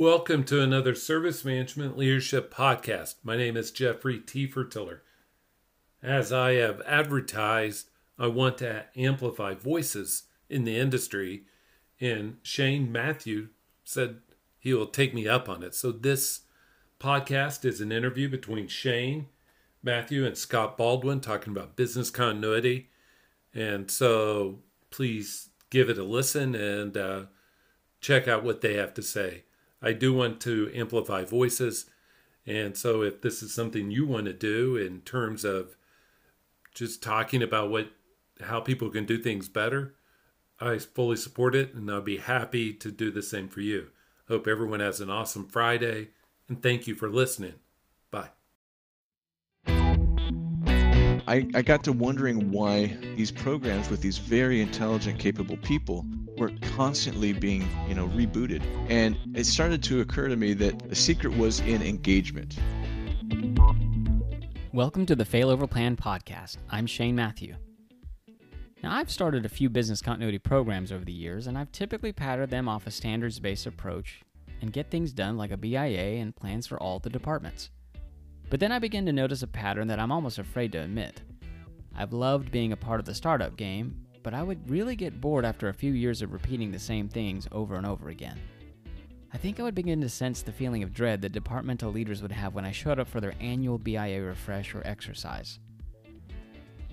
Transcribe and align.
Welcome 0.00 0.44
to 0.44 0.62
another 0.62 0.94
Service 0.94 1.44
Management 1.44 1.98
Leadership 1.98 2.50
Podcast. 2.50 3.16
My 3.22 3.36
name 3.36 3.54
is 3.54 3.70
Jeffrey 3.70 4.18
Tefertiller. 4.18 5.00
As 6.02 6.32
I 6.32 6.52
have 6.52 6.80
advertised, 6.86 7.90
I 8.18 8.28
want 8.28 8.56
to 8.58 8.86
amplify 8.96 9.52
voices 9.52 10.22
in 10.48 10.64
the 10.64 10.78
industry, 10.78 11.44
and 12.00 12.38
Shane 12.42 12.90
Matthew 12.90 13.48
said 13.84 14.20
he 14.58 14.72
will 14.72 14.86
take 14.86 15.12
me 15.12 15.28
up 15.28 15.50
on 15.50 15.62
it. 15.62 15.74
So, 15.74 15.92
this 15.92 16.44
podcast 16.98 17.66
is 17.66 17.82
an 17.82 17.92
interview 17.92 18.30
between 18.30 18.68
Shane 18.68 19.26
Matthew 19.82 20.24
and 20.24 20.34
Scott 20.34 20.78
Baldwin 20.78 21.20
talking 21.20 21.52
about 21.52 21.76
business 21.76 22.08
continuity. 22.08 22.88
And 23.52 23.90
so, 23.90 24.60
please 24.90 25.50
give 25.68 25.90
it 25.90 25.98
a 25.98 26.04
listen 26.04 26.54
and 26.54 26.96
uh, 26.96 27.24
check 28.00 28.26
out 28.26 28.44
what 28.44 28.62
they 28.62 28.76
have 28.76 28.94
to 28.94 29.02
say. 29.02 29.44
I 29.82 29.92
do 29.92 30.12
want 30.12 30.40
to 30.42 30.70
amplify 30.74 31.24
voices. 31.24 31.86
And 32.46 32.76
so, 32.76 33.02
if 33.02 33.20
this 33.20 33.42
is 33.42 33.54
something 33.54 33.90
you 33.90 34.06
want 34.06 34.26
to 34.26 34.32
do 34.32 34.76
in 34.76 35.00
terms 35.02 35.44
of 35.44 35.76
just 36.74 37.02
talking 37.02 37.42
about 37.42 37.70
what 37.70 37.90
how 38.42 38.60
people 38.60 38.88
can 38.90 39.04
do 39.04 39.18
things 39.18 39.48
better, 39.48 39.94
I 40.60 40.78
fully 40.78 41.16
support 41.16 41.54
it, 41.54 41.74
and 41.74 41.90
I'll 41.90 42.00
be 42.00 42.18
happy 42.18 42.72
to 42.74 42.90
do 42.90 43.10
the 43.10 43.22
same 43.22 43.48
for 43.48 43.60
you. 43.60 43.88
Hope 44.28 44.46
everyone 44.46 44.80
has 44.80 45.00
an 45.00 45.10
awesome 45.10 45.46
Friday, 45.46 46.08
and 46.48 46.62
thank 46.62 46.86
you 46.86 46.94
for 46.94 47.08
listening. 47.08 47.54
I, 51.30 51.46
I 51.54 51.62
got 51.62 51.84
to 51.84 51.92
wondering 51.92 52.50
why 52.50 52.86
these 53.14 53.30
programs 53.30 53.88
with 53.88 54.00
these 54.00 54.18
very 54.18 54.60
intelligent, 54.60 55.20
capable 55.20 55.56
people 55.58 56.04
were 56.36 56.50
constantly 56.74 57.32
being, 57.32 57.68
you 57.88 57.94
know, 57.94 58.08
rebooted. 58.08 58.64
And 58.88 59.16
it 59.36 59.46
started 59.46 59.80
to 59.84 60.00
occur 60.00 60.26
to 60.26 60.34
me 60.34 60.54
that 60.54 60.88
the 60.88 60.96
secret 60.96 61.36
was 61.36 61.60
in 61.60 61.82
engagement. 61.82 62.58
Welcome 64.72 65.06
to 65.06 65.14
the 65.14 65.24
Failover 65.24 65.70
Plan 65.70 65.96
podcast. 65.96 66.56
I'm 66.68 66.86
Shane 66.86 67.14
Matthew. 67.14 67.54
Now, 68.82 68.92
I've 68.92 69.08
started 69.08 69.46
a 69.46 69.48
few 69.48 69.70
business 69.70 70.02
continuity 70.02 70.40
programs 70.40 70.90
over 70.90 71.04
the 71.04 71.12
years, 71.12 71.46
and 71.46 71.56
I've 71.56 71.70
typically 71.70 72.12
patterned 72.12 72.50
them 72.50 72.68
off 72.68 72.88
a 72.88 72.90
standards 72.90 73.38
based 73.38 73.66
approach 73.66 74.22
and 74.60 74.72
get 74.72 74.90
things 74.90 75.12
done 75.12 75.36
like 75.36 75.52
a 75.52 75.56
BIA 75.56 76.20
and 76.20 76.34
plans 76.34 76.66
for 76.66 76.82
all 76.82 76.98
the 76.98 77.08
departments. 77.08 77.70
But 78.50 78.58
then 78.58 78.72
I 78.72 78.80
begin 78.80 79.06
to 79.06 79.12
notice 79.12 79.42
a 79.42 79.46
pattern 79.46 79.86
that 79.88 80.00
I'm 80.00 80.12
almost 80.12 80.38
afraid 80.38 80.72
to 80.72 80.82
admit. 80.82 81.22
I've 81.96 82.12
loved 82.12 82.50
being 82.50 82.72
a 82.72 82.76
part 82.76 83.00
of 83.00 83.06
the 83.06 83.14
startup 83.14 83.56
game, 83.56 84.04
but 84.22 84.34
I 84.34 84.42
would 84.42 84.68
really 84.68 84.96
get 84.96 85.20
bored 85.20 85.44
after 85.44 85.68
a 85.68 85.74
few 85.74 85.92
years 85.92 86.20
of 86.20 86.32
repeating 86.32 86.70
the 86.70 86.78
same 86.78 87.08
things 87.08 87.46
over 87.52 87.76
and 87.76 87.86
over 87.86 88.08
again. 88.08 88.38
I 89.32 89.38
think 89.38 89.60
I 89.60 89.62
would 89.62 89.76
begin 89.76 90.00
to 90.00 90.08
sense 90.08 90.42
the 90.42 90.52
feeling 90.52 90.82
of 90.82 90.92
dread 90.92 91.22
that 91.22 91.30
departmental 91.30 91.92
leaders 91.92 92.20
would 92.20 92.32
have 92.32 92.54
when 92.54 92.64
I 92.64 92.72
showed 92.72 92.98
up 92.98 93.08
for 93.08 93.20
their 93.20 93.34
annual 93.40 93.78
BIA 93.78 94.20
refresh 94.20 94.74
or 94.74 94.82
exercise. 94.84 95.60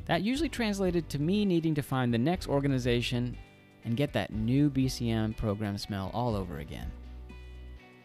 That 0.06 0.22
usually 0.22 0.50
translated 0.50 1.10
to 1.10 1.20
me 1.20 1.44
needing 1.44 1.74
to 1.76 1.82
find 1.82 2.14
the 2.14 2.20
next 2.20 2.48
organization 2.48 3.36
and 3.84 3.98
get 3.98 4.14
that 4.14 4.32
new 4.32 4.70
BCM 4.70 5.36
program 5.36 5.78
smell 5.78 6.12
all 6.14 6.36
over 6.36 6.60
again. 6.60 6.92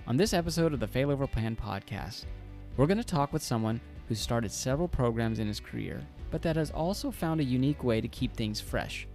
On 0.07 0.17
this 0.17 0.33
episode 0.33 0.73
of 0.73 0.81
the 0.81 0.89
Failover 0.89 1.31
Plan 1.31 1.55
podcast, 1.55 2.25
we're 2.77 2.87
going 2.87 2.99
to 2.99 3.05
talk 3.05 3.33
with 3.33 3.43
someone 3.43 3.81
who's 4.09 4.21
started 4.21 4.51
several 4.51 4.89
programs 4.89 5.39
in 5.39 5.47
his 5.47 5.61
career, 5.61 6.01
but 6.31 6.43
that 6.43 6.57
has 6.57 6.71
also 6.71 7.11
found 7.11 7.41
a 7.41 7.45
unique 7.45 7.85
way 7.85 8.01
to 8.01 8.09
keep 8.09 8.35
things 8.35 8.61
fresh. 8.61 9.07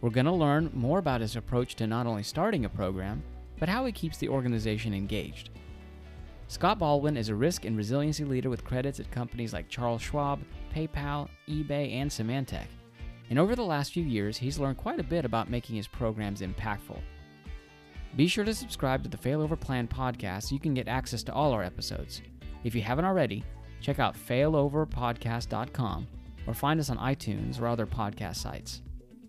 We're 0.00 0.10
going 0.10 0.26
to 0.26 0.32
learn 0.32 0.70
more 0.74 0.98
about 0.98 1.22
his 1.22 1.36
approach 1.36 1.74
to 1.76 1.86
not 1.86 2.06
only 2.06 2.22
starting 2.22 2.64
a 2.64 2.68
program, 2.68 3.22
but 3.58 3.68
how 3.68 3.86
he 3.86 3.92
keeps 3.92 4.18
the 4.18 4.28
organization 4.28 4.92
engaged. 4.92 5.50
Scott 6.48 6.78
Baldwin 6.78 7.16
is 7.16 7.30
a 7.30 7.34
risk 7.34 7.64
and 7.64 7.76
resiliency 7.76 8.24
leader 8.24 8.50
with 8.50 8.64
credits 8.64 9.00
at 9.00 9.10
companies 9.10 9.52
like 9.52 9.68
Charles 9.68 10.02
Schwab, 10.02 10.40
PayPal, 10.74 11.28
eBay, 11.48 11.94
and 11.94 12.10
Symantec. 12.10 12.66
And 13.30 13.38
over 13.38 13.56
the 13.56 13.64
last 13.64 13.92
few 13.92 14.04
years, 14.04 14.36
he's 14.36 14.58
learned 14.58 14.76
quite 14.76 15.00
a 15.00 15.04
bit 15.04 15.24
about 15.24 15.50
making 15.50 15.76
his 15.76 15.88
programs 15.88 16.42
impactful. 16.42 17.00
Be 18.14 18.28
sure 18.28 18.44
to 18.44 18.54
subscribe 18.54 19.02
to 19.02 19.08
the 19.08 19.16
Failover 19.16 19.58
Plan 19.58 19.88
podcast 19.88 20.44
so 20.44 20.54
you 20.54 20.60
can 20.60 20.74
get 20.74 20.86
access 20.86 21.22
to 21.24 21.32
all 21.32 21.52
our 21.52 21.64
episodes. 21.64 22.22
If 22.64 22.74
you 22.74 22.82
haven't 22.82 23.04
already, 23.04 23.44
check 23.80 23.98
out 23.98 24.16
failoverpodcast.com 24.16 26.06
or 26.46 26.54
find 26.54 26.80
us 26.80 26.90
on 26.90 26.98
iTunes 26.98 27.60
or 27.60 27.66
other 27.66 27.86
podcast 27.86 28.36
sites. 28.36 28.82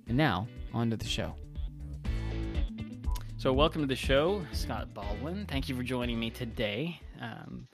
And 0.08 0.18
now, 0.18 0.48
on 0.74 0.90
to 0.90 0.98
the 0.98 1.06
show. 1.06 1.36
So, 3.38 3.54
welcome 3.54 3.82
to 3.82 3.88
the 3.88 3.96
show, 3.96 4.44
Scott 4.52 4.94
Baldwin. 4.94 5.46
Thank 5.46 5.70
you 5.70 5.76
for 5.76 5.84
joining 5.84 6.20
me 6.20 6.30
today. 6.30 7.00
Um, 7.22 7.68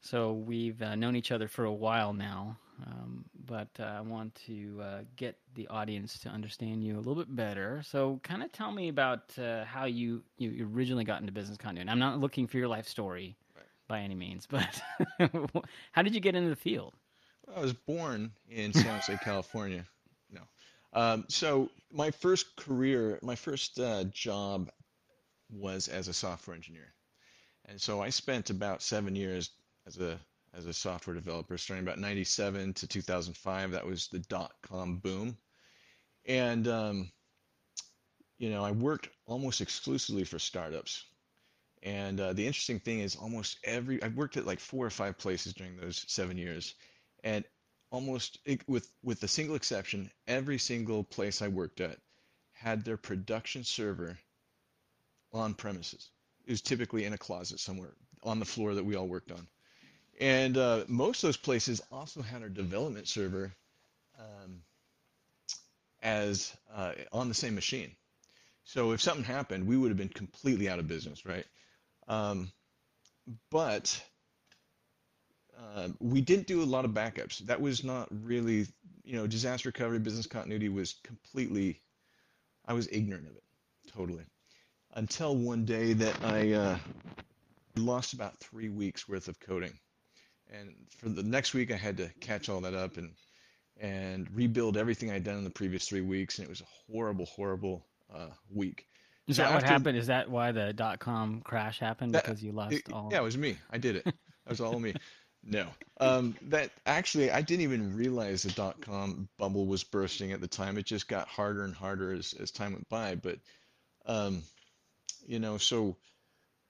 so, 0.00 0.32
we've 0.32 0.80
uh, 0.80 0.94
known 0.94 1.16
each 1.16 1.32
other 1.32 1.48
for 1.48 1.64
a 1.64 1.72
while 1.72 2.12
now, 2.12 2.56
um, 2.86 3.24
but 3.46 3.68
uh, 3.78 3.84
I 3.84 4.00
want 4.00 4.34
to 4.46 4.80
uh, 4.82 4.98
get 5.16 5.36
the 5.54 5.66
audience 5.68 6.18
to 6.20 6.28
understand 6.28 6.82
you 6.82 6.96
a 6.96 6.98
little 6.98 7.16
bit 7.16 7.34
better. 7.34 7.82
So, 7.84 8.20
kind 8.22 8.42
of 8.42 8.52
tell 8.52 8.72
me 8.72 8.88
about 8.88 9.36
uh, 9.38 9.64
how 9.64 9.84
you, 9.84 10.22
you 10.38 10.68
originally 10.72 11.04
got 11.04 11.20
into 11.20 11.32
business 11.32 11.58
continuity. 11.58 11.90
I'm 11.90 11.98
not 11.98 12.20
looking 12.20 12.46
for 12.46 12.56
your 12.56 12.68
life 12.68 12.88
story. 12.88 13.36
By 13.88 14.00
any 14.00 14.14
means, 14.14 14.46
but 14.46 14.82
how 15.92 16.02
did 16.02 16.14
you 16.14 16.20
get 16.20 16.34
into 16.34 16.50
the 16.50 16.56
field? 16.56 16.94
I 17.54 17.60
was 17.60 17.72
born 17.72 18.32
in 18.48 18.72
San 18.72 18.98
Jose, 18.98 19.18
California. 19.24 19.84
No. 20.30 20.40
Um, 20.92 21.24
so 21.28 21.68
my 21.90 22.10
first 22.10 22.56
career, 22.56 23.18
my 23.22 23.34
first 23.34 23.78
uh, 23.78 24.04
job 24.04 24.70
was 25.50 25.88
as 25.88 26.08
a 26.08 26.12
software 26.12 26.56
engineer. 26.56 26.94
And 27.66 27.80
so 27.80 28.00
I 28.00 28.10
spent 28.10 28.50
about 28.50 28.82
seven 28.82 29.14
years 29.14 29.50
as 29.86 29.98
a 29.98 30.18
as 30.54 30.66
a 30.66 30.72
software 30.72 31.14
developer, 31.14 31.56
starting 31.56 31.86
about 31.86 31.98
97 31.98 32.74
to 32.74 32.86
2005. 32.86 33.70
That 33.70 33.86
was 33.86 34.08
the 34.08 34.18
dot 34.18 34.52
com 34.62 34.98
boom. 34.98 35.36
And, 36.26 36.68
um, 36.68 37.10
you 38.38 38.50
know, 38.50 38.64
I 38.64 38.70
worked 38.70 39.08
almost 39.26 39.60
exclusively 39.60 40.24
for 40.24 40.38
startups. 40.38 41.04
And 41.82 42.20
uh, 42.20 42.32
the 42.32 42.46
interesting 42.46 42.78
thing 42.78 43.00
is, 43.00 43.16
almost 43.16 43.58
every, 43.64 44.02
I've 44.02 44.14
worked 44.14 44.36
at 44.36 44.46
like 44.46 44.60
four 44.60 44.86
or 44.86 44.90
five 44.90 45.18
places 45.18 45.52
during 45.54 45.76
those 45.76 46.04
seven 46.06 46.38
years. 46.38 46.74
And 47.24 47.44
almost, 47.90 48.38
with, 48.66 48.88
with 49.02 49.22
a 49.22 49.28
single 49.28 49.56
exception, 49.56 50.10
every 50.26 50.58
single 50.58 51.02
place 51.02 51.42
I 51.42 51.48
worked 51.48 51.80
at 51.80 51.98
had 52.52 52.84
their 52.84 52.96
production 52.96 53.64
server 53.64 54.16
on 55.32 55.54
premises. 55.54 56.10
It 56.46 56.52
was 56.52 56.62
typically 56.62 57.04
in 57.04 57.12
a 57.12 57.18
closet 57.18 57.58
somewhere 57.58 57.94
on 58.22 58.38
the 58.38 58.44
floor 58.44 58.74
that 58.74 58.84
we 58.84 58.94
all 58.94 59.08
worked 59.08 59.32
on. 59.32 59.48
And 60.20 60.56
uh, 60.56 60.84
most 60.86 61.24
of 61.24 61.28
those 61.28 61.36
places 61.36 61.80
also 61.90 62.22
had 62.22 62.42
our 62.42 62.48
development 62.48 63.08
server 63.08 63.52
um, 64.18 64.62
as 66.02 66.54
uh, 66.72 66.92
on 67.12 67.28
the 67.28 67.34
same 67.34 67.54
machine. 67.54 67.92
So 68.64 68.92
if 68.92 69.00
something 69.00 69.24
happened, 69.24 69.66
we 69.66 69.76
would 69.76 69.88
have 69.88 69.98
been 69.98 70.08
completely 70.08 70.68
out 70.68 70.78
of 70.78 70.86
business, 70.86 71.26
right? 71.26 71.44
Um, 72.12 72.52
but 73.50 74.02
uh, 75.58 75.88
we 76.00 76.20
didn't 76.20 76.46
do 76.46 76.62
a 76.62 76.64
lot 76.64 76.84
of 76.84 76.90
backups. 76.90 77.38
That 77.38 77.60
was 77.60 77.84
not 77.84 78.08
really, 78.10 78.66
you 79.04 79.16
know, 79.16 79.26
disaster 79.26 79.68
recovery, 79.68 79.98
business 79.98 80.26
continuity 80.26 80.68
was 80.68 80.94
completely, 81.04 81.80
I 82.66 82.72
was 82.72 82.88
ignorant 82.90 83.28
of 83.28 83.36
it, 83.36 83.44
totally 83.94 84.24
until 84.94 85.36
one 85.36 85.64
day 85.64 85.92
that 85.94 86.22
I 86.24 86.52
uh, 86.52 86.78
lost 87.76 88.12
about 88.12 88.38
three 88.38 88.68
weeks 88.68 89.08
worth 89.08 89.28
of 89.28 89.40
coding, 89.40 89.72
and 90.52 90.74
for 90.98 91.08
the 91.08 91.22
next 91.22 91.54
week 91.54 91.72
I 91.72 91.76
had 91.76 91.96
to 91.98 92.10
catch 92.20 92.48
all 92.48 92.60
that 92.60 92.74
up 92.74 92.96
and 92.96 93.12
and 93.80 94.28
rebuild 94.34 94.76
everything 94.76 95.10
I'd 95.10 95.24
done 95.24 95.38
in 95.38 95.44
the 95.44 95.50
previous 95.50 95.88
three 95.88 96.02
weeks, 96.02 96.38
and 96.38 96.46
it 96.46 96.50
was 96.50 96.60
a 96.60 96.92
horrible, 96.92 97.26
horrible 97.26 97.86
uh, 98.14 98.28
week. 98.50 98.86
Is 99.28 99.36
so 99.36 99.42
that 99.42 99.54
what 99.54 99.62
happened? 99.62 99.96
Is 99.96 100.08
that 100.08 100.30
why 100.30 100.52
the 100.52 100.72
dot 100.72 100.98
com 100.98 101.40
crash 101.42 101.78
happened? 101.78 102.14
That, 102.14 102.24
because 102.24 102.42
you 102.42 102.52
lost 102.52 102.74
it, 102.74 102.92
all? 102.92 103.08
Yeah, 103.12 103.20
it 103.20 103.24
was 103.24 103.38
me. 103.38 103.56
I 103.70 103.78
did 103.78 103.96
it. 103.96 104.04
That 104.04 104.14
was 104.48 104.60
all 104.60 104.78
me. 104.78 104.94
No, 105.44 105.66
um, 106.00 106.36
that 106.42 106.70
actually 106.86 107.32
I 107.32 107.42
didn't 107.42 107.62
even 107.62 107.96
realize 107.96 108.44
the 108.44 108.52
dot 108.52 108.80
com 108.80 109.28
bubble 109.38 109.66
was 109.66 109.82
bursting 109.82 110.30
at 110.30 110.40
the 110.40 110.46
time. 110.46 110.78
It 110.78 110.86
just 110.86 111.08
got 111.08 111.26
harder 111.26 111.64
and 111.64 111.74
harder 111.74 112.12
as 112.12 112.32
as 112.40 112.52
time 112.52 112.74
went 112.74 112.88
by. 112.88 113.16
But 113.16 113.40
um, 114.06 114.44
you 115.26 115.40
know, 115.40 115.58
so 115.58 115.96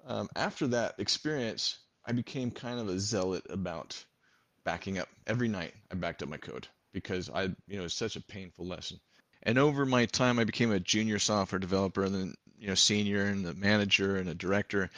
um, 0.07 0.29
after 0.35 0.69
that 0.69 0.95
experience, 0.99 1.79
I 2.07 2.13
became 2.13 2.51
kind 2.51 2.81
of 2.81 2.89
a 2.89 2.99
zealot 2.99 3.45
about 3.51 4.03
backing 4.65 4.99
up. 4.99 5.09
Every 5.27 5.49
night, 5.49 5.75
I 5.91 5.95
backed 5.97 6.23
up 6.23 6.31
my 6.31 6.39
code 6.39 6.67
because 6.93 7.29
I, 7.29 7.45
you 7.67 7.79
know, 7.79 7.85
it's 7.85 7.95
such 7.95 8.17
a 8.17 8.23
painful 8.23 8.67
lesson. 8.67 8.99
And 9.43 9.59
over 9.59 9.85
my 9.85 10.07
time, 10.07 10.39
I 10.39 10.45
became 10.45 10.71
a 10.71 10.81
junior 10.81 11.19
software 11.19 11.59
developer, 11.59 12.05
and 12.05 12.15
then 12.15 12.35
you 12.63 12.69
know, 12.69 12.75
senior 12.75 13.27
and 13.27 13.47
a 13.47 13.55
manager 13.55 14.17
and 14.17 14.29
a 14.29 14.35
director. 14.35 14.91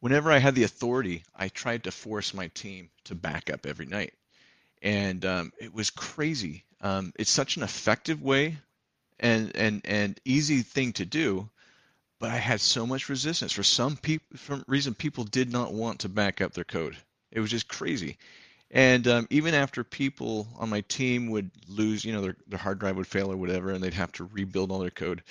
Whenever 0.00 0.30
I 0.30 0.38
had 0.38 0.54
the 0.54 0.64
authority, 0.64 1.24
I 1.34 1.48
tried 1.48 1.84
to 1.84 1.90
force 1.90 2.34
my 2.34 2.48
team 2.48 2.90
to 3.04 3.14
back 3.14 3.50
up 3.50 3.66
every 3.66 3.86
night, 3.86 4.14
and 4.82 5.24
um, 5.24 5.52
it 5.58 5.72
was 5.72 5.90
crazy. 5.90 6.64
Um, 6.80 7.12
it's 7.18 7.30
such 7.30 7.56
an 7.56 7.62
effective 7.62 8.22
way 8.22 8.58
and 9.20 9.56
and 9.56 9.80
and 9.84 10.20
easy 10.24 10.62
thing 10.62 10.92
to 10.94 11.04
do 11.04 11.48
but 12.18 12.30
I 12.30 12.36
had 12.36 12.60
so 12.60 12.86
much 12.86 13.08
resistance. 13.08 13.52
For 13.52 13.62
some 13.62 13.96
people, 13.96 14.36
for 14.36 14.62
reason, 14.66 14.94
people 14.94 15.24
did 15.24 15.52
not 15.52 15.72
want 15.72 16.00
to 16.00 16.08
back 16.08 16.40
up 16.40 16.52
their 16.52 16.64
code. 16.64 16.96
It 17.30 17.40
was 17.40 17.50
just 17.50 17.68
crazy. 17.68 18.18
And 18.70 19.06
um, 19.06 19.26
even 19.30 19.54
after 19.54 19.84
people 19.84 20.48
on 20.58 20.68
my 20.68 20.82
team 20.82 21.30
would 21.30 21.50
lose, 21.68 22.04
you 22.04 22.12
know, 22.12 22.20
their, 22.20 22.36
their 22.48 22.58
hard 22.58 22.80
drive 22.80 22.96
would 22.96 23.06
fail 23.06 23.32
or 23.32 23.36
whatever, 23.36 23.70
and 23.70 23.82
they'd 23.82 23.94
have 23.94 24.12
to 24.12 24.24
rebuild 24.24 24.70
all 24.70 24.80
their 24.80 24.90
code, 24.90 25.22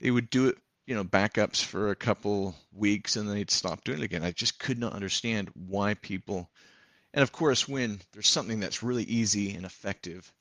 they 0.00 0.10
would 0.10 0.30
do 0.30 0.48
it, 0.48 0.58
you 0.88 0.94
know, 0.94 1.04
backups 1.04 1.62
for 1.62 1.90
a 1.90 1.94
couple 1.94 2.54
weeks 2.72 3.16
and 3.16 3.28
then 3.28 3.34
they'd 3.36 3.50
stop 3.50 3.84
doing 3.84 3.98
it 3.98 4.04
again. 4.04 4.24
I 4.24 4.32
just 4.32 4.58
could 4.58 4.78
not 4.78 4.94
understand 4.94 5.50
why 5.54 5.92
people, 5.92 6.48
and 7.12 7.22
of 7.22 7.30
course, 7.30 7.68
when 7.68 8.00
there's 8.12 8.30
something 8.30 8.58
that's 8.58 8.82
really 8.82 9.04
easy 9.04 9.54
and 9.54 9.66
effective 9.66 10.32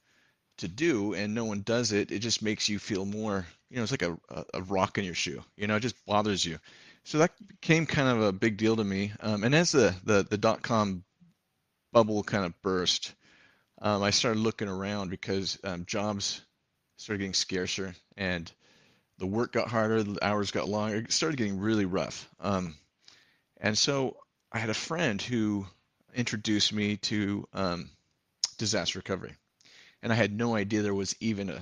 to 0.59 0.69
do 0.69 1.13
and 1.15 1.35
no 1.35 1.43
one 1.43 1.63
does 1.63 1.91
it, 1.91 2.13
it 2.13 2.19
just 2.19 2.41
makes 2.41 2.69
you 2.69 2.79
feel 2.79 3.05
more, 3.05 3.45
you 3.69 3.75
know, 3.75 3.83
it's 3.83 3.91
like 3.91 4.03
a, 4.03 4.17
a 4.53 4.61
rock 4.61 4.97
in 4.97 5.03
your 5.03 5.13
shoe, 5.13 5.43
you 5.57 5.67
know, 5.67 5.75
it 5.75 5.81
just 5.81 6.05
bothers 6.05 6.45
you. 6.45 6.57
So 7.03 7.17
that 7.17 7.31
became 7.45 7.85
kind 7.85 8.07
of 8.07 8.21
a 8.21 8.31
big 8.31 8.55
deal 8.55 8.77
to 8.77 8.85
me. 8.85 9.11
Um, 9.19 9.43
and 9.43 9.53
as 9.53 9.73
the, 9.73 9.93
the, 10.05 10.25
the 10.29 10.37
dot 10.37 10.61
com 10.61 11.03
bubble 11.91 12.23
kind 12.23 12.45
of 12.45 12.53
burst, 12.61 13.13
um, 13.81 14.01
I 14.01 14.11
started 14.11 14.39
looking 14.39 14.69
around 14.69 15.09
because 15.09 15.59
um, 15.65 15.83
jobs 15.85 16.41
started 16.95 17.19
getting 17.19 17.33
scarcer 17.33 17.93
and 18.15 18.49
the 19.17 19.27
work 19.27 19.53
got 19.53 19.69
harder, 19.69 20.03
the 20.03 20.23
hours 20.23 20.51
got 20.51 20.69
longer. 20.69 20.97
It 20.97 21.11
started 21.11 21.37
getting 21.37 21.59
really 21.59 21.85
rough. 21.85 22.29
Um, 22.39 22.75
and 23.59 23.77
so 23.77 24.17
I 24.51 24.59
had 24.59 24.69
a 24.69 24.75
friend 24.75 25.21
who 25.21 25.65
introduced 26.13 26.73
me 26.73 26.97
to 26.97 27.47
um, 27.53 27.89
disaster 28.57 28.99
recovery, 28.99 29.33
and 30.01 30.11
I 30.11 30.15
had 30.15 30.31
no 30.31 30.55
idea 30.55 30.81
there 30.81 30.93
was 30.93 31.15
even 31.19 31.49
a 31.49 31.61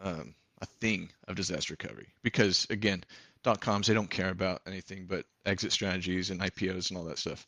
um, 0.00 0.34
a 0.60 0.66
thing 0.66 1.10
of 1.28 1.36
disaster 1.36 1.74
recovery 1.74 2.08
because 2.22 2.66
again, 2.70 3.04
dot 3.42 3.60
coms 3.60 3.86
they 3.86 3.94
don't 3.94 4.10
care 4.10 4.30
about 4.30 4.62
anything 4.66 5.06
but 5.06 5.26
exit 5.44 5.72
strategies 5.72 6.30
and 6.30 6.40
IPOs 6.40 6.88
and 6.88 6.98
all 6.98 7.04
that 7.04 7.18
stuff. 7.18 7.46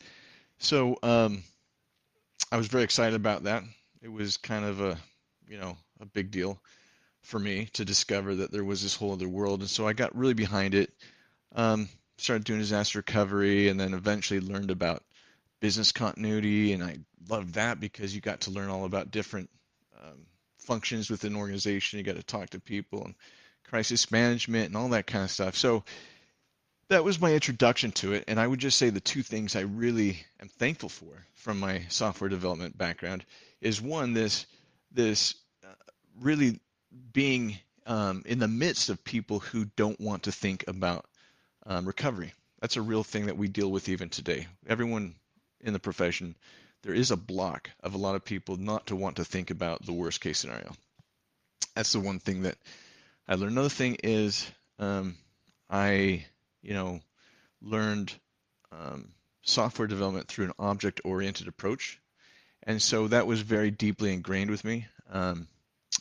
So 0.58 0.98
um, 1.02 1.42
I 2.52 2.56
was 2.56 2.66
very 2.66 2.84
excited 2.84 3.14
about 3.14 3.44
that. 3.44 3.64
It 4.02 4.12
was 4.12 4.36
kind 4.36 4.64
of 4.64 4.80
a, 4.80 4.98
you 5.48 5.58
know, 5.58 5.76
a 6.00 6.06
big 6.06 6.30
deal 6.30 6.60
for 7.26 7.40
me 7.40 7.68
to 7.72 7.84
discover 7.84 8.36
that 8.36 8.52
there 8.52 8.64
was 8.64 8.82
this 8.82 8.94
whole 8.94 9.12
other 9.12 9.28
world, 9.28 9.60
and 9.60 9.68
so 9.68 9.86
I 9.86 9.92
got 9.92 10.16
really 10.16 10.34
behind 10.34 10.74
it. 10.74 10.92
Um, 11.56 11.88
started 12.18 12.44
doing 12.44 12.60
disaster 12.60 13.00
recovery, 13.00 13.68
and 13.68 13.80
then 13.80 13.94
eventually 13.94 14.38
learned 14.38 14.70
about 14.70 15.02
business 15.60 15.90
continuity, 15.90 16.72
and 16.72 16.84
I 16.84 16.98
loved 17.28 17.54
that 17.54 17.80
because 17.80 18.14
you 18.14 18.20
got 18.20 18.42
to 18.42 18.52
learn 18.52 18.70
all 18.70 18.84
about 18.84 19.10
different 19.10 19.50
um, 20.00 20.26
functions 20.58 21.10
within 21.10 21.32
an 21.32 21.38
organization. 21.38 21.98
You 21.98 22.04
got 22.04 22.14
to 22.14 22.22
talk 22.22 22.50
to 22.50 22.60
people 22.60 23.04
and 23.04 23.14
crisis 23.64 24.12
management 24.12 24.66
and 24.66 24.76
all 24.76 24.90
that 24.90 25.08
kind 25.08 25.24
of 25.24 25.30
stuff. 25.30 25.56
So 25.56 25.82
that 26.88 27.02
was 27.02 27.20
my 27.20 27.34
introduction 27.34 27.90
to 27.92 28.12
it. 28.12 28.22
And 28.28 28.38
I 28.38 28.46
would 28.46 28.60
just 28.60 28.78
say 28.78 28.90
the 28.90 29.00
two 29.00 29.24
things 29.24 29.56
I 29.56 29.62
really 29.62 30.24
am 30.40 30.48
thankful 30.48 30.88
for 30.88 31.26
from 31.34 31.58
my 31.58 31.82
software 31.88 32.30
development 32.30 32.78
background 32.78 33.24
is 33.60 33.82
one, 33.82 34.12
this, 34.12 34.46
this 34.92 35.34
uh, 35.64 35.74
really 36.20 36.60
being 37.12 37.58
um, 37.86 38.22
in 38.26 38.38
the 38.38 38.48
midst 38.48 38.90
of 38.90 39.04
people 39.04 39.38
who 39.38 39.64
don't 39.76 40.00
want 40.00 40.24
to 40.24 40.32
think 40.32 40.64
about 40.66 41.06
um, 41.66 41.86
recovery. 41.86 42.32
That's 42.60 42.76
a 42.76 42.82
real 42.82 43.04
thing 43.04 43.26
that 43.26 43.36
we 43.36 43.48
deal 43.48 43.70
with 43.70 43.88
even 43.88 44.08
today. 44.08 44.46
Everyone 44.66 45.14
in 45.60 45.72
the 45.72 45.78
profession, 45.78 46.36
there 46.82 46.94
is 46.94 47.10
a 47.10 47.16
block 47.16 47.70
of 47.82 47.94
a 47.94 47.98
lot 47.98 48.14
of 48.14 48.24
people 48.24 48.56
not 48.56 48.86
to 48.86 48.96
want 48.96 49.16
to 49.16 49.24
think 49.24 49.50
about 49.50 49.84
the 49.84 49.92
worst 49.92 50.20
case 50.20 50.38
scenario. 50.38 50.72
That's 51.74 51.92
the 51.92 52.00
one 52.00 52.18
thing 52.18 52.42
that 52.42 52.56
I 53.28 53.34
learned. 53.34 53.52
Another 53.52 53.68
thing 53.68 53.98
is 54.02 54.50
um, 54.78 55.16
I 55.68 56.24
you 56.66 56.74
know, 56.74 57.00
learned 57.62 58.12
um, 58.72 59.08
software 59.42 59.86
development 59.86 60.26
through 60.26 60.46
an 60.46 60.52
object-oriented 60.58 61.46
approach, 61.46 62.00
and 62.64 62.82
so 62.82 63.06
that 63.08 63.26
was 63.26 63.40
very 63.40 63.70
deeply 63.70 64.12
ingrained 64.12 64.50
with 64.50 64.64
me. 64.64 64.86
Um, 65.10 65.46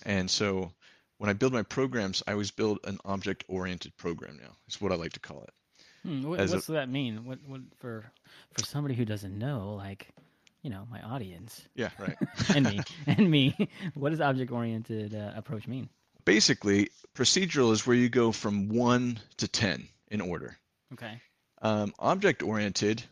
and 0.04 0.30
so 0.30 0.72
when 1.18 1.30
I 1.30 1.34
build 1.34 1.54
my 1.54 1.64
programs, 1.64 2.24
I 2.28 2.34
always 2.34 2.52
build 2.52 2.80
an 2.84 3.00
object-oriented 3.06 3.96
program 3.98 4.38
now. 4.42 4.52
Is 4.68 4.82
what 4.82 4.92
I 4.92 4.96
like 4.96 5.14
to 5.14 5.20
call 5.20 5.44
it. 5.44 5.54
Hmm, 6.04 6.24
what, 6.24 6.40
what's 6.40 6.70
a, 6.70 6.74
that 6.74 6.90
mean? 6.90 7.26
What, 7.26 7.40
what 7.48 7.62
for 7.78 8.06
for 8.54 8.66
somebody 8.66 8.96
who 8.96 9.06
doesn't 9.06 9.38
know, 9.38 9.76
like 9.76 10.08
you 10.62 10.70
know, 10.70 10.88
my 10.90 11.02
audience. 11.02 11.62
Yeah, 11.76 11.90
right. 12.00 12.18
and 12.56 12.66
me, 12.66 12.80
and 13.08 13.30
me. 13.30 13.56
What 13.94 14.10
does 14.10 14.22
object-oriented 14.22 15.14
uh, 15.14 15.32
approach 15.36 15.68
mean? 15.68 15.90
Basically, 16.26 16.90
procedural 17.16 17.72
is 17.72 17.86
where 17.86 17.96
you 17.96 18.10
go 18.10 18.32
from 18.32 18.70
one 18.70 19.20
to 19.38 19.48
ten 19.48 19.88
in 20.10 20.22
order. 20.22 20.58
Okay. 20.94 21.22
Um, 21.62 21.94
object 22.00 22.44
oriented 22.44 23.04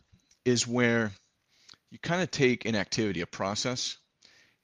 is 0.44 0.66
where 0.66 1.12
you 1.90 1.98
kind 1.98 2.22
of 2.22 2.30
take 2.30 2.64
an 2.64 2.74
activity, 2.74 3.20
a 3.20 3.26
process, 3.26 3.96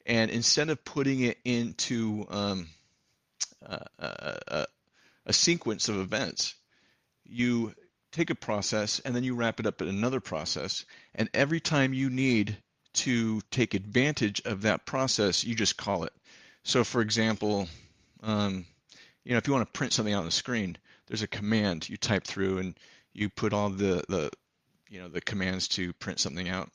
and 0.04 0.30
instead 0.30 0.68
of 0.68 0.84
putting 0.84 1.20
it 1.20 1.38
into 1.44 2.26
um, 2.28 2.68
a, 3.62 4.66
a, 5.26 5.32
sequence 5.32 5.88
of 5.88 5.96
events, 5.96 6.54
you 7.24 7.74
take 8.12 8.30
a 8.30 8.34
process 8.34 9.00
and 9.00 9.14
then 9.14 9.22
you 9.22 9.34
wrap 9.34 9.60
it 9.60 9.66
up 9.66 9.80
in 9.80 9.88
another 9.88 10.20
process. 10.20 10.84
And 11.14 11.28
every 11.32 11.60
time 11.60 11.94
you 11.94 12.10
need 12.10 12.56
to 12.92 13.40
take 13.50 13.74
advantage 13.74 14.42
of 14.44 14.62
that 14.62 14.84
process, 14.86 15.44
you 15.44 15.54
just 15.54 15.76
call 15.76 16.04
it. 16.04 16.12
So, 16.64 16.84
for 16.84 17.00
example, 17.00 17.68
um, 18.22 18.66
you 19.24 19.32
know, 19.32 19.38
if 19.38 19.46
you 19.46 19.52
want 19.52 19.66
to 19.66 19.78
print 19.78 19.92
something 19.92 20.12
out 20.12 20.20
on 20.20 20.24
the 20.24 20.30
screen, 20.30 20.76
there's 21.06 21.22
a 21.22 21.28
command 21.28 21.88
you 21.88 21.96
type 21.96 22.24
through 22.24 22.58
and 22.58 22.78
you 23.12 23.28
put 23.28 23.52
all 23.52 23.70
the 23.70 24.04
the 24.08 24.30
you 24.88 25.00
know 25.00 25.08
the 25.08 25.20
commands 25.20 25.68
to 25.68 25.92
print 25.94 26.20
something 26.20 26.48
out. 26.48 26.70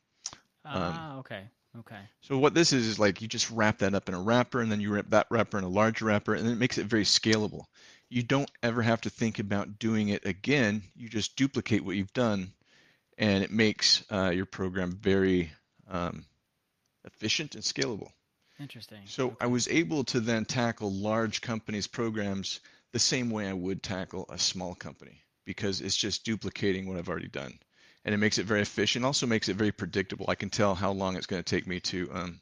Ah, 0.65 1.13
um, 1.13 1.19
okay. 1.19 1.43
Okay. 1.79 1.99
So 2.21 2.37
what 2.37 2.53
this 2.53 2.73
is 2.73 2.87
is 2.87 2.99
like 2.99 3.21
you 3.21 3.27
just 3.27 3.51
wrap 3.51 3.79
that 3.79 3.93
up 3.93 4.07
in 4.07 4.15
a 4.15 4.21
wrapper 4.21 4.61
and 4.61 4.71
then 4.71 4.79
you 4.79 4.93
wrap 4.93 5.09
that 5.09 5.27
wrapper 5.29 5.57
in 5.57 5.63
a 5.63 5.69
large 5.69 6.01
wrapper 6.01 6.33
and 6.33 6.47
it 6.47 6.57
makes 6.57 6.77
it 6.77 6.85
very 6.85 7.03
scalable. 7.03 7.65
You 8.09 8.23
don't 8.23 8.49
ever 8.63 8.81
have 8.81 9.01
to 9.01 9.09
think 9.09 9.39
about 9.39 9.79
doing 9.79 10.09
it 10.09 10.25
again. 10.25 10.83
You 10.95 11.09
just 11.09 11.35
duplicate 11.35 11.83
what 11.83 11.95
you've 11.95 12.13
done 12.13 12.53
and 13.17 13.43
it 13.43 13.51
makes 13.51 14.03
uh, 14.11 14.29
your 14.29 14.45
program 14.45 14.91
very 14.93 15.51
um, 15.89 16.25
efficient 17.03 17.55
and 17.55 17.63
scalable. 17.63 18.09
Interesting. 18.59 19.01
So 19.05 19.27
okay. 19.27 19.35
I 19.41 19.47
was 19.47 19.67
able 19.67 20.03
to 20.05 20.19
then 20.19 20.45
tackle 20.45 20.91
large 20.91 21.41
companies' 21.41 21.87
programs 21.87 22.61
the 22.93 22.99
same 22.99 23.29
way 23.29 23.47
I 23.49 23.53
would 23.53 23.83
tackle 23.83 24.25
a 24.29 24.39
small 24.39 24.75
company 24.75 25.21
because 25.45 25.81
it's 25.81 25.97
just 25.97 26.23
duplicating 26.23 26.87
what 26.87 26.97
I've 26.97 27.09
already 27.09 27.27
done. 27.27 27.59
And 28.05 28.13
it 28.13 28.17
makes 28.19 28.37
it 28.37 28.45
very 28.45 28.61
efficient, 28.61 29.03
also 29.03 29.25
makes 29.25 29.49
it 29.49 29.55
very 29.55 29.71
predictable. 29.71 30.27
I 30.29 30.35
can 30.35 30.49
tell 30.49 30.75
how 30.75 30.91
long 30.91 31.15
it's 31.15 31.25
going 31.25 31.43
to 31.43 31.55
take 31.55 31.65
me 31.65 31.79
to 31.81 32.09
um, 32.13 32.39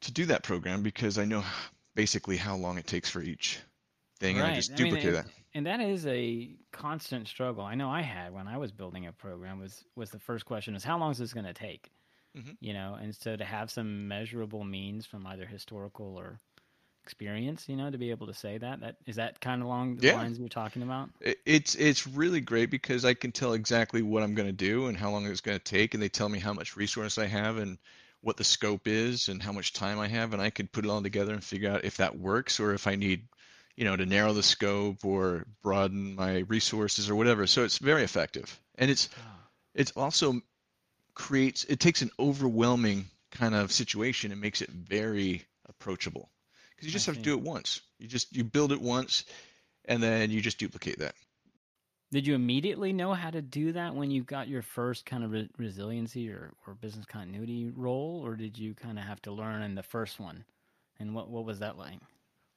to 0.00 0.12
do 0.12 0.26
that 0.26 0.42
program 0.42 0.82
because 0.82 1.16
I 1.16 1.24
know 1.24 1.44
basically 1.94 2.36
how 2.36 2.56
long 2.56 2.78
it 2.78 2.86
takes 2.86 3.08
for 3.08 3.22
each 3.22 3.60
thing, 4.18 4.36
right. 4.36 4.44
and 4.44 4.52
I 4.52 4.56
just 4.56 4.74
duplicate 4.74 5.02
I 5.02 5.06
mean, 5.06 5.14
that. 5.14 5.26
And 5.54 5.66
that 5.66 5.80
is 5.80 6.06
a 6.06 6.50
constant 6.72 7.28
struggle. 7.28 7.64
I 7.64 7.74
know 7.74 7.90
I 7.90 8.02
had 8.02 8.32
when 8.32 8.46
I 8.46 8.56
was 8.56 8.70
building 8.72 9.06
a 9.06 9.12
program. 9.12 9.60
Was 9.60 9.84
was 9.94 10.10
the 10.10 10.18
first 10.18 10.44
question 10.44 10.74
is 10.74 10.84
how 10.84 10.98
long 10.98 11.12
is 11.12 11.18
this 11.18 11.32
going 11.32 11.46
to 11.46 11.54
take? 11.54 11.90
Mm-hmm. 12.36 12.52
You 12.60 12.74
know, 12.74 12.96
and 13.00 13.14
so 13.14 13.36
to 13.36 13.44
have 13.44 13.70
some 13.70 14.06
measurable 14.06 14.64
means 14.64 15.06
from 15.06 15.26
either 15.26 15.46
historical 15.46 16.16
or 16.16 16.38
experience, 17.04 17.68
you 17.68 17.76
know, 17.76 17.90
to 17.90 17.98
be 17.98 18.10
able 18.10 18.26
to 18.26 18.34
say 18.34 18.58
that. 18.58 18.80
That 18.80 18.96
is 19.06 19.16
that 19.16 19.40
kind 19.40 19.60
of 19.60 19.66
along 19.66 19.96
the 19.96 20.08
yeah. 20.08 20.16
lines 20.16 20.38
you're 20.38 20.48
talking 20.48 20.82
about. 20.82 21.10
It's 21.44 21.74
it's 21.74 22.06
really 22.06 22.40
great 22.40 22.70
because 22.70 23.04
I 23.04 23.14
can 23.14 23.32
tell 23.32 23.52
exactly 23.52 24.02
what 24.02 24.22
I'm 24.22 24.34
going 24.34 24.48
to 24.48 24.52
do 24.52 24.86
and 24.86 24.96
how 24.96 25.10
long 25.10 25.26
it's 25.26 25.40
going 25.40 25.58
to 25.58 25.64
take, 25.64 25.94
and 25.94 26.02
they 26.02 26.08
tell 26.08 26.28
me 26.28 26.38
how 26.38 26.52
much 26.52 26.76
resource 26.76 27.18
I 27.18 27.26
have 27.26 27.58
and 27.58 27.78
what 28.22 28.36
the 28.36 28.44
scope 28.44 28.86
is 28.86 29.28
and 29.28 29.42
how 29.42 29.52
much 29.52 29.72
time 29.72 29.98
I 29.98 30.08
have, 30.08 30.32
and 30.32 30.42
I 30.42 30.50
can 30.50 30.68
put 30.68 30.84
it 30.84 30.90
all 30.90 31.02
together 31.02 31.32
and 31.32 31.42
figure 31.42 31.70
out 31.70 31.84
if 31.84 31.96
that 31.96 32.18
works 32.18 32.60
or 32.60 32.74
if 32.74 32.86
I 32.86 32.94
need, 32.94 33.26
you 33.76 33.84
know, 33.84 33.96
to 33.96 34.04
narrow 34.04 34.32
the 34.32 34.42
scope 34.42 35.04
or 35.04 35.46
broaden 35.62 36.14
my 36.14 36.40
resources 36.40 37.08
or 37.08 37.16
whatever. 37.16 37.46
So 37.46 37.64
it's 37.64 37.78
very 37.78 38.04
effective, 38.04 38.60
and 38.76 38.90
it's 38.90 39.08
ah. 39.16 39.38
it's 39.74 39.92
also 39.92 40.40
creates 41.14 41.64
it 41.64 41.80
takes 41.80 42.02
an 42.02 42.10
overwhelming 42.18 43.06
kind 43.30 43.54
of 43.54 43.72
situation 43.72 44.32
and 44.32 44.40
makes 44.40 44.60
it 44.60 44.70
very 44.70 45.46
approachable 45.68 46.28
because 46.80 46.92
you 46.92 46.92
just 46.92 47.08
I 47.08 47.12
have 47.12 47.16
see. 47.16 47.22
to 47.22 47.30
do 47.30 47.36
it 47.36 47.42
once. 47.42 47.82
You 47.98 48.08
just 48.08 48.34
you 48.34 48.42
build 48.42 48.72
it 48.72 48.80
once, 48.80 49.24
and 49.84 50.02
then 50.02 50.30
you 50.30 50.40
just 50.40 50.58
duplicate 50.58 50.98
that. 51.00 51.14
Did 52.12 52.26
you 52.26 52.34
immediately 52.34 52.92
know 52.92 53.14
how 53.14 53.30
to 53.30 53.40
do 53.40 53.72
that 53.72 53.94
when 53.94 54.10
you 54.10 54.24
got 54.24 54.48
your 54.48 54.62
first 54.62 55.06
kind 55.06 55.22
of 55.22 55.30
re- 55.30 55.50
resiliency 55.58 56.28
or, 56.28 56.52
or 56.66 56.74
business 56.74 57.06
continuity 57.06 57.70
role, 57.70 58.20
or 58.24 58.34
did 58.34 58.58
you 58.58 58.74
kind 58.74 58.98
of 58.98 59.04
have 59.04 59.22
to 59.22 59.32
learn 59.32 59.62
in 59.62 59.76
the 59.76 59.82
first 59.82 60.18
one? 60.18 60.44
And 60.98 61.14
what 61.14 61.28
what 61.28 61.44
was 61.44 61.60
that 61.60 61.76
like? 61.78 61.98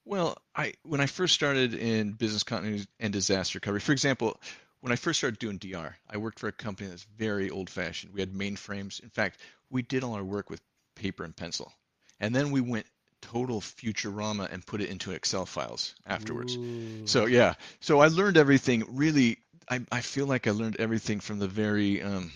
Well, 0.06 0.38
I 0.56 0.74
when 0.82 1.00
I 1.00 1.06
first 1.06 1.34
started 1.34 1.74
in 1.74 2.12
business 2.12 2.42
continuity 2.42 2.86
and 2.98 3.12
disaster 3.12 3.58
recovery, 3.58 3.80
for 3.80 3.92
example, 3.92 4.40
when 4.80 4.92
I 4.92 4.96
first 4.96 5.18
started 5.18 5.38
doing 5.38 5.58
DR, 5.58 5.96
I 6.10 6.16
worked 6.16 6.38
for 6.38 6.48
a 6.48 6.52
company 6.52 6.88
that's 6.88 7.06
very 7.16 7.50
old 7.50 7.70
fashioned. 7.70 8.12
We 8.12 8.20
had 8.20 8.32
mainframes. 8.32 9.02
In 9.02 9.10
fact, 9.10 9.40
we 9.70 9.82
did 9.82 10.02
all 10.02 10.14
our 10.14 10.24
work 10.24 10.50
with 10.50 10.60
paper 10.94 11.24
and 11.24 11.36
pencil. 11.36 11.72
And 12.20 12.34
then 12.34 12.50
we 12.50 12.60
went 12.60 12.86
total 13.32 13.60
Futurama 13.60 14.52
and 14.52 14.64
put 14.64 14.80
it 14.80 14.90
into 14.90 15.12
Excel 15.12 15.46
files 15.46 15.94
afterwards. 16.06 16.56
Ooh. 16.56 17.06
So 17.06 17.26
yeah, 17.26 17.54
so 17.80 18.00
I 18.00 18.08
learned 18.08 18.36
everything 18.36 18.84
really. 18.88 19.38
I, 19.68 19.80
I 19.90 20.00
feel 20.02 20.26
like 20.26 20.46
I 20.46 20.50
learned 20.50 20.76
everything 20.78 21.20
from 21.20 21.38
the 21.38 21.48
very 21.48 22.02
um, 22.02 22.32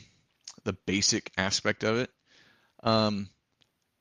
the 0.65 0.73
basic 0.73 1.31
aspect 1.37 1.85
of 1.85 1.97
it. 1.99 2.11
Um, 2.83 3.29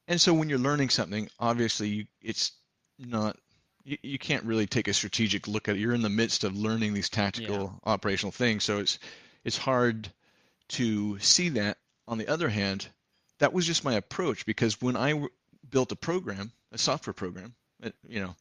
and 0.07 0.19
so 0.19 0.33
when 0.33 0.49
you're 0.49 0.59
learning 0.59 0.89
something, 0.89 1.29
obviously 1.39 1.89
you, 1.89 2.05
it's 2.21 2.53
not 2.97 3.37
you, 3.83 3.97
you 4.01 4.17
can't 4.17 4.45
really 4.45 4.65
take 4.65 4.87
a 4.87 4.93
strategic 4.93 5.47
look 5.47 5.67
at 5.67 5.75
it. 5.75 5.79
You're 5.79 5.93
in 5.93 6.01
the 6.01 6.09
midst 6.09 6.45
of 6.45 6.55
learning 6.55 6.93
these 6.93 7.09
tactical 7.09 7.79
operational 7.85 8.31
things, 8.31 8.63
so 8.63 8.79
it's 8.79 8.99
it's 9.43 9.57
hard 9.57 10.09
to 10.69 11.19
see 11.19 11.49
that. 11.49 11.77
On 12.07 12.17
the 12.17 12.29
other 12.29 12.47
hand, 12.47 12.87
that 13.39 13.51
was 13.51 13.67
just 13.67 13.83
my 13.83 13.95
approach 13.95 14.45
because 14.45 14.81
when 14.81 14.95
I 14.95 15.11
w- 15.11 15.29
built 15.69 15.91
a 15.91 15.97
program, 15.97 16.53
a 16.71 16.77
software 16.77 17.13
program, 17.13 17.53
it, 17.81 17.95
you 18.07 18.21
know, 18.21 18.35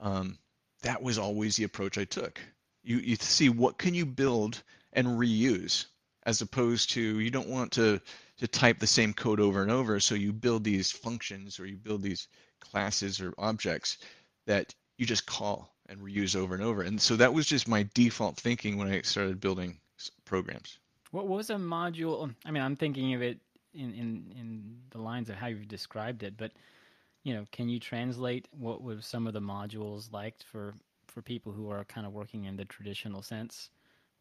um, 0.00 0.38
that 0.82 1.02
was 1.02 1.18
always 1.18 1.56
the 1.56 1.64
approach 1.64 1.98
I 1.98 2.04
took. 2.04 2.40
You 2.82 2.98
you 2.98 3.16
see 3.16 3.48
what 3.48 3.78
can 3.78 3.94
you 3.94 4.06
build 4.06 4.62
and 4.92 5.06
reuse, 5.06 5.86
as 6.24 6.40
opposed 6.40 6.90
to 6.90 7.20
you 7.20 7.30
don't 7.30 7.48
want 7.48 7.72
to 7.72 8.00
to 8.38 8.48
type 8.48 8.78
the 8.78 8.86
same 8.86 9.12
code 9.12 9.38
over 9.38 9.60
and 9.62 9.70
over. 9.70 10.00
So 10.00 10.14
you 10.14 10.32
build 10.32 10.64
these 10.64 10.90
functions 10.90 11.60
or 11.60 11.66
you 11.66 11.76
build 11.76 12.02
these 12.02 12.28
classes 12.60 13.20
or 13.20 13.34
objects 13.36 13.98
that 14.46 14.74
you 14.96 15.04
just 15.04 15.26
call 15.26 15.74
and 15.90 16.00
reuse 16.00 16.34
over 16.34 16.54
and 16.54 16.62
over. 16.62 16.82
And 16.82 17.00
so 17.00 17.16
that 17.16 17.34
was 17.34 17.46
just 17.46 17.68
my 17.68 17.86
default 17.92 18.36
thinking 18.36 18.78
when 18.78 18.88
I 18.88 19.02
started 19.02 19.40
building 19.40 19.78
programs. 20.24 20.78
What 21.10 21.26
was 21.26 21.50
a 21.50 21.56
module? 21.56 22.34
I 22.46 22.50
mean, 22.50 22.62
I'm 22.62 22.76
thinking 22.76 23.12
of 23.14 23.20
it 23.20 23.38
in, 23.74 23.92
in, 23.92 24.34
in 24.38 24.76
the 24.90 24.98
lines 24.98 25.28
of 25.28 25.36
how 25.36 25.48
you've 25.48 25.68
described 25.68 26.22
it, 26.22 26.34
but 26.38 26.52
you 27.22 27.34
know, 27.34 27.44
can 27.52 27.68
you 27.68 27.78
translate 27.80 28.48
what 28.50 28.82
was 28.82 29.06
some 29.06 29.26
of 29.26 29.32
the 29.34 29.40
modules 29.40 30.12
like 30.12 30.42
for 30.42 30.74
for 31.06 31.22
people 31.22 31.52
who 31.52 31.70
are 31.70 31.84
kind 31.84 32.06
of 32.06 32.12
working 32.12 32.44
in 32.44 32.56
the 32.56 32.64
traditional 32.64 33.22
sense? 33.22 33.70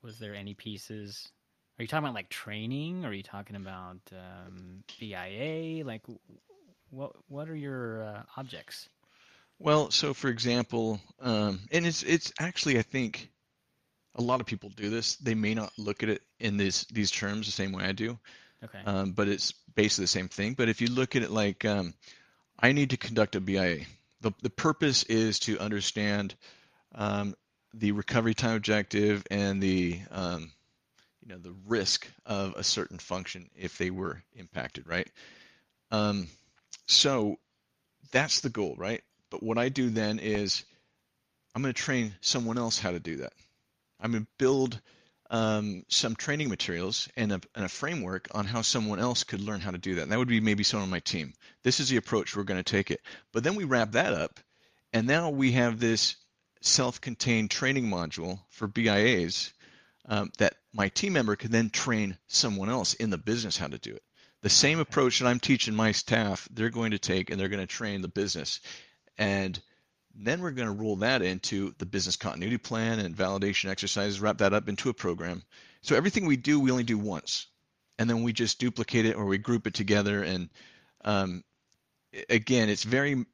Was 0.01 0.20
there 0.20 0.36
any 0.36 0.53
pieces? 0.53 1.29
Are 1.77 1.84
you 1.84 1.88
talking 1.88 2.06
about 2.06 2.15
like 2.15 2.29
training? 2.29 3.06
Or 3.06 3.10
are 3.10 3.13
you 3.13 3.24
talking 3.24 3.56
about 3.56 4.00
um, 4.12 4.84
BIA? 5.00 5.84
Like, 5.86 6.03
what 6.89 7.13
what 7.27 7.50
are 7.50 7.56
your 7.56 8.03
uh, 8.03 8.24
objects? 8.38 8.89
Well, 9.60 9.91
so 9.91 10.13
for 10.13 10.29
example, 10.29 11.00
um, 11.20 11.60
and 11.72 11.86
it's 11.86 12.03
it's 12.03 12.32
actually 12.39 12.77
I 12.79 12.82
think 12.84 13.29
a 14.15 14.22
lot 14.22 14.41
of 14.41 14.48
people 14.48 14.70
do 14.70 14.89
this. 14.89 15.15
They 15.18 15.36
may 15.36 15.53
not 15.53 15.72
look 15.77 16.03
at 16.03 16.10
it 16.10 16.22
in 16.39 16.58
these 16.58 16.86
these 16.91 17.12
terms 17.12 17.46
the 17.46 17.51
same 17.51 17.72
way 17.72 17.84
I 17.86 17.91
do, 17.91 18.18
Okay. 18.63 18.86
um, 18.86 19.12
but 19.13 19.27
it's 19.27 19.51
basically 19.75 20.03
the 20.03 20.08
same 20.10 20.29
thing. 20.29 20.53
But 20.53 20.70
if 20.70 20.82
you 20.82 20.88
look 20.89 21.15
at 21.15 21.24
it 21.24 21.32
like 21.32 21.65
um, 21.65 21.94
I 22.62 22.74
need 22.74 22.89
to 22.89 22.98
conduct 22.98 23.36
a 23.36 23.39
BIA, 23.42 23.86
the 24.22 24.32
the 24.42 24.50
purpose 24.50 25.04
is 25.04 25.39
to 25.39 25.60
understand 25.60 26.36
um, 26.94 27.36
the 27.74 27.92
recovery 27.94 28.34
time 28.34 28.56
objective 28.56 29.24
and 29.32 29.62
the 29.62 30.00
um, 30.12 30.51
you 31.22 31.30
know 31.30 31.38
the 31.38 31.56
risk 31.68 32.08
of 32.25 32.54
a 32.56 32.63
certain 32.63 33.00
function 33.00 33.50
if 33.56 33.78
they 33.78 33.92
were 33.92 34.22
impacted, 34.34 34.88
right? 34.88 35.10
Um, 35.92 36.28
so 36.86 37.38
that's 38.12 38.42
the 38.42 38.50
goal, 38.50 38.75
right? 38.78 39.01
But 39.30 39.44
what 39.44 39.58
I 39.58 39.70
do 39.70 39.89
then 39.89 40.20
is 40.20 40.66
I'm 41.56 41.62
going 41.62 41.74
to 41.74 41.82
train 41.82 42.13
someone 42.22 42.58
else 42.58 42.80
how 42.80 42.92
to 42.92 43.00
do 43.00 43.18
that. 43.18 43.34
I'm 44.00 44.12
going 44.12 44.24
to 44.24 44.32
build 44.38 44.82
um, 45.29 45.83
some 45.89 46.15
training 46.15 46.50
materials 46.50 47.07
and 47.15 47.31
a, 47.31 47.41
and 47.55 47.65
a 47.65 47.69
framework 47.69 48.27
on 48.31 48.45
how 48.45 48.62
someone 48.62 49.00
else 49.00 49.24
could 49.24 49.41
learn 49.41 49.59
how 49.59 49.71
to 49.71 49.77
do 49.77 49.95
that. 49.95 50.03
And 50.03 50.12
that 50.12 50.17
would 50.17 50.27
be 50.27 50.39
maybe 50.39 50.63
someone 50.63 50.86
on 50.86 50.91
my 50.91 51.00
team. 51.00 51.33
This 51.63 51.79
is 51.79 51.89
the 51.89 51.98
approach 51.98 52.36
we're 52.36 52.43
going 52.43 52.63
to 52.63 52.71
take 52.71 52.91
it. 52.91 53.01
But 53.31 53.43
then 53.43 53.55
we 53.55 53.63
wrap 53.63 53.91
that 53.91 54.13
up, 54.13 54.39
and 54.93 55.05
now 55.05 55.29
we 55.29 55.51
have 55.53 55.79
this 55.79 56.15
self-contained 56.62 57.51
training 57.51 57.86
module 57.86 58.39
for 58.50 58.67
BIAs 58.67 59.53
um, 60.05 60.31
that 60.39 60.55
my 60.74 60.89
team 60.89 61.13
member 61.13 61.36
can 61.36 61.51
then 61.51 61.69
train 61.69 62.17
someone 62.27 62.69
else 62.69 62.95
in 62.95 63.09
the 63.09 63.17
business 63.17 63.57
how 63.57 63.67
to 63.67 63.77
do 63.77 63.93
it. 63.93 64.03
The 64.41 64.50
same 64.50 64.79
approach 64.79 65.19
that 65.19 65.27
I'm 65.27 65.39
teaching 65.39 65.75
my 65.75 65.91
staff, 65.91 66.48
they're 66.51 66.69
going 66.69 66.91
to 66.91 67.00
take 67.00 67.29
and 67.29 67.39
they're 67.39 67.50
going 67.50 67.65
to 67.65 67.67
train 67.67 68.01
the 68.01 68.07
business. 68.07 68.59
And 69.17 69.59
then 70.22 70.42
we're 70.42 70.52
going 70.52 70.68
to 70.68 70.74
roll 70.74 70.98
that 70.98 71.22
into 71.22 71.74
the 71.78 71.86
business 71.86 72.18
continuity 72.18 72.58
plan 72.58 73.00
and 73.00 73.16
validation 73.16 73.70
exercises, 73.70 74.20
wrap 74.20 74.40
that 74.40 74.54
up 74.54 74.68
into 74.68 74.90
a 74.90 74.94
program. 74.94 75.44
So 75.82 75.96
everything 75.96 76.26
we 76.26 76.36
do, 76.36 76.60
we 76.60 76.72
only 76.72 76.84
do 76.84 76.98
once. 76.98 77.48
And 77.98 78.10
then 78.10 78.24
we 78.24 78.34
just 78.34 78.60
duplicate 78.60 79.06
it 79.06 79.16
or 79.16 79.26
we 79.26 79.38
group 79.38 79.66
it 79.66 79.74
together. 79.74 80.22
And 80.22 80.50
um, 81.06 81.44
again, 82.30 82.70
it's 82.70 82.84
very 82.84 83.26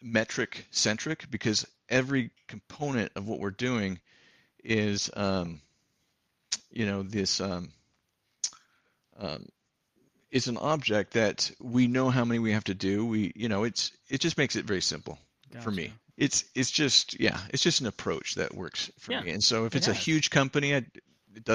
metric 0.00 0.66
centric 0.70 1.30
because 1.30 1.66
every 1.88 2.30
component 2.48 3.12
of 3.14 3.28
what 3.28 3.38
we're 3.38 3.50
doing 3.50 4.00
is, 4.64 5.10
um, 5.14 5.60
you 6.70 6.86
know, 6.86 7.02
this 7.02 7.40
um, 7.40 7.70
um, 9.18 9.46
is 10.30 10.48
an 10.48 10.56
object 10.56 11.12
that 11.12 11.50
we 11.60 11.86
know 11.86 12.08
how 12.08 12.24
many 12.24 12.38
we 12.38 12.52
have 12.52 12.64
to 12.64 12.74
do. 12.74 13.04
We, 13.04 13.32
you 13.36 13.48
know, 13.48 13.64
it's 13.64 13.92
it 14.08 14.20
just 14.20 14.38
makes 14.38 14.56
it 14.56 14.64
very 14.64 14.80
simple 14.80 15.18
for 15.60 15.70
me. 15.70 15.92
It's 16.16 16.44
it's 16.54 16.70
just 16.70 17.18
yeah, 17.20 17.40
it's 17.50 17.62
just 17.62 17.80
an 17.80 17.86
approach 17.86 18.34
that 18.34 18.54
works 18.54 18.90
for 18.98 19.12
Yeah, 19.12 19.20
me. 19.22 19.30
And 19.30 19.42
so 19.42 19.64
if 19.66 19.74
it 19.74 19.76
it's 19.76 19.88
a 19.88 19.94
huge 19.94 20.30
company, 20.30 20.74
I 20.76 20.84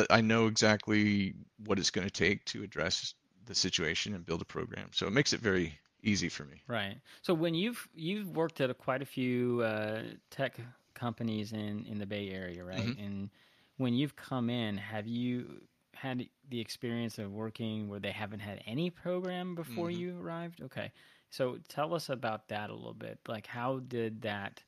I 0.09 0.21
know 0.21 0.47
exactly 0.47 1.35
what 1.57 1.79
it's 1.79 1.91
going 1.91 2.07
to 2.07 2.11
take 2.11 2.45
to 2.45 2.63
address 2.63 3.13
the 3.45 3.55
situation 3.55 4.13
and 4.13 4.25
build 4.25 4.41
a 4.41 4.45
program. 4.45 4.89
So 4.93 5.07
it 5.07 5.11
makes 5.13 5.33
it 5.33 5.39
very 5.41 5.79
easy 6.03 6.29
for 6.29 6.45
me. 6.45 6.63
Right. 6.67 6.99
So 7.21 7.33
when 7.33 7.55
you've 7.55 7.87
you've 7.93 8.27
worked 8.35 8.59
at 8.59 8.69
a, 8.69 8.73
quite 8.73 9.01
a 9.01 9.05
few 9.05 9.61
uh, 9.61 10.03
tech 10.29 10.59
companies 10.93 11.53
in 11.53 11.85
in 11.85 11.97
the 11.97 12.05
Bay 12.05 12.29
Area, 12.29 12.63
right? 12.63 12.93
Mhm. 12.93 12.97
And 12.97 13.29
when 13.77 13.93
you've 13.93 14.15
come 14.15 14.49
in, 14.49 14.77
have 14.77 15.07
you 15.07 15.61
had 15.93 16.27
the 16.49 16.59
experience 16.59 17.17
of 17.19 17.31
working 17.31 17.87
where 17.87 17.99
they 18.01 18.11
haven't 18.11 18.39
had 18.39 18.61
any 18.65 18.89
program 18.89 19.55
before 19.55 19.89
Mhm. 19.89 19.91
you 19.91 20.19
arrived? 20.19 20.61
Okay. 20.61 20.91
So 21.29 21.59
tell 21.67 21.93
us 21.93 22.09
about 22.09 22.47
that 22.49 22.69
a 22.69 22.73
little 22.73 22.93
bit. 22.93 23.19
Like 23.27 23.47
how 23.47 23.79
did 23.79 24.21
that 24.21 24.63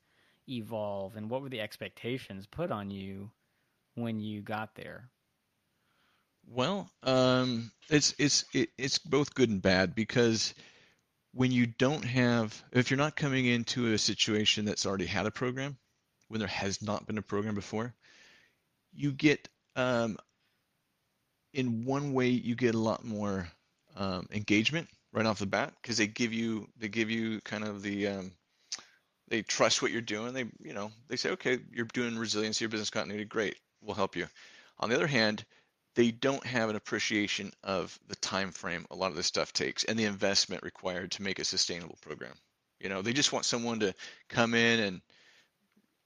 evolve 0.48 1.16
and 1.16 1.30
what 1.30 1.42
were 1.42 1.50
the 1.50 1.62
expectations 1.62 2.48
put 2.48 2.72
on 2.72 2.90
you 2.90 3.32
when 3.96 4.20
you 4.20 4.42
got 4.42 4.76
there? 4.76 5.10
Well, 6.48 6.90
um, 7.04 7.72
it's 7.90 8.16
it's 8.18 8.46
it, 8.54 8.70
it's 8.78 8.98
both 8.98 9.36
good 9.36 9.50
and 9.50 9.62
bad 9.62 9.94
because 9.94 10.54
when 11.34 11.52
you 11.52 11.68
don't 11.68 12.04
have, 12.04 12.64
if 12.72 12.90
you're 12.90 12.98
not 12.98 13.16
coming 13.16 13.46
into 13.46 13.94
a 13.94 13.98
situation 13.98 14.66
that's 14.66 14.86
already 14.86 15.06
had 15.06 15.28
a 15.28 15.32
program, 15.32 15.78
when 16.28 16.40
there 16.40 16.48
has 16.48 16.82
not 16.82 17.06
been 17.06 17.20
a 17.20 17.24
program 17.24 17.54
before, 17.54 17.94
you 18.94 19.12
get, 19.12 19.48
um, 19.76 20.18
in 21.54 21.86
one 21.86 22.14
way, 22.14 22.30
you 22.30 22.56
get 22.56 22.74
a 22.74 22.80
lot 22.80 23.04
more 23.04 23.48
um, 23.96 24.28
engagement 24.32 24.88
right 25.12 25.26
off 25.26 25.40
the 25.40 25.46
bat 25.46 25.74
because 25.82 25.98
they 25.98 26.08
give 26.08 26.34
you 26.34 26.68
they 26.78 26.88
give 26.88 27.10
you 27.10 27.42
kind 27.42 27.64
of 27.64 27.82
the 27.82 28.08
um, 28.08 28.32
they 29.28 29.42
trust 29.42 29.82
what 29.82 29.92
you're 29.92 30.02
doing. 30.02 30.34
They 30.34 30.46
you 30.62 30.74
know 30.74 30.92
they 31.08 31.16
say, 31.16 31.32
okay, 31.32 31.60
you're 31.72 31.86
doing 31.86 32.18
resiliency 32.18 32.66
or 32.66 32.70
business 32.70 32.90
continuity, 32.90 33.26
great, 33.26 33.58
we'll 33.82 33.96
help 33.96 34.16
you. 34.16 34.28
On 34.80 34.90
the 34.90 34.96
other 34.96 35.08
hand, 35.08 35.46
they 35.96 36.12
don't 36.12 36.46
have 36.46 36.70
an 36.70 36.76
appreciation 36.76 37.52
of 37.64 37.98
the 38.08 38.16
time 38.16 38.52
frame 38.52 38.86
a 38.92 38.96
lot 38.96 39.12
of 39.12 39.18
this 39.18 39.28
stuff 39.28 39.52
takes 39.52 39.84
and 39.84 39.98
the 39.98 40.06
investment 40.06 40.64
required 40.64 41.12
to 41.12 41.24
make 41.24 41.40
a 41.40 41.46
sustainable 41.46 41.98
program. 42.02 42.34
You 42.80 42.90
know, 42.90 43.02
they 43.02 43.14
just 43.14 43.34
want 43.34 43.46
someone 43.46 43.82
to 43.82 43.94
come 44.30 44.54
in 44.54 44.80
and 44.80 45.02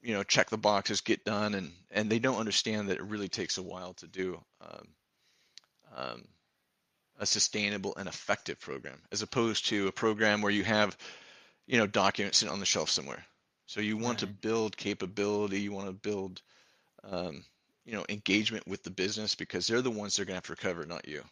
you 0.02 0.14
know 0.14 0.24
check 0.24 0.50
the 0.50 0.58
boxes, 0.58 1.02
get 1.02 1.26
done, 1.26 1.54
and 1.54 1.72
and 1.92 2.10
they 2.10 2.20
don't 2.20 2.40
understand 2.40 2.90
that 2.90 2.98
it 2.98 3.04
really 3.04 3.30
takes 3.30 3.58
a 3.58 3.64
while 3.64 3.94
to 3.96 4.08
do 4.08 4.42
um, 4.62 4.88
um, 5.96 6.24
a 7.20 7.26
sustainable 7.26 7.94
and 7.98 8.08
effective 8.08 8.60
program, 8.60 9.02
as 9.12 9.22
opposed 9.22 9.68
to 9.68 9.88
a 9.88 9.92
program 9.92 10.42
where 10.42 10.52
you 10.52 10.64
have 10.64 10.98
you 11.68 11.78
know 11.78 11.88
documents 11.88 12.40
sitting 12.40 12.54
on 12.54 12.60
the 12.60 12.66
shelf 12.66 12.90
somewhere. 12.90 13.26
So 13.66 13.82
you 13.82 13.98
want 13.98 14.20
to 14.20 14.28
build 14.28 14.76
capability, 14.78 15.62
you 15.62 15.72
want 15.72 15.88
to 15.88 15.94
build 15.94 16.42
um, 17.04 17.44
you 17.86 17.94
know 17.94 18.06
engagement 18.10 18.68
with 18.68 18.84
the 18.84 18.90
business 18.92 19.36
because 19.36 19.68
they're 19.68 19.82
the 19.82 19.92
ones 19.92 20.16
that 20.16 20.24
are 20.24 20.26
going 20.26 20.34
to 20.34 20.38
have 20.38 20.58
to 20.58 20.64
recover, 20.68 20.86
not 20.86 21.08
you. 21.08 21.24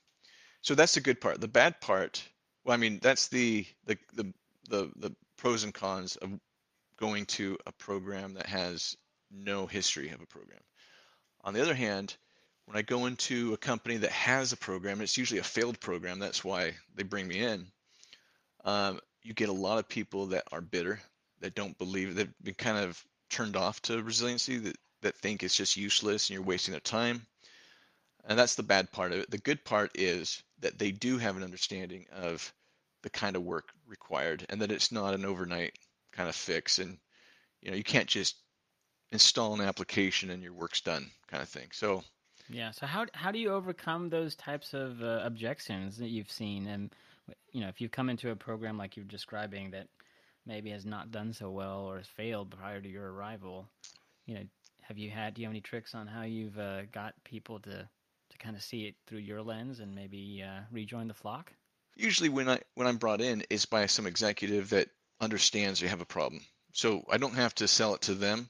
So 0.61 0.75
that's 0.75 0.93
the 0.93 1.01
good 1.01 1.19
part. 1.19 1.41
The 1.41 1.47
bad 1.47 1.81
part, 1.81 2.23
well, 2.63 2.73
I 2.73 2.77
mean, 2.77 2.99
that's 3.01 3.27
the 3.27 3.65
the 3.85 3.97
the 4.13 4.33
the, 4.69 4.91
the 4.95 5.15
pros 5.37 5.63
and 5.63 5.73
cons 5.73 6.15
of 6.17 6.39
going 6.97 7.25
to 7.25 7.57
a 7.65 7.71
program 7.71 8.35
that 8.35 8.45
has 8.45 8.95
no 9.31 9.65
history 9.65 10.09
of 10.09 10.21
a 10.21 10.25
program. 10.25 10.59
On 11.43 11.53
the 11.53 11.61
other 11.61 11.73
hand, 11.73 12.15
when 12.71 12.79
I 12.79 12.83
go 12.83 13.05
into 13.05 13.51
a 13.51 13.57
company 13.57 13.97
that 13.97 14.11
has 14.11 14.53
a 14.53 14.57
program, 14.57 15.01
it's 15.01 15.17
usually 15.17 15.41
a 15.41 15.43
failed 15.43 15.77
program. 15.81 16.19
That's 16.19 16.41
why 16.41 16.71
they 16.95 17.03
bring 17.03 17.27
me 17.27 17.43
in. 17.43 17.67
Um, 18.63 19.01
you 19.23 19.33
get 19.33 19.49
a 19.49 19.53
lot 19.53 19.77
of 19.77 19.89
people 19.89 20.27
that 20.27 20.45
are 20.53 20.61
bitter, 20.61 21.01
that 21.41 21.53
don't 21.53 21.77
believe, 21.77 22.15
they've 22.15 22.31
been 22.41 22.53
kind 22.53 22.77
of 22.77 23.03
turned 23.29 23.57
off 23.57 23.81
to 23.81 24.01
resiliency, 24.01 24.57
that, 24.59 24.77
that 25.01 25.17
think 25.17 25.43
it's 25.43 25.57
just 25.57 25.75
useless 25.75 26.29
and 26.29 26.35
you're 26.35 26.45
wasting 26.45 26.71
their 26.71 26.79
time. 26.79 27.27
And 28.23 28.39
that's 28.39 28.55
the 28.55 28.63
bad 28.63 28.89
part 28.93 29.11
of 29.11 29.19
it. 29.19 29.29
The 29.29 29.37
good 29.39 29.65
part 29.65 29.91
is 29.95 30.41
that 30.61 30.79
they 30.79 30.91
do 30.91 31.17
have 31.17 31.35
an 31.35 31.43
understanding 31.43 32.05
of 32.09 32.53
the 33.03 33.09
kind 33.09 33.35
of 33.35 33.43
work 33.43 33.73
required 33.85 34.45
and 34.47 34.61
that 34.61 34.71
it's 34.71 34.93
not 34.93 35.13
an 35.13 35.25
overnight 35.25 35.77
kind 36.13 36.29
of 36.29 36.35
fix, 36.35 36.79
and 36.79 36.97
you 37.61 37.69
know 37.69 37.75
you 37.75 37.83
can't 37.83 38.07
just 38.07 38.37
install 39.11 39.53
an 39.55 39.67
application 39.67 40.29
and 40.29 40.41
your 40.41 40.53
work's 40.53 40.79
done 40.79 41.11
kind 41.27 41.43
of 41.43 41.49
thing. 41.49 41.67
So 41.73 42.03
yeah. 42.51 42.71
So 42.71 42.85
how 42.85 43.05
how 43.13 43.31
do 43.31 43.39
you 43.39 43.51
overcome 43.51 44.09
those 44.09 44.35
types 44.35 44.73
of 44.73 45.01
uh, 45.01 45.21
objections 45.23 45.97
that 45.97 46.09
you've 46.09 46.31
seen? 46.31 46.67
And 46.67 46.93
you 47.51 47.61
know, 47.61 47.67
if 47.67 47.81
you've 47.81 47.91
come 47.91 48.09
into 48.09 48.31
a 48.31 48.35
program 48.35 48.77
like 48.77 48.95
you're 48.95 49.05
describing 49.05 49.71
that 49.71 49.87
maybe 50.45 50.71
has 50.71 50.85
not 50.85 51.11
done 51.11 51.33
so 51.33 51.49
well 51.49 51.81
or 51.81 51.97
has 51.97 52.07
failed 52.07 52.51
prior 52.51 52.81
to 52.81 52.89
your 52.89 53.11
arrival, 53.11 53.67
you 54.25 54.35
know, 54.35 54.43
have 54.81 54.97
you 54.97 55.09
had? 55.09 55.33
Do 55.33 55.41
you 55.41 55.47
have 55.47 55.53
any 55.53 55.61
tricks 55.61 55.95
on 55.95 56.07
how 56.07 56.23
you've 56.23 56.59
uh, 56.59 56.83
got 56.91 57.13
people 57.23 57.59
to 57.61 57.87
to 58.29 58.37
kind 58.37 58.55
of 58.55 58.61
see 58.61 58.85
it 58.85 58.95
through 59.07 59.19
your 59.19 59.41
lens 59.41 59.79
and 59.79 59.95
maybe 59.95 60.43
uh, 60.45 60.61
rejoin 60.71 61.07
the 61.07 61.13
flock? 61.13 61.53
Usually, 61.95 62.29
when 62.29 62.49
I 62.49 62.59
when 62.75 62.87
I'm 62.87 62.97
brought 62.97 63.21
in, 63.21 63.43
is 63.49 63.65
by 63.65 63.85
some 63.85 64.07
executive 64.07 64.69
that 64.69 64.89
understands 65.19 65.81
you 65.81 65.87
have 65.87 66.01
a 66.01 66.05
problem. 66.05 66.41
So 66.73 67.03
I 67.09 67.17
don't 67.17 67.35
have 67.35 67.53
to 67.55 67.67
sell 67.67 67.95
it 67.95 68.01
to 68.01 68.15
them, 68.15 68.49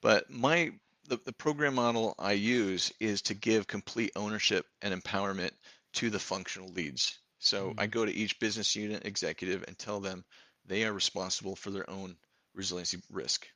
but 0.00 0.30
my 0.30 0.72
the, 1.08 1.18
the 1.24 1.32
program 1.32 1.74
model 1.74 2.14
I 2.18 2.32
use 2.32 2.92
is 3.00 3.22
to 3.22 3.34
give 3.34 3.66
complete 3.66 4.12
ownership 4.14 4.66
and 4.82 4.94
empowerment 4.94 5.50
to 5.94 6.10
the 6.10 6.18
functional 6.18 6.68
leads. 6.68 7.18
So 7.38 7.70
mm-hmm. 7.70 7.80
I 7.80 7.86
go 7.86 8.04
to 8.04 8.12
each 8.12 8.38
business 8.38 8.76
unit 8.76 9.04
executive 9.04 9.64
and 9.66 9.78
tell 9.78 10.00
them 10.00 10.24
they 10.66 10.84
are 10.84 10.92
responsible 10.92 11.56
for 11.56 11.70
their 11.70 11.88
own 11.88 12.16
resiliency 12.54 12.98
risk. 13.10 13.46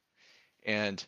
And 0.64 1.04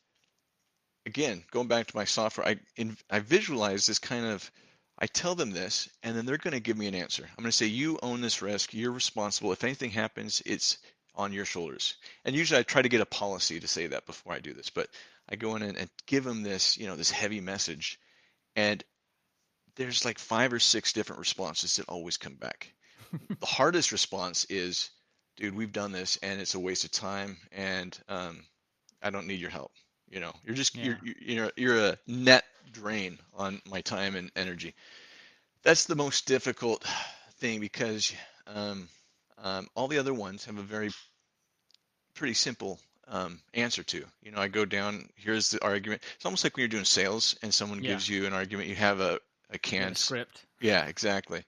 again, 1.07 1.45
going 1.51 1.69
back 1.69 1.87
to 1.87 1.97
my 1.97 2.05
software, 2.05 2.47
I 2.47 2.57
in, 2.77 2.97
I 3.11 3.21
visualize 3.21 3.87
this 3.87 3.99
kind 3.99 4.27
of 4.27 4.51
I 4.99 5.07
tell 5.07 5.35
them 5.35 5.51
this, 5.51 5.89
and 6.05 6.17
then 6.17 6.25
they're 6.25 6.39
going 6.39 6.55
to 6.55 6.61
give 6.61 6.79
me 6.79 6.87
an 6.87 6.95
answer. 6.95 7.25
I'm 7.25 7.43
going 7.43 7.51
to 7.51 7.57
say, 7.57 7.67
"You 7.67 7.99
own 8.03 8.21
this 8.21 8.43
risk. 8.43 8.73
You're 8.73 8.93
responsible. 8.93 9.53
If 9.53 9.65
anything 9.65 9.91
happens, 9.91 10.41
it's 10.47 10.79
on 11.17 11.33
your 11.33 11.45
shoulders." 11.45 11.97
And 12.25 12.35
usually, 12.35 12.61
I 12.61 12.63
try 12.63 12.81
to 12.81 12.89
get 12.89 13.01
a 13.01 13.07
policy 13.07 13.59
to 13.59 13.67
say 13.67 13.89
that 13.89 14.07
before 14.07 14.33
I 14.33 14.39
do 14.39 14.53
this. 14.53 14.71
But 14.71 14.89
I 15.28 15.37
go 15.37 15.57
in 15.57 15.62
and, 15.62 15.78
and 15.78 15.90
give 16.07 16.25
them 16.25 16.43
this, 16.43 16.76
you 16.76 16.87
know, 16.87 16.97
this 16.97 17.11
heavy 17.11 17.40
message, 17.40 17.99
and 18.57 18.83
there's 19.76 20.04
like 20.04 20.19
five 20.19 20.52
or 20.52 20.59
six 20.59 20.93
different 20.93 21.21
responses 21.21 21.76
that 21.76 21.88
always 21.88 22.16
come 22.16 22.35
back. 22.35 22.73
the 23.40 23.47
hardest 23.47 23.93
response 23.93 24.47
is, 24.49 24.90
"Dude, 25.37 25.54
we've 25.54 25.73
done 25.73 25.93
this, 25.93 26.19
and 26.23 26.40
it's 26.40 26.54
a 26.54 26.61
waste 26.61 26.85
of 26.85 26.90
time, 26.90 27.38
and 27.52 27.99
um, 28.09 28.45
I 29.02 29.11
don't 29.11 29.26
need 29.26 29.40
your 29.40 29.50
help." 29.50 29.73
You 30.09 30.21
know, 30.21 30.33
you're 30.45 30.54
just 30.54 30.76
yeah. 30.76 30.85
you're 31.02 31.14
you're 31.21 31.52
you're 31.57 31.87
a 31.87 31.99
net 32.07 32.45
drain 32.73 33.19
on 33.35 33.61
my 33.69 33.81
time 33.81 34.16
and 34.16 34.31
energy. 34.37 34.75
That's 35.62 35.87
the 35.87 35.97
most 35.97 36.26
difficult 36.26 36.85
thing 37.38 37.61
because 37.61 38.12
um, 38.47 38.88
um, 39.38 39.69
all 39.75 39.88
the 39.88 39.99
other 39.99 40.14
ones 40.14 40.45
have 40.45 40.59
a 40.59 40.62
very 40.62 40.90
pretty 42.14 42.35
simple 42.35 42.78
um, 43.09 43.41
answer 43.55 43.83
to. 43.83 44.05
You 44.23 44.31
know, 44.31 44.39
I 44.39 44.49
go 44.49 44.65
down. 44.65 45.09
Here's 45.17 45.51
the 45.51 45.63
argument. 45.65 46.03
It's 46.17 46.25
almost 46.25 46.45
like 46.45 46.57
when 46.57 46.63
you're 46.63 46.69
doing 46.69 46.85
sales 46.85 47.37
and 47.43 47.53
someone 47.53 47.83
yeah. 47.83 47.91
gives 47.91 48.09
you 48.09 48.27
an 48.27 48.33
argument. 48.33 48.69
You 48.69 48.77
have 48.77 49.01
a 49.01 49.21
a 49.51 49.59
canned 49.59 49.97
a 49.97 49.99
script. 49.99 50.45
Yeah, 50.61 50.87
exactly. 50.87 51.45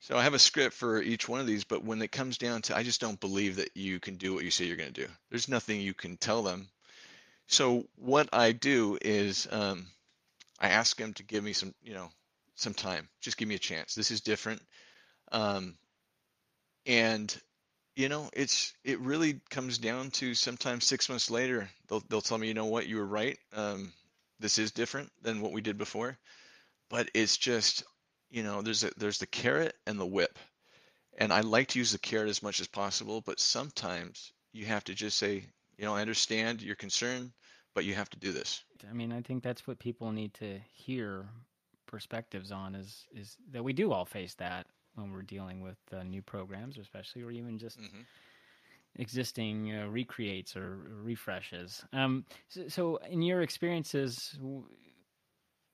So 0.00 0.16
I 0.16 0.22
have 0.22 0.34
a 0.34 0.38
script 0.38 0.74
for 0.74 1.02
each 1.02 1.28
one 1.28 1.40
of 1.40 1.46
these, 1.46 1.64
but 1.64 1.82
when 1.84 2.00
it 2.02 2.12
comes 2.12 2.38
down 2.38 2.62
to, 2.62 2.76
I 2.76 2.84
just 2.84 3.00
don't 3.00 3.18
believe 3.18 3.56
that 3.56 3.76
you 3.76 3.98
can 3.98 4.16
do 4.16 4.32
what 4.32 4.44
you 4.44 4.50
say 4.50 4.64
you're 4.64 4.76
going 4.76 4.92
to 4.92 5.06
do. 5.06 5.10
There's 5.30 5.48
nothing 5.48 5.80
you 5.80 5.94
can 5.94 6.16
tell 6.16 6.42
them. 6.42 6.68
So 7.48 7.86
what 7.96 8.28
I 8.32 8.52
do 8.52 8.98
is 9.00 9.48
um, 9.50 9.86
I 10.60 10.68
ask 10.68 10.96
them 10.96 11.14
to 11.14 11.24
give 11.24 11.42
me 11.42 11.52
some, 11.52 11.74
you 11.82 11.94
know, 11.94 12.10
some 12.54 12.74
time. 12.74 13.08
Just 13.20 13.38
give 13.38 13.48
me 13.48 13.56
a 13.56 13.60
chance. 13.60 13.94
This 13.94 14.10
is 14.10 14.20
different. 14.20 14.62
Um, 15.32 15.76
and 16.86 17.36
you 17.98 18.08
know, 18.08 18.30
it's 18.32 18.74
it 18.84 19.00
really 19.00 19.40
comes 19.50 19.76
down 19.76 20.12
to 20.12 20.32
sometimes 20.32 20.84
six 20.84 21.08
months 21.08 21.32
later 21.32 21.68
they'll 21.88 22.02
they'll 22.08 22.20
tell 22.20 22.38
me, 22.38 22.46
you 22.46 22.54
know 22.54 22.66
what, 22.66 22.86
you 22.86 22.96
were 22.96 23.06
right. 23.06 23.36
Um, 23.52 23.92
this 24.38 24.56
is 24.56 24.70
different 24.70 25.10
than 25.20 25.40
what 25.40 25.50
we 25.50 25.60
did 25.60 25.76
before, 25.76 26.16
but 26.90 27.10
it's 27.12 27.36
just 27.36 27.82
you 28.30 28.44
know 28.44 28.62
there's 28.62 28.84
a, 28.84 28.92
there's 28.98 29.18
the 29.18 29.26
carrot 29.26 29.74
and 29.84 29.98
the 29.98 30.06
whip, 30.06 30.38
and 31.18 31.32
I 31.32 31.40
like 31.40 31.66
to 31.68 31.80
use 31.80 31.90
the 31.90 31.98
carrot 31.98 32.28
as 32.28 32.40
much 32.40 32.60
as 32.60 32.68
possible, 32.68 33.20
but 33.20 33.40
sometimes 33.40 34.32
you 34.52 34.64
have 34.66 34.84
to 34.84 34.94
just 34.94 35.18
say, 35.18 35.44
you 35.76 35.84
know, 35.84 35.96
I 35.96 36.00
understand 36.00 36.62
your 36.62 36.76
concern, 36.76 37.32
but 37.74 37.84
you 37.84 37.94
have 37.94 38.10
to 38.10 38.18
do 38.20 38.30
this. 38.30 38.62
I 38.88 38.92
mean, 38.92 39.10
I 39.10 39.22
think 39.22 39.42
that's 39.42 39.66
what 39.66 39.80
people 39.80 40.12
need 40.12 40.34
to 40.34 40.60
hear 40.72 41.26
perspectives 41.86 42.52
on 42.52 42.76
is 42.76 43.06
is 43.12 43.36
that 43.50 43.64
we 43.64 43.72
do 43.72 43.90
all 43.90 44.04
face 44.04 44.34
that 44.34 44.68
when 44.98 45.12
we're 45.12 45.22
dealing 45.22 45.60
with 45.60 45.78
uh, 45.92 46.02
new 46.02 46.22
programs, 46.22 46.78
especially, 46.78 47.22
or 47.22 47.30
even 47.30 47.58
just 47.58 47.80
mm-hmm. 47.80 48.00
existing 48.96 49.74
uh, 49.74 49.86
recreates 49.86 50.56
or 50.56 50.78
refreshes. 51.02 51.84
Um, 51.92 52.24
so, 52.48 52.68
so, 52.68 52.96
in 53.08 53.22
your 53.22 53.42
experiences, 53.42 54.36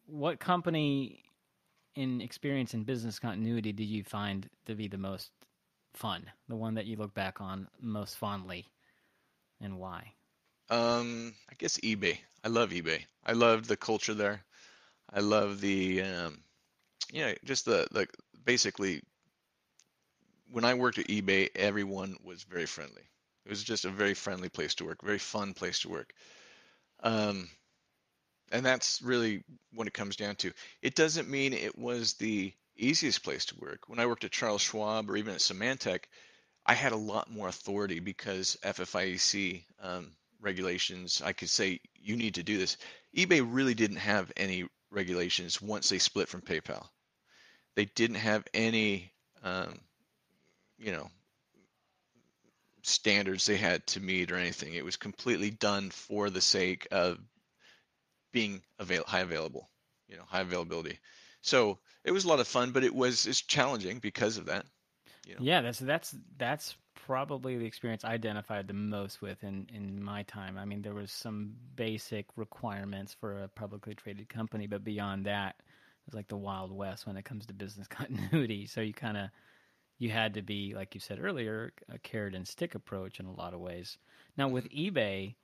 what 0.07 0.39
company 0.39 1.23
in 1.97 2.21
experience 2.21 2.75
in 2.75 2.85
business 2.85 3.19
continuity 3.19 3.73
did 3.73 3.87
you 3.87 4.05
find 4.05 4.49
to 4.67 4.75
be 4.75 4.89
the 4.89 4.99
most 4.99 5.31
fun? 5.95 6.25
The 6.49 6.57
one 6.57 6.75
that 6.75 6.87
you 6.87 6.97
look 6.97 7.15
back 7.15 7.41
on 7.41 7.69
most 7.81 8.17
fondly, 8.17 8.67
and 9.61 9.79
why? 9.79 10.13
Um, 10.71 11.35
I 11.51 11.55
guess 11.59 11.79
eBay. 11.79 12.19
I 12.43 12.49
love 12.49 12.71
eBay. 12.71 13.03
I 13.25 13.33
love 13.33 13.67
the 13.67 13.77
culture 13.77 14.15
there. 14.15 14.45
I 15.13 15.21
love 15.21 15.61
the, 15.61 16.03
um, 16.03 16.39
you 17.13 17.23
know, 17.23 17.35
just 17.45 17.65
the 17.65 17.87
the 17.91 18.07
basically 18.45 19.03
when 20.55 20.65
I 20.65 20.75
worked 20.75 20.99
at 20.99 21.09
eBay, 21.09 21.49
everyone 21.57 22.17
was 22.23 22.45
very 22.45 22.67
friendly. 22.67 23.03
It 23.45 23.49
was 23.51 23.65
just 23.65 23.87
a 23.87 23.91
very 23.91 24.15
friendly 24.15 24.49
place 24.49 24.77
to 24.77 24.85
work, 24.85 25.03
very 25.03 25.19
fun 25.19 25.53
place 25.53 25.81
to 25.81 25.89
work. 25.89 26.15
Um, 27.03 27.49
and 28.53 28.65
that's 28.65 29.03
really 29.03 29.43
what 29.75 29.89
it 29.89 29.95
comes 29.95 30.15
down 30.15 30.37
to. 30.37 30.53
It 30.81 30.95
doesn't 30.95 31.29
mean 31.29 31.55
it 31.55 31.77
was 31.77 32.15
the 32.15 32.53
easiest 32.77 33.25
place 33.25 33.47
to 33.47 33.57
work. 33.59 33.89
When 33.89 33.99
I 33.99 34.07
worked 34.07 34.23
at 34.23 34.31
Charles 34.31 34.63
Schwab 34.63 35.11
or 35.11 35.17
even 35.17 35.35
at 35.35 35.41
Symantec, 35.41 36.05
I 36.65 36.75
had 36.75 36.93
a 36.93 36.97
lot 36.97 37.33
more 37.33 37.49
authority 37.49 37.99
because 37.99 38.57
FFIEC 38.63 39.65
um, 39.83 40.13
regulations. 40.41 41.21
I 41.21 41.33
could 41.33 41.51
say 41.51 41.81
you 41.97 42.15
need 42.15 42.37
to 42.37 42.45
do 42.45 42.59
this. 42.59 42.77
eBay 43.17 43.45
really 43.45 43.75
didn't 43.75 43.97
have 43.97 44.31
any 44.37 44.69
regulations 44.93 45.61
once 45.61 45.89
they 45.89 45.99
split 45.99 46.29
from 46.29 46.43
PayPal. 46.43 46.87
They 47.75 47.87
didn't 47.87 48.17
have 48.17 48.45
any 48.55 49.11
um, 49.43 49.81
you 50.79 50.93
know 50.93 51.09
standards 52.83 53.47
they 53.47 53.57
had 53.57 53.87
to 53.89 54.01
meet 54.01 54.31
or 54.31 54.37
anything. 54.37 54.75
It 54.75 54.85
was 54.85 54.97
completely 54.97 55.51
done 55.51 55.91
for 55.91 56.31
the 56.31 56.41
sake 56.41 56.87
of 56.91 57.19
being 58.33 58.63
avail- 58.79 59.05
high 59.07 59.21
available, 59.21 59.71
you 60.09 60.17
know, 60.17 60.25
high 60.27 60.41
availability. 60.41 60.99
So 61.41 61.79
it 62.05 62.13
was 62.13 62.25
a 62.25 62.29
lot 62.29 62.41
of 62.41 62.49
fun, 62.49 62.73
but 62.73 62.85
it 62.85 62.95
was 62.95 63.27
it's 63.27 63.41
challenging 63.41 63.99
because 63.99 64.37
of 64.37 64.47
that. 64.47 64.67
You 65.27 65.35
know? 65.35 65.41
Yeah, 65.43 65.63
that's 65.63 65.79
that's 65.79 66.15
that's 66.37 66.77
probably 66.95 67.59
the 67.59 67.67
experience 67.67 68.05
I 68.05 68.13
identified 68.13 68.69
the 68.69 68.75
most 68.75 69.23
with 69.23 69.43
in 69.43 69.67
in 69.73 70.03
my 70.03 70.23
time. 70.25 70.59
I 70.59 70.65
mean, 70.65 70.83
there 70.83 70.95
was 70.95 71.13
some 71.13 71.55
basic 71.77 72.27
requirements 72.37 73.15
for 73.19 73.43
a 73.43 73.49
publicly 73.49 73.95
traded 73.95 74.29
company, 74.29 74.67
but 74.67 74.85
beyond 74.85 75.25
that, 75.27 75.57
it 75.59 76.07
was 76.07 76.15
like 76.15 76.29
the 76.29 76.37
wild 76.37 76.73
west 76.73 77.07
when 77.07 77.17
it 77.17 77.25
comes 77.25 77.47
to 77.47 77.55
business 77.55 77.87
continuity. 77.89 78.67
So 78.67 78.81
you 78.81 78.93
kind 78.93 79.17
of 79.17 79.31
you 79.99 80.11
had 80.11 80.35
to 80.35 80.43
be, 80.43 80.75
like 80.75 80.95
you 80.95 81.01
said 81.01 81.19
earlier, 81.21 81.73
a 81.89 81.99
carrot 81.99 82.35
and 82.35 82.47
stick 82.47 82.75
approach 82.75 83.21
in 83.21 83.27
a 83.27 83.33
lot 83.33 83.55
of 83.55 83.61
ways. 83.61 83.99
Now, 84.37 84.49
with 84.49 84.69
eBay 84.71 85.35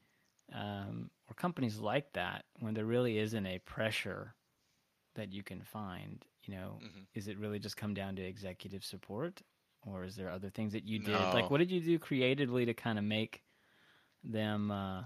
um, 0.53 1.11
or 1.29 1.35
companies 1.35 1.79
like 1.79 2.13
that, 2.15 2.45
when 2.59 2.75
there 2.75 2.85
really 2.85 3.19
isn't 3.19 3.47
a 3.47 3.59
pressure 3.61 4.35
that 5.15 5.33
you 5.33 5.43
can 5.43 5.63
find, 5.63 6.25
you 6.43 6.55
know, 6.55 6.79
mm-hmm. 6.83 7.01
is 7.15 7.29
it 7.29 7.39
really 7.39 7.59
just 7.59 7.77
come 7.77 7.95
down 7.95 8.17
to 8.17 8.23
executive 8.23 8.85
support, 8.85 9.43
or 9.87 10.05
is 10.05 10.17
there 10.17 10.31
other 10.31 10.51
things 10.51 10.73
that 10.73 10.85
you 10.85 10.99
did? 10.99 11.13
No. 11.13 11.31
Like, 11.33 11.51
what 11.51 11.59
did 11.59 11.71
you 11.71 11.81
do 11.81 11.99
creatively 11.99 12.65
to 12.67 12.75
kind 12.75 12.99
of 12.99 13.05
make 13.05 13.43
them, 14.25 14.71
uh, 14.71 15.03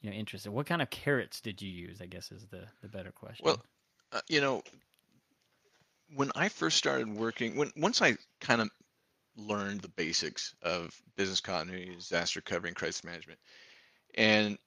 you 0.00 0.10
know, 0.10 0.16
interested? 0.16 0.50
What 0.50 0.66
kind 0.66 0.82
of 0.82 0.90
carrots 0.90 1.40
did 1.40 1.62
you 1.62 1.70
use? 1.70 2.00
I 2.00 2.06
guess 2.06 2.30
is 2.30 2.46
the 2.46 2.66
the 2.82 2.88
better 2.88 3.10
question. 3.10 3.44
Well, 3.44 3.62
uh, 4.12 4.20
you 4.28 4.40
know, 4.40 4.62
when 6.14 6.30
I 6.34 6.48
first 6.48 6.76
started 6.76 7.08
working, 7.08 7.56
when 7.56 7.72
once 7.76 8.02
I 8.02 8.16
kind 8.40 8.60
of 8.60 8.70
learned 9.36 9.80
the 9.80 9.88
basics 9.88 10.54
of 10.62 10.94
business 11.16 11.40
continuity, 11.40 11.94
disaster 11.94 12.38
recovery, 12.38 12.70
and 12.70 12.76
crisis 12.76 13.04
management, 13.04 13.38
and 14.14 14.58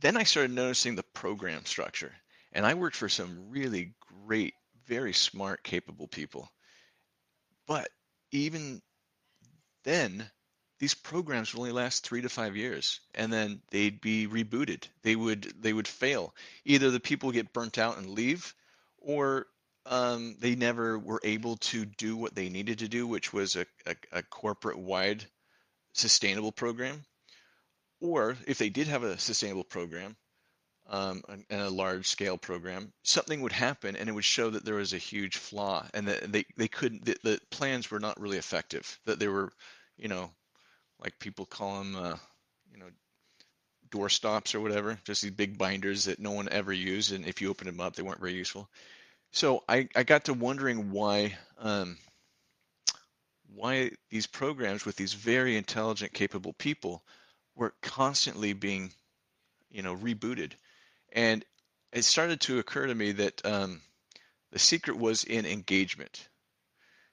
then 0.00 0.16
I 0.16 0.22
started 0.24 0.52
noticing 0.52 0.94
the 0.94 1.04
program 1.14 1.64
structure. 1.64 2.12
And 2.52 2.66
I 2.66 2.74
worked 2.74 2.96
for 2.96 3.08
some 3.08 3.50
really 3.50 3.94
great, 4.26 4.54
very 4.86 5.12
smart, 5.12 5.62
capable 5.62 6.06
people. 6.06 6.50
But 7.66 7.88
even 8.30 8.82
then, 9.84 10.30
these 10.78 10.94
programs 10.94 11.52
would 11.52 11.60
only 11.60 11.72
last 11.72 12.04
three 12.04 12.22
to 12.22 12.28
five 12.28 12.56
years, 12.56 13.00
and 13.14 13.32
then 13.32 13.62
they'd 13.70 14.00
be 14.00 14.26
rebooted. 14.26 14.88
They 15.02 15.16
would 15.16 15.52
they 15.60 15.72
would 15.72 15.88
fail. 15.88 16.34
Either 16.64 16.90
the 16.90 17.00
people 17.00 17.30
get 17.30 17.52
burnt 17.52 17.78
out 17.78 17.98
and 17.98 18.10
leave, 18.10 18.54
or 18.98 19.46
um, 19.86 20.36
they 20.38 20.54
never 20.54 20.98
were 20.98 21.20
able 21.24 21.56
to 21.56 21.84
do 21.84 22.16
what 22.16 22.34
they 22.34 22.48
needed 22.48 22.78
to 22.80 22.88
do, 22.88 23.06
which 23.06 23.32
was 23.32 23.56
a, 23.56 23.66
a, 23.86 23.96
a 24.12 24.22
corporate 24.22 24.78
wide 24.78 25.24
sustainable 25.92 26.52
program, 26.52 27.04
or 28.00 28.36
if 28.46 28.58
they 28.58 28.68
did 28.68 28.88
have 28.88 29.02
a 29.02 29.18
sustainable 29.18 29.64
program 29.64 30.16
um, 30.88 31.22
and 31.28 31.60
a 31.60 31.70
large 31.70 32.06
scale 32.08 32.38
program, 32.38 32.92
something 33.02 33.40
would 33.40 33.52
happen 33.52 33.96
and 33.96 34.08
it 34.08 34.12
would 34.12 34.24
show 34.24 34.50
that 34.50 34.64
there 34.64 34.76
was 34.76 34.92
a 34.92 34.98
huge 34.98 35.36
flaw 35.36 35.86
and 35.94 36.08
that 36.08 36.32
they, 36.32 36.44
they 36.56 36.68
couldn't, 36.68 37.04
the, 37.04 37.16
the 37.22 37.40
plans 37.50 37.90
were 37.90 38.00
not 38.00 38.20
really 38.20 38.38
effective, 38.38 38.98
that 39.06 39.18
they 39.18 39.28
were, 39.28 39.52
you 39.96 40.08
know, 40.08 40.30
like 41.00 41.18
people 41.18 41.46
call 41.46 41.78
them, 41.78 41.96
uh, 41.96 42.16
you 42.70 42.78
know, 42.78 42.88
door 43.90 44.08
stops 44.08 44.54
or 44.54 44.60
whatever, 44.60 44.98
just 45.04 45.22
these 45.22 45.30
big 45.30 45.58
binders 45.58 46.04
that 46.04 46.18
no 46.18 46.30
one 46.30 46.48
ever 46.50 46.72
used. 46.72 47.12
And 47.12 47.26
if 47.26 47.40
you 47.40 47.50
opened 47.50 47.68
them 47.68 47.80
up, 47.80 47.94
they 47.94 48.02
weren't 48.02 48.20
very 48.20 48.34
useful. 48.34 48.68
So 49.32 49.64
I, 49.66 49.88
I 49.96 50.02
got 50.02 50.26
to 50.26 50.34
wondering 50.34 50.90
why, 50.90 51.36
um, 51.58 51.96
why 53.54 53.90
these 54.10 54.26
programs 54.26 54.84
with 54.84 54.96
these 54.96 55.14
very 55.14 55.56
intelligent, 55.56 56.12
capable 56.12 56.52
people 56.52 57.02
were 57.56 57.72
constantly 57.80 58.52
being, 58.52 58.92
you 59.70 59.82
know, 59.82 59.96
rebooted. 59.96 60.52
And 61.12 61.44
it 61.92 62.02
started 62.02 62.42
to 62.42 62.58
occur 62.58 62.86
to 62.86 62.94
me 62.94 63.12
that 63.12 63.44
um, 63.44 63.80
the 64.50 64.58
secret 64.58 64.98
was 64.98 65.24
in 65.24 65.46
engagement. 65.46 66.28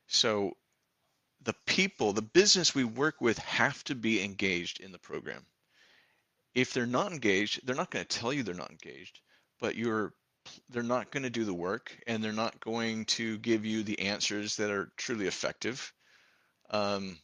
So 0.08 0.58
the 1.44 1.56
people, 1.66 2.12
the 2.12 2.22
business 2.22 2.76
we 2.76 2.84
work 2.84 3.22
with 3.22 3.38
have 3.40 3.82
to 3.86 3.96
be 3.96 4.22
engaged 4.22 4.82
in 4.82 4.92
the 4.92 5.00
program. 5.00 5.46
If 6.54 6.74
they're 6.74 6.86
not 6.86 7.14
engaged, 7.14 7.66
they're 7.66 7.76
not 7.76 7.92
going 7.92 8.06
to 8.06 8.20
tell 8.20 8.34
you 8.34 8.44
they're 8.44 8.56
not 8.56 8.72
engaged, 8.72 9.22
but 9.62 9.76
you're 9.76 10.14
they're 10.70 10.84
not 10.84 11.12
going 11.12 11.24
to 11.24 11.30
do 11.30 11.46
the 11.46 11.54
work 11.54 11.96
and 12.08 12.24
they're 12.24 12.32
not 12.32 12.60
going 12.60 13.06
to 13.06 13.38
give 13.40 13.66
you 13.66 13.84
the 13.84 14.00
answers 14.00 14.58
that 14.58 14.72
are 14.72 14.92
truly 14.98 15.28
effective. 15.28 15.94
Um, 16.70 17.18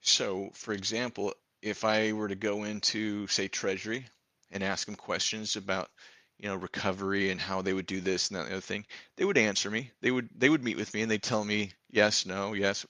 so, 0.00 0.50
for 0.54 0.72
example, 0.72 1.34
if 1.62 1.84
I 1.84 2.12
were 2.12 2.28
to 2.28 2.36
go 2.36 2.64
into, 2.64 3.26
say, 3.26 3.48
Treasury 3.48 4.06
and 4.50 4.62
ask 4.62 4.86
them 4.86 4.94
questions 4.94 5.56
about, 5.56 5.90
you 6.38 6.48
know, 6.48 6.54
recovery 6.54 7.30
and 7.30 7.40
how 7.40 7.62
they 7.62 7.72
would 7.72 7.86
do 7.86 8.00
this 8.00 8.28
and 8.28 8.36
that 8.36 8.46
other 8.46 8.60
thing, 8.60 8.86
they 9.16 9.24
would 9.24 9.38
answer 9.38 9.70
me. 9.70 9.90
They 10.00 10.10
would 10.10 10.28
they 10.36 10.48
would 10.48 10.62
meet 10.62 10.76
with 10.76 10.92
me 10.94 11.02
and 11.02 11.10
they'd 11.10 11.22
tell 11.22 11.44
me 11.44 11.72
yes, 11.90 12.26
no, 12.26 12.52
yes. 12.52 12.86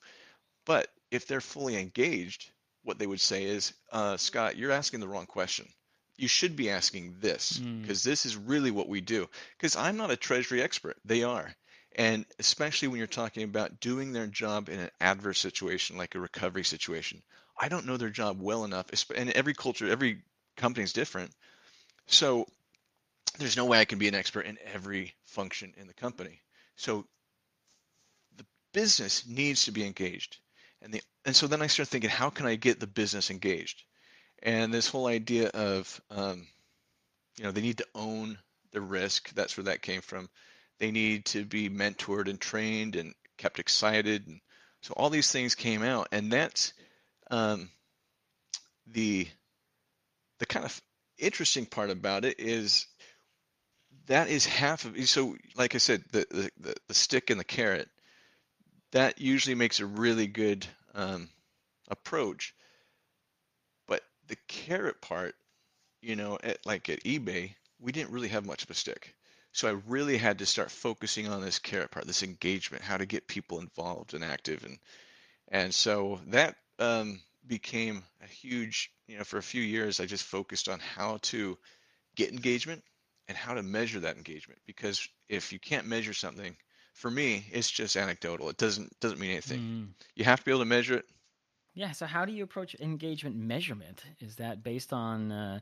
But 0.64 0.92
if 1.11 1.26
they're 1.26 1.40
fully 1.40 1.76
engaged, 1.76 2.50
what 2.82 2.98
they 2.98 3.06
would 3.06 3.20
say 3.20 3.44
is, 3.44 3.72
uh, 3.92 4.16
Scott, 4.16 4.56
you're 4.56 4.72
asking 4.72 5.00
the 5.00 5.09
wrong 5.09 5.26
question. 5.26 5.68
You 6.16 6.29
should 6.29 6.57
be 6.57 6.70
asking 6.70 7.16
this 7.20 7.59
because 7.59 8.00
mm. 8.00 8.05
this 8.05 8.26
is 8.26 8.37
really 8.37 8.70
what 8.70 8.88
we 8.88 9.00
do. 9.00 9.29
Because 9.57 9.76
I'm 9.76 9.96
not 9.96 10.11
a 10.11 10.16
treasury 10.16 10.62
expert; 10.62 10.96
they 11.05 11.22
are. 11.22 11.55
And 11.96 12.26
especially 12.38 12.88
when 12.88 12.98
you're 12.98 13.07
talking 13.07 13.42
about 13.42 13.81
doing 13.81 14.12
their 14.12 14.26
job 14.26 14.68
in 14.68 14.79
an 14.79 14.90
adverse 15.00 15.38
situation 15.38 15.96
like 15.96 16.14
a 16.14 16.20
recovery 16.20 16.64
situation, 16.64 17.22
I 17.59 17.68
don't 17.68 17.87
know 17.87 17.96
their 17.96 18.11
job 18.11 18.40
well 18.40 18.64
enough. 18.64 18.87
And 19.14 19.31
every 19.31 19.55
culture, 19.55 19.88
every 19.88 20.22
company 20.57 20.85
is 20.85 20.92
different. 20.92 21.31
So 22.07 22.46
there's 23.38 23.57
no 23.57 23.64
way 23.64 23.81
I 23.81 23.87
can 23.87 23.98
be 23.98 24.09
an 24.09 24.14
expert 24.14 24.46
in 24.46 24.59
every 24.72 25.14
function 25.24 25.72
in 25.76 25.87
the 25.87 25.94
company. 25.94 26.42
So 26.76 27.07
the 28.37 28.46
business 28.72 29.26
needs 29.26 29.64
to 29.64 29.72
be 29.72 29.85
engaged. 29.85 30.38
And 30.83 30.92
the 30.92 31.02
and 31.24 31.35
so 31.35 31.46
then 31.46 31.62
I 31.62 31.66
start 31.66 31.88
thinking, 31.88 32.11
how 32.11 32.31
can 32.31 32.46
I 32.46 32.57
get 32.57 32.79
the 32.79 32.87
business 32.87 33.31
engaged? 33.31 33.83
And 34.46 34.72
this 34.72 34.88
whole 34.88 35.09
idea 35.09 35.48
of 35.48 36.00
um, 36.11 36.46
you 37.37 37.44
know, 37.44 37.50
they 37.50 37.61
need 37.61 37.78
to 37.78 37.87
own 37.94 38.38
the 38.72 38.80
risk. 38.80 39.35
That's 39.35 39.56
where 39.56 39.64
that 39.64 39.82
came 39.82 40.00
from. 40.00 40.28
They 40.78 40.90
need 40.90 41.26
to 41.26 41.44
be 41.44 41.68
mentored 41.68 42.28
and 42.28 42.40
trained 42.40 42.96
and 42.96 43.14
kept 43.37 43.59
excited. 43.59 44.26
And 44.26 44.40
so 44.82 44.94
all 44.96 45.11
these 45.11 45.30
things 45.30 45.54
came 45.54 45.82
out, 45.82 46.09
and 46.12 46.32
that's 46.32 46.72
um, 47.30 47.70
the 48.87 49.26
the 50.38 50.46
kind 50.46 50.64
of 50.64 50.80
interesting 51.18 51.66
part 51.66 51.90
about 51.90 52.24
it 52.24 52.38
is 52.38 52.87
that 54.06 54.28
is 54.28 54.44
half 54.44 54.85
of 54.85 55.09
so 55.09 55.35
like 55.56 55.74
i 55.74 55.78
said 55.78 56.04
the, 56.12 56.26
the 56.61 56.74
the 56.87 56.94
stick 56.94 57.30
and 57.30 57.40
the 57.40 57.44
carrot 57.44 57.88
that 58.92 59.18
usually 59.18 59.54
makes 59.54 59.80
a 59.80 59.87
really 59.87 60.26
good 60.26 60.66
um, 60.94 61.30
approach 61.88 62.54
the 64.28 64.36
carrot 64.48 65.00
part 65.00 65.34
you 66.02 66.16
know 66.16 66.38
at 66.42 66.64
like 66.66 66.88
at 66.88 67.02
ebay 67.04 67.54
we 67.80 67.92
didn't 67.92 68.12
really 68.12 68.28
have 68.28 68.46
much 68.46 68.62
of 68.62 68.70
a 68.70 68.74
stick 68.74 69.14
so 69.56 69.68
I 69.68 69.80
really 69.86 70.18
had 70.18 70.40
to 70.40 70.46
start 70.46 70.70
focusing 70.70 71.28
on 71.28 71.40
this 71.40 71.58
carrot 71.58 71.90
part, 71.90 72.06
this 72.06 72.22
engagement, 72.22 72.84
how 72.84 72.98
to 72.98 73.06
get 73.06 73.26
people 73.26 73.58
involved 73.58 74.12
and 74.12 74.22
active, 74.22 74.62
and 74.64 74.78
and 75.48 75.74
so 75.74 76.20
that 76.26 76.56
um, 76.78 77.22
became 77.46 78.04
a 78.22 78.26
huge. 78.26 78.92
You 79.08 79.16
know, 79.16 79.24
for 79.24 79.38
a 79.38 79.42
few 79.42 79.62
years, 79.62 79.98
I 79.98 80.04
just 80.04 80.24
focused 80.24 80.68
on 80.68 80.78
how 80.78 81.20
to 81.22 81.56
get 82.16 82.32
engagement 82.32 82.82
and 83.28 83.38
how 83.38 83.54
to 83.54 83.62
measure 83.62 84.00
that 84.00 84.18
engagement. 84.18 84.60
Because 84.66 85.08
if 85.26 85.54
you 85.54 85.58
can't 85.58 85.86
measure 85.86 86.12
something, 86.12 86.54
for 86.92 87.10
me, 87.10 87.46
it's 87.50 87.70
just 87.70 87.96
anecdotal. 87.96 88.50
It 88.50 88.58
doesn't 88.58 89.00
doesn't 89.00 89.18
mean 89.18 89.30
anything. 89.30 89.60
Mm. 89.60 90.04
You 90.16 90.24
have 90.26 90.40
to 90.40 90.44
be 90.44 90.50
able 90.50 90.60
to 90.60 90.66
measure 90.66 90.98
it. 90.98 91.06
Yeah. 91.76 91.92
So 91.92 92.06
how 92.06 92.24
do 92.24 92.32
you 92.32 92.42
approach 92.42 92.74
engagement 92.80 93.36
measurement? 93.36 94.02
Is 94.18 94.36
that 94.36 94.64
based 94.64 94.92
on 94.92 95.30
uh, 95.30 95.60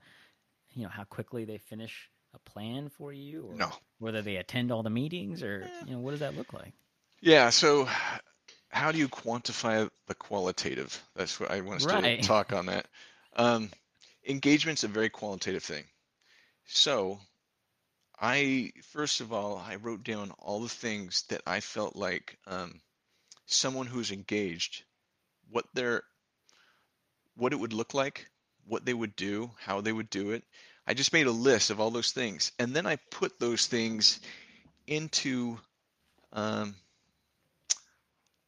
you 0.73 0.85
know 0.85 0.89
how 0.89 1.05
quickly 1.05 1.45
they 1.45 1.59
finish 1.59 2.09
a 2.35 2.39
plan 2.39 2.89
for 2.89 3.13
you, 3.13 3.49
or 3.51 3.55
no. 3.55 3.71
whether 3.99 4.23
they 4.23 4.37
attend 4.37 4.73
all 4.73 4.83
the 4.83 4.91
meetings, 4.91 5.43
or 5.43 5.69
you 5.87 5.93
know, 5.93 5.99
what 5.99 6.13
does 6.13 6.21
that 6.21 6.37
look 6.37 6.53
like? 6.53 6.73
Yeah. 7.21 7.51
So, 7.51 7.89
how 8.69 8.93
do 8.93 8.99
you 8.99 9.09
quantify 9.09 9.91
the 10.07 10.15
qualitative? 10.15 11.01
That's 11.15 11.39
what 11.39 11.51
I 11.51 11.61
want 11.61 11.85
right. 11.85 12.21
to 12.23 12.27
talk 12.27 12.53
on 12.53 12.67
that. 12.67 12.87
Um, 13.37 13.71
engagement's 14.25 14.85
a 14.85 14.89
very 14.89 15.11
qualitative 15.11 15.63
thing. 15.63 15.85
So, 16.67 17.19
I 18.21 18.73
first 18.93 19.21
of 19.21 19.33
all, 19.33 19.59
I 19.59 19.77
wrote 19.77 20.05
down 20.05 20.31
all 20.39 20.61
the 20.61 20.69
things 20.69 21.23
that 21.29 21.43
I 21.47 21.61
felt 21.61 21.97
like 21.97 22.39
um, 22.47 22.81
someone 23.47 23.87
who's 23.87 24.13
engaged, 24.13 24.85
what 25.51 25.67
their, 25.75 26.03
what 27.37 27.53
it 27.53 27.57
would 27.57 27.73
look 27.73 27.95
like, 27.95 28.27
what 28.67 28.85
they 28.85 28.95
would 28.95 29.17
do, 29.17 29.51
how 29.59 29.81
they 29.81 29.93
would 29.93 30.11
do 30.11 30.31
it, 30.31 30.43
I 30.87 30.95
just 30.95 31.13
made 31.13 31.27
a 31.27 31.33
list 31.33 31.71
of 31.71 31.81
all 31.81 31.91
those 31.91 32.13
things, 32.13 32.53
and 32.59 32.75
then 32.75 32.87
I 32.87 32.97
put 33.11 33.39
those 33.41 33.67
things 33.67 34.21
into 34.87 35.59
um, 36.33 36.75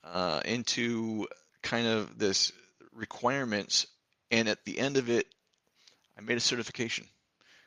uh, 0.04 0.40
into 0.44 1.26
kind 1.62 1.86
of 1.86 2.18
this 2.18 2.52
requirements, 2.92 3.86
and 4.30 4.48
at 4.48 4.64
the 4.64 4.78
end 4.78 4.96
of 4.96 5.08
it, 5.08 5.26
I 6.18 6.20
made 6.20 6.36
a 6.36 6.40
certification. 6.40 7.06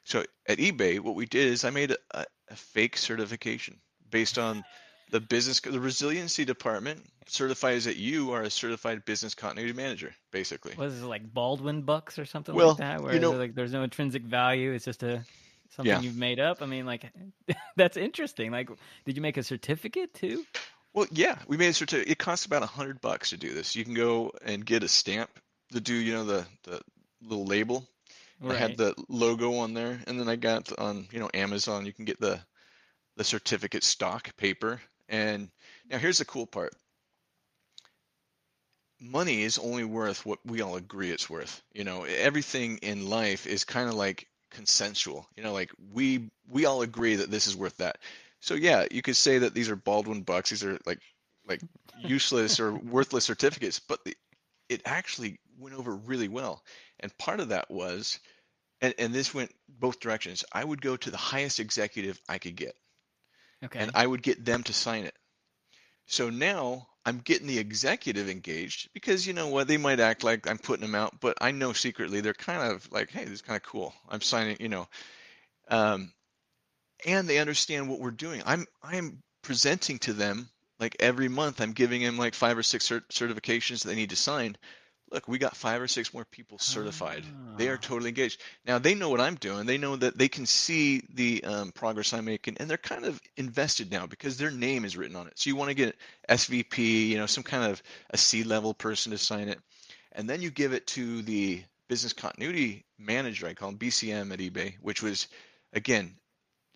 So 0.04 0.24
at 0.48 0.58
eBay, 0.58 1.00
what 1.00 1.16
we 1.16 1.26
did 1.26 1.48
is 1.48 1.66
I 1.66 1.70
made 1.70 1.92
a, 1.92 2.26
a 2.50 2.56
fake 2.56 2.98
certification 2.98 3.80
based 4.10 4.38
on 4.38 4.64
the 5.10 5.20
business, 5.20 5.60
the 5.60 5.80
resiliency 5.80 6.46
department 6.46 7.04
certifies 7.28 7.86
that 7.86 7.98
you 7.98 8.32
are 8.32 8.42
a 8.44 8.50
certified 8.50 9.06
business 9.06 9.36
continuity 9.36 9.74
manager, 9.74 10.14
basically. 10.32 10.74
Was 10.78 11.02
it 11.02 11.06
like 11.06 11.34
Baldwin 11.34 11.82
bucks 11.82 12.20
or 12.20 12.26
something 12.26 12.56
well, 12.56 12.70
like 12.70 12.78
that? 12.78 13.02
Where 13.02 13.14
you 13.14 13.20
know, 13.20 13.32
like 13.32 13.56
there's 13.56 13.74
no 13.74 13.84
intrinsic 13.84 14.24
value; 14.24 14.72
it's 14.72 14.86
just 14.86 15.04
a 15.04 15.24
something 15.70 15.92
yeah. 15.92 16.02
you've 16.02 16.18
made 16.18 16.40
up. 16.40 16.62
I 16.62 16.66
mean, 16.66 16.86
like 16.86 17.06
that's 17.76 17.98
interesting. 17.98 18.52
Like, 18.52 18.70
did 19.06 19.16
you 19.16 19.22
make 19.22 19.38
a 19.38 19.44
certificate 19.44 20.14
too? 20.14 20.46
Well, 20.94 21.08
yeah, 21.12 21.38
we 21.48 21.58
made 21.58 21.70
a 21.70 21.74
certificate. 21.74 22.12
It 22.12 22.18
costs 22.18 22.46
about 22.46 22.64
a 22.64 22.68
hundred 22.68 23.02
bucks 23.02 23.30
to 23.30 23.38
do 23.38 23.54
this. 23.54 23.76
You 23.76 23.86
can 23.86 23.94
go 23.94 24.32
and 24.44 24.66
get 24.66 24.84
a 24.84 24.88
stamp 24.88 25.30
to 25.72 25.80
do, 25.80 25.94
you 25.94 26.14
know, 26.14 26.24
the 26.26 26.46
the 26.64 26.82
little 27.22 27.46
label. 27.46 27.88
Right. 28.42 28.56
I 28.56 28.58
had 28.58 28.78
the 28.78 28.96
logo 29.10 29.56
on 29.56 29.74
there, 29.74 30.00
and 30.08 30.20
then 30.20 30.30
I 30.30 30.38
got 30.38 30.72
on, 30.80 31.10
you 31.12 31.20
know, 31.20 31.30
Amazon. 31.34 31.86
You 31.86 31.94
can 31.94 32.06
get 32.06 32.20
the 32.22 32.40
the 33.18 33.24
certificate 33.26 33.84
stock 33.84 34.36
paper 34.38 34.82
and 35.10 35.50
now 35.90 35.98
here's 35.98 36.20
the 36.20 36.26
cool 36.26 36.46
part. 36.46 36.74
Money 39.02 39.44
is 39.44 39.58
only 39.58 39.86
worth 39.86 40.26
what 40.26 40.40
we 40.46 40.62
all 40.62 40.76
agree 40.76 41.10
it's 41.12 41.30
worth. 41.30 41.62
You 41.74 41.84
know, 41.84 42.04
everything 42.04 42.78
in 42.78 43.10
life 43.10 43.48
is 43.48 43.64
kind 43.64 43.90
of 43.90 43.96
like 43.96 44.28
consensual. 44.52 45.28
You 45.36 45.44
know, 45.44 45.54
like 45.54 45.72
we 45.92 46.30
we 46.48 46.66
all 46.66 46.82
agree 46.82 47.16
that 47.16 47.32
this 47.32 47.48
is 47.48 47.56
worth 47.56 47.78
that. 47.78 47.98
So 48.42 48.56
yeah, 48.56 48.86
you 48.92 49.02
could 49.02 49.18
say 49.18 49.40
that 49.40 49.54
these 49.54 49.70
are 49.70 49.76
Baldwin 49.76 50.22
bucks. 50.22 50.50
These 50.50 50.64
are 50.64 50.78
like 50.86 51.00
like 51.48 51.62
useless 52.02 52.60
or 52.60 52.74
worthless 52.92 53.26
certificates, 53.26 53.80
but 53.80 54.04
the, 54.06 54.16
it 54.70 54.82
actually 54.86 55.40
went 55.58 55.76
over 55.76 55.96
really 55.96 56.28
well. 56.28 56.64
And 57.00 57.18
part 57.18 57.40
of 57.40 57.50
that 57.50 57.70
was, 57.72 58.20
and, 58.82 58.94
and 59.00 59.14
this 59.14 59.34
went 59.34 59.52
both 59.68 60.00
directions. 60.00 60.44
I 60.54 60.64
would 60.64 60.82
go 60.82 60.96
to 60.96 61.12
the 61.12 61.18
highest 61.18 61.60
executive 61.60 62.20
I 62.30 62.38
could 62.38 62.56
get. 62.56 62.76
Okay. 63.64 63.80
And 63.80 63.92
I 63.94 64.06
would 64.08 64.24
get 64.24 64.44
them 64.44 64.64
to 64.64 64.74
sign 64.74 65.04
it. 65.04 65.16
So 66.06 66.30
now 66.30 66.88
I'm 67.06 67.20
getting 67.20 67.48
the 67.48 67.60
executive 67.60 68.30
engaged 68.30 68.90
because 68.94 69.26
you 69.26 69.34
know 69.34 69.48
what? 69.48 69.68
They 69.68 69.78
might 69.78 70.00
act 70.00 70.24
like 70.24 70.48
I'm 70.48 70.58
putting 70.58 70.86
them 70.86 70.96
out, 70.96 71.20
but 71.20 71.38
I 71.42 71.52
know 71.52 71.74
secretly 71.74 72.22
they're 72.22 72.34
kind 72.34 72.72
of 72.72 72.92
like, 72.92 73.10
hey, 73.12 73.24
this 73.24 73.36
is 73.36 73.42
kind 73.42 73.58
of 73.58 73.64
cool. 73.64 73.94
I'm 74.08 74.22
signing, 74.22 74.58
you 74.60 74.70
know. 74.70 74.88
Um, 75.70 76.14
and 77.06 77.28
they 77.28 77.40
understand 77.40 77.90
what 77.90 78.00
we're 78.00 78.12
doing. 78.12 78.42
I'm 78.46 78.66
I'm 78.84 79.22
presenting 79.42 80.00
to 80.00 80.14
them 80.14 80.50
like 80.80 80.96
every 81.00 81.30
month. 81.30 81.62
I'm 81.62 81.74
giving 81.74 82.04
them 82.04 82.18
like 82.18 82.36
five 82.36 82.58
or 82.58 82.64
six 82.64 82.88
cert- 82.88 83.08
certifications 83.10 83.84
they 83.84 83.96
need 83.96 84.10
to 84.12 84.16
sign. 84.16 84.58
Look, 85.12 85.28
we 85.28 85.38
got 85.38 85.56
five 85.56 85.82
or 85.82 85.88
six 85.88 86.14
more 86.14 86.26
people 86.26 86.60
certified. 86.60 87.24
They 87.58 87.68
are 87.70 87.76
Ah. 87.76 87.80
totally 87.82 88.10
engaged. 88.10 88.42
Now 88.66 88.80
they 88.80 88.96
know 88.96 89.10
what 89.10 89.20
I'm 89.22 89.36
doing. 89.36 89.66
They 89.66 89.78
know 89.78 89.96
that 89.96 90.18
they 90.18 90.28
can 90.30 90.46
see 90.46 91.04
the 91.14 91.44
um, 91.44 91.72
progress 91.72 92.14
I'm 92.14 92.26
making, 92.26 92.58
and 92.60 92.70
they're 92.70 92.78
kind 92.78 93.06
of 93.06 93.22
invested 93.38 93.92
now 93.92 94.06
because 94.06 94.38
their 94.38 94.52
name 94.52 94.86
is 94.86 94.96
written 94.98 95.16
on 95.16 95.28
it. 95.28 95.34
So 95.40 95.50
you 95.50 95.56
want 95.56 95.70
to 95.70 95.76
get 95.76 95.96
SVP, 96.30 97.08
you 97.10 97.18
know, 97.18 97.26
some 97.26 97.44
kind 97.44 97.72
of 97.72 97.82
a 98.10 98.18
C-level 98.18 98.74
person 98.74 99.12
to 99.12 99.18
sign 99.18 99.50
it, 99.50 99.60
and 100.12 100.30
then 100.30 100.42
you 100.42 100.50
give 100.52 100.74
it 100.74 100.88
to 100.88 101.22
the 101.22 101.64
business 101.88 102.14
continuity 102.14 102.86
manager. 102.98 103.48
I 103.48 103.54
call 103.54 103.70
him 103.70 103.78
BCM 103.78 104.32
at 104.32 104.40
eBay, 104.40 104.76
which 104.82 105.02
was, 105.02 105.28
again, 105.74 106.16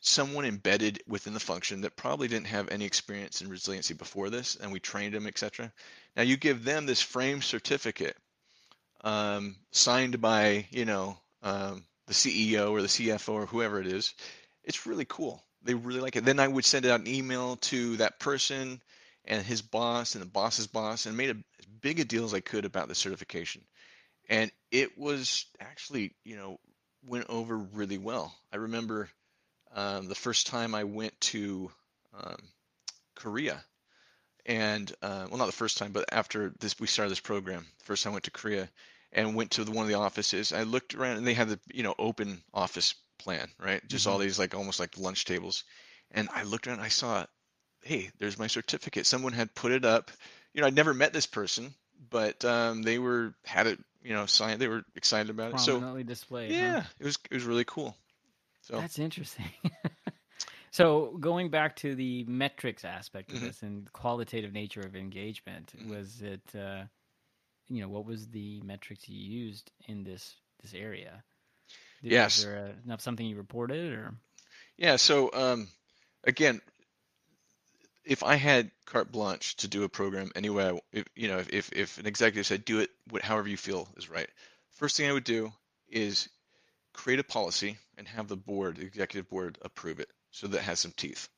someone 0.02 0.44
embedded 0.46 1.02
within 1.08 1.34
the 1.34 1.40
function 1.40 1.82
that 1.82 1.96
probably 1.96 2.28
didn't 2.28 2.48
have 2.48 2.68
any 2.70 2.84
experience 2.86 3.42
in 3.42 3.48
resiliency 3.50 3.94
before 3.94 4.30
this, 4.30 4.58
and 4.58 4.72
we 4.72 4.80
trained 4.80 5.14
them, 5.14 5.28
etc. 5.28 5.72
Now 6.16 6.24
you 6.24 6.36
give 6.36 6.64
them 6.66 6.86
this 6.86 7.02
frame 7.02 7.42
certificate 7.42 8.18
um, 9.04 9.56
signed 9.72 10.22
by, 10.22 10.68
you 10.72 10.86
know, 10.86 11.18
um, 11.42 11.84
the 12.08 12.14
CEO 12.14 12.72
or 12.72 12.82
the 12.82 12.88
CFO 12.88 13.34
or 13.34 13.46
whoever 13.46 13.80
it 13.80 13.88
is. 13.88 14.14
It's 14.64 14.86
really 14.86 15.06
cool. 15.06 15.44
They 15.64 15.74
really 15.74 16.00
like 16.02 16.16
it. 16.16 16.26
Then 16.26 16.40
I 16.40 16.48
would 16.48 16.66
send 16.66 16.86
out 16.86 17.00
an 17.00 17.08
email 17.08 17.58
to 17.58 17.98
that 17.98 18.20
person 18.20 18.82
and 19.26 19.46
his 19.46 19.62
boss 19.62 20.16
and 20.16 20.22
the 20.22 20.30
boss's 20.30 20.68
boss 20.68 21.06
and 21.06 21.16
made 21.16 21.30
a, 21.30 21.38
as 21.60 21.66
big 21.82 22.00
a 22.00 22.06
deal 22.06 22.26
as 22.26 22.34
I 22.34 22.40
could 22.42 22.66
about 22.66 22.88
the 22.88 22.96
certification. 22.96 23.62
And 24.30 24.52
it 24.72 24.98
was 24.98 25.46
actually, 25.60 26.14
you 26.24 26.36
know, 26.36 26.60
went 27.06 27.30
over 27.30 27.58
really 27.58 27.98
well. 27.98 28.34
I 28.52 28.58
remember 28.58 29.10
um, 29.74 30.08
the 30.08 30.16
first 30.16 30.48
time 30.48 30.76
I 30.76 30.84
went 30.84 31.20
to 31.22 31.72
um, 32.18 32.38
Korea, 33.16 33.64
and 34.46 34.92
uh, 35.02 35.28
well, 35.30 35.38
not 35.38 35.46
the 35.46 35.52
first 35.52 35.78
time, 35.78 35.92
but 35.92 36.06
after 36.12 36.54
this, 36.60 36.80
we 36.80 36.88
started 36.88 37.12
this 37.12 37.20
program. 37.20 37.66
First 37.84 38.04
time 38.04 38.12
I 38.12 38.16
went 38.16 38.26
to 38.26 38.32
Korea 38.32 38.70
and 39.14 39.36
went 39.36 39.52
to 39.52 39.64
the, 39.64 39.72
one 39.72 39.84
of 39.84 39.90
the 39.90 39.96
offices. 40.00 40.52
I 40.54 40.64
looked 40.64 40.96
around, 40.96 41.18
and 41.18 41.28
they 41.28 41.34
had 41.34 41.50
the 41.50 41.60
you 41.74 41.84
know 41.84 41.96
open 41.98 42.44
office 42.54 42.96
plan, 43.20 43.50
right? 43.60 43.88
Just 43.88 44.08
all 44.08 44.18
Mhm. 44.18 44.20
these 44.20 44.40
like 44.40 44.56
almost 44.56 44.80
like 44.80 44.98
lunch 44.98 45.26
tables. 45.26 45.64
And 46.12 46.30
I 46.34 46.44
looked 46.44 46.68
around, 46.68 46.78
and 46.80 46.86
I 46.86 46.90
saw, 46.90 47.26
hey, 47.84 48.12
there's 48.20 48.38
my 48.40 48.48
certificate. 48.48 49.06
Someone 49.06 49.34
had 49.34 49.56
put 49.56 49.72
it 49.72 49.86
up. 49.86 50.12
You 50.54 50.62
know, 50.62 50.68
I'd 50.68 50.76
never 50.76 50.94
met 50.94 51.14
this 51.14 51.26
person, 51.28 51.74
but 52.10 52.44
um, 52.46 52.84
they 52.84 53.00
were 53.00 53.34
had 53.46 53.68
it, 53.68 53.80
you 54.04 54.14
know, 54.14 54.26
signed. 54.26 54.62
They 54.62 54.68
were 54.68 54.84
excited 54.96 55.30
about 55.30 55.52
it. 55.52 55.60
So 55.60 55.78
Prominently 55.78 56.04
displayed. 56.04 56.56
huh? 56.60 56.66
yeah, 56.66 56.84
it 57.00 57.06
was 57.06 57.18
it 57.32 57.36
was 57.36 57.44
really 57.46 57.66
cool. 57.66 57.96
So 58.64 58.80
That's 58.80 59.00
interesting. 59.00 59.46
so 60.72 61.18
going 61.20 61.50
back 61.50 61.76
to 61.78 61.96
the 61.96 62.24
metrics 62.26 62.84
aspect 62.86 63.32
of 63.34 63.40
Mhm. 63.40 63.48
this 63.48 63.62
and 63.64 63.92
qualitative 63.94 64.54
nature 64.54 64.82
of 64.82 64.96
engagement, 64.96 65.74
Mhm. 65.78 65.90
was 65.90 66.22
it 66.22 66.56
uh, 66.56 66.84
you 67.70 67.82
know 67.82 67.90
what 67.90 68.06
was 68.06 68.28
the 68.28 68.62
metrics 68.62 69.08
you 69.08 69.18
used 69.18 69.72
in 69.88 70.04
this 70.04 70.36
this 70.62 70.74
area? 70.74 71.24
Did, 72.02 72.12
Yes. 72.12 72.38
Was 72.38 72.46
there 72.46 72.56
a, 72.58 72.88
not 72.88 73.02
something 73.02 73.26
you 73.26 73.38
reported 73.38 73.94
or? 73.94 74.14
Yeah, 74.78 74.96
so 74.98 75.32
um, 75.34 75.68
again, 76.24 76.62
if 78.06 78.24
I 78.24 78.36
had 78.36 78.72
carte 78.86 79.12
blanche 79.12 79.56
to 79.58 79.68
do 79.68 79.84
a 79.84 79.90
program 79.90 80.32
anyway, 80.36 80.72
I- 80.72 80.82
if, 80.92 81.06
you 81.16 81.28
know, 81.28 81.44
if, 81.50 81.72
if, 81.72 81.98
an 81.98 82.06
executive 82.06 82.46
said 82.46 82.66
do 82.66 82.80
it 82.80 82.90
however 83.22 83.48
you 83.48 83.58
feel 83.58 83.88
is 83.98 84.10
right, 84.10 84.30
first 84.72 84.98
thing 84.98 85.10
I 85.10 85.14
would 85.14 85.24
do 85.24 85.52
is 85.88 86.30
create 86.94 87.20
a 87.20 87.24
policy 87.24 87.78
and 87.98 88.08
have 88.08 88.28
the 88.28 88.36
board, 88.36 88.78
the 88.78 88.86
executive 88.86 89.30
board, 89.30 89.58
approve 89.62 90.00
it 90.00 90.10
so 90.32 90.48
that 90.48 90.58
it 90.58 90.64
has 90.64 90.80
some 90.80 90.94
teeth. 90.96 91.30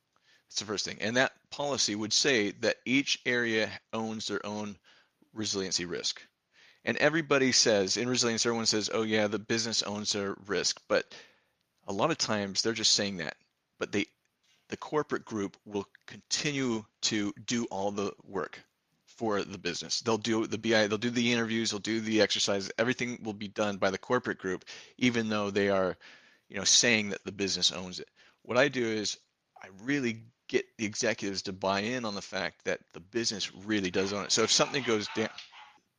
That's 0.48 0.60
the 0.60 0.66
first 0.66 0.84
thing. 0.84 0.98
And 1.00 1.16
that 1.16 1.32
policy 1.50 1.94
would 1.94 2.12
say 2.12 2.52
that 2.60 2.76
each 2.84 3.20
area 3.26 3.70
owns 3.92 4.26
their 4.26 4.44
own 4.44 4.76
resiliency 5.36 5.84
risk. 5.84 6.20
And 6.84 6.96
everybody 6.98 7.52
says 7.52 7.96
in 7.96 8.08
resilience, 8.08 8.46
everyone 8.46 8.66
says, 8.66 8.90
oh, 8.92 9.02
yeah, 9.02 9.26
the 9.26 9.38
business 9.38 9.82
owns 9.82 10.12
their 10.12 10.36
risk. 10.46 10.80
But 10.88 11.04
a 11.86 11.92
lot 11.92 12.10
of 12.10 12.18
times 12.18 12.62
they're 12.62 12.72
just 12.72 12.94
saying 12.94 13.18
that, 13.18 13.36
but 13.78 13.92
they 13.92 14.06
the 14.68 14.76
corporate 14.76 15.24
group 15.24 15.56
will 15.64 15.86
continue 16.06 16.84
to 17.00 17.32
do 17.46 17.66
all 17.66 17.92
the 17.92 18.12
work 18.24 18.60
for 19.06 19.42
the 19.42 19.58
business. 19.58 20.00
They'll 20.00 20.18
do 20.18 20.46
the 20.46 20.58
BI, 20.58 20.88
they'll 20.88 20.98
do 20.98 21.10
the 21.10 21.32
interviews, 21.32 21.70
they'll 21.70 21.80
do 21.80 22.00
the 22.00 22.20
exercise. 22.20 22.70
Everything 22.78 23.20
will 23.22 23.32
be 23.32 23.48
done 23.48 23.76
by 23.76 23.90
the 23.90 23.98
corporate 23.98 24.38
group, 24.38 24.64
even 24.98 25.28
though 25.28 25.50
they 25.50 25.68
are, 25.68 25.96
you 26.48 26.56
know, 26.56 26.64
saying 26.64 27.10
that 27.10 27.24
the 27.24 27.32
business 27.32 27.72
owns 27.72 28.00
it. 28.00 28.08
What 28.42 28.58
I 28.58 28.68
do 28.68 28.84
is 28.84 29.18
I 29.62 29.68
really 29.84 30.24
get 30.48 30.64
the 30.78 30.86
executives 30.86 31.42
to 31.42 31.52
buy 31.52 31.80
in 31.80 32.04
on 32.04 32.14
the 32.14 32.22
fact 32.22 32.64
that 32.64 32.80
the 32.92 33.00
business 33.00 33.54
really 33.54 33.90
does 33.90 34.12
own 34.12 34.24
it. 34.24 34.32
So 34.32 34.42
if 34.42 34.52
something 34.52 34.82
goes 34.82 35.08
down, 35.14 35.28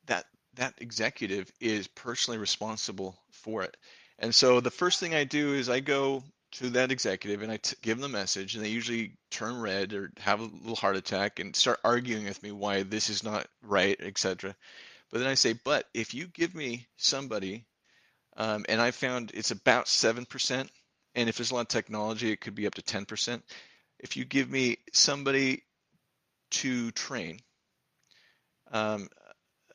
that 0.07 0.25
that 0.55 0.73
executive 0.79 1.51
is 1.59 1.87
personally 1.87 2.39
responsible 2.39 3.17
for 3.31 3.63
it. 3.63 3.77
And 4.19 4.33
so 4.33 4.59
the 4.59 4.71
first 4.71 4.99
thing 4.99 5.13
I 5.13 5.23
do 5.23 5.53
is 5.53 5.69
I 5.69 5.79
go 5.79 6.23
to 6.53 6.69
that 6.71 6.91
executive 6.91 7.41
and 7.41 7.51
I 7.51 7.57
t- 7.57 7.75
give 7.81 7.99
them 7.99 8.11
the 8.11 8.17
message, 8.17 8.55
and 8.55 8.63
they 8.63 8.69
usually 8.69 9.17
turn 9.29 9.59
red 9.59 9.93
or 9.93 10.11
have 10.17 10.39
a 10.39 10.45
little 10.45 10.75
heart 10.75 10.95
attack 10.95 11.39
and 11.39 11.55
start 11.55 11.79
arguing 11.83 12.25
with 12.25 12.41
me 12.41 12.51
why 12.51 12.83
this 12.83 13.09
is 13.09 13.23
not 13.23 13.47
right, 13.61 13.97
etc. 13.99 14.55
But 15.11 15.19
then 15.19 15.27
I 15.27 15.35
say, 15.35 15.53
but 15.53 15.85
if 15.93 16.13
you 16.13 16.27
give 16.27 16.55
me 16.55 16.87
somebody, 16.97 17.65
um, 18.37 18.65
and 18.69 18.81
I 18.81 18.91
found 18.91 19.31
it's 19.33 19.51
about 19.51 19.87
seven 19.87 20.25
percent, 20.25 20.71
and 21.15 21.29
if 21.29 21.37
there's 21.37 21.51
a 21.51 21.55
lot 21.55 21.61
of 21.61 21.67
technology, 21.67 22.31
it 22.31 22.41
could 22.41 22.55
be 22.55 22.67
up 22.67 22.75
to 22.75 22.81
ten 22.81 23.05
percent. 23.05 23.43
If 23.99 24.17
you 24.17 24.25
give 24.25 24.49
me 24.49 24.77
somebody 24.93 25.63
to 26.51 26.91
train, 26.91 27.39
um, 28.71 29.09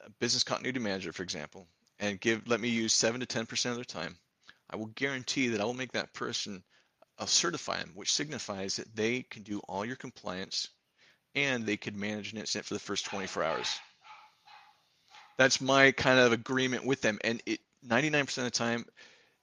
a 0.05 0.11
business 0.21 0.45
continuity 0.45 0.79
manager, 0.79 1.13
for 1.13 1.23
example, 1.23 1.67
and 1.99 2.21
give 2.21 2.47
let 2.49 2.61
me 2.61 2.69
use 2.69 2.93
seven 2.93 3.21
to 3.21 3.27
ten 3.27 3.47
percent 3.47 3.73
of 3.73 3.77
their 3.77 3.85
time, 3.85 4.17
I 4.71 4.77
will 4.77 4.87
guarantee 4.87 5.49
that 5.49 5.61
I 5.61 5.65
will 5.65 5.75
make 5.75 5.93
that 5.93 6.15
person, 6.15 6.63
I'll 7.19 7.27
certify 7.27 7.79
them, 7.79 7.93
which 7.95 8.13
signifies 8.13 8.77
that 8.77 8.95
they 8.95 9.23
can 9.23 9.43
do 9.43 9.61
all 9.61 9.85
your 9.85 9.97
compliance 9.97 10.69
and 11.35 11.65
they 11.65 11.77
could 11.77 11.97
manage 11.97 12.33
an 12.33 12.39
incident 12.39 12.67
for 12.67 12.75
the 12.75 12.81
first 12.81 13.07
24 13.07 13.43
hours. 13.43 13.69
That's 15.39 15.61
my 15.61 15.93
kind 15.93 16.19
of 16.19 16.33
agreement 16.33 16.85
with 16.85 17.01
them. 17.01 17.19
And 17.25 17.43
it 17.47 17.61
99% 17.87 18.39
of 18.39 18.45
the 18.45 18.51
time, 18.51 18.87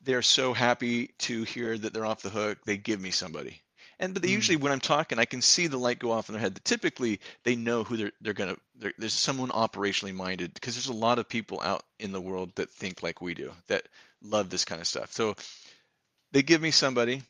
they're 0.02 0.22
so 0.22 0.54
happy 0.54 1.08
to 1.20 1.44
hear 1.44 1.78
that 1.78 1.94
they're 1.94 2.06
off 2.06 2.22
the 2.22 2.30
hook, 2.30 2.60
they 2.66 2.78
give 2.78 3.02
me 3.02 3.12
somebody. 3.12 3.62
And 4.00 4.14
but 4.14 4.24
they 4.24 4.30
Mm. 4.30 4.34
usually, 4.34 4.56
when 4.58 4.72
I'm 4.72 4.80
talking, 4.80 5.20
I 5.20 5.26
can 5.26 5.42
see 5.42 5.68
the 5.68 5.78
light 5.78 6.00
go 6.00 6.12
off 6.12 6.30
in 6.30 6.34
their 6.34 6.42
head. 6.42 6.60
Typically, 6.64 7.20
they 7.44 7.56
know 7.56 7.84
who 7.84 7.98
they're 7.98 8.12
they're 8.22 8.34
gonna. 8.34 8.58
They're, 8.76 8.94
there's 8.98 9.14
someone 9.14 9.50
operationally 9.50 10.14
minded 10.14 10.54
because 10.54 10.76
there's 10.76 10.88
a 10.88 10.94
lot 10.94 11.20
of 11.20 11.28
people 11.28 11.62
out 11.62 11.84
in 12.00 12.12
the 12.12 12.22
world 12.22 12.56
that 12.56 12.70
think 12.70 13.04
like 13.04 13.22
we 13.22 13.34
do 13.34 13.52
that 13.68 13.88
love 14.22 14.50
this 14.50 14.66
kind 14.66 14.80
of 14.82 14.88
stuff. 14.88 15.12
So 15.12 15.36
they 16.32 16.42
give 16.44 16.62
me 16.62 16.72
somebody, 16.72 17.24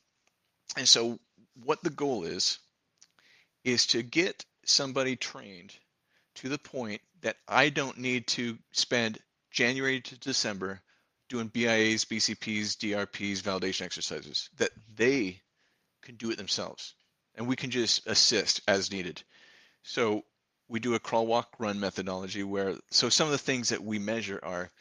and 0.78 0.88
so 0.88 1.20
what 1.64 1.84
the 1.84 1.90
goal 1.90 2.24
is 2.24 2.60
is 3.64 3.88
to 3.88 4.04
get 4.04 4.46
somebody 4.66 5.16
trained 5.16 5.76
to 6.36 6.50
the 6.50 6.58
point 6.58 7.02
that 7.22 7.38
I 7.48 7.70
don't 7.70 7.98
need 7.98 8.28
to 8.28 8.58
spend 8.72 9.20
January 9.52 10.02
to 10.02 10.20
December 10.20 10.82
doing 11.28 11.48
BIAs, 11.48 12.06
BCPs, 12.06 12.78
DRPs, 12.78 13.42
validation 13.42 13.82
exercises. 13.82 14.50
That 14.58 14.72
they 14.96 15.42
can 16.10 16.18
do 16.18 16.32
it 16.32 16.38
themselves, 16.38 16.96
and 17.36 17.48
we 17.48 17.56
can 17.56 17.70
just 17.70 18.08
assist 18.08 18.62
as 18.68 18.92
needed. 18.92 19.22
So 19.84 20.24
we 20.68 20.80
do 20.80 20.96
a 20.96 21.00
crawl, 21.00 21.28
walk, 21.28 21.54
run 21.60 21.80
methodology 21.80 22.42
where 22.42 22.78
so 22.90 23.10
some 23.10 23.28
of 23.28 23.32
the 23.32 23.38
things 23.38 23.70
that 23.70 23.84
we 23.84 24.00
measure 24.00 24.40
are 24.42 24.72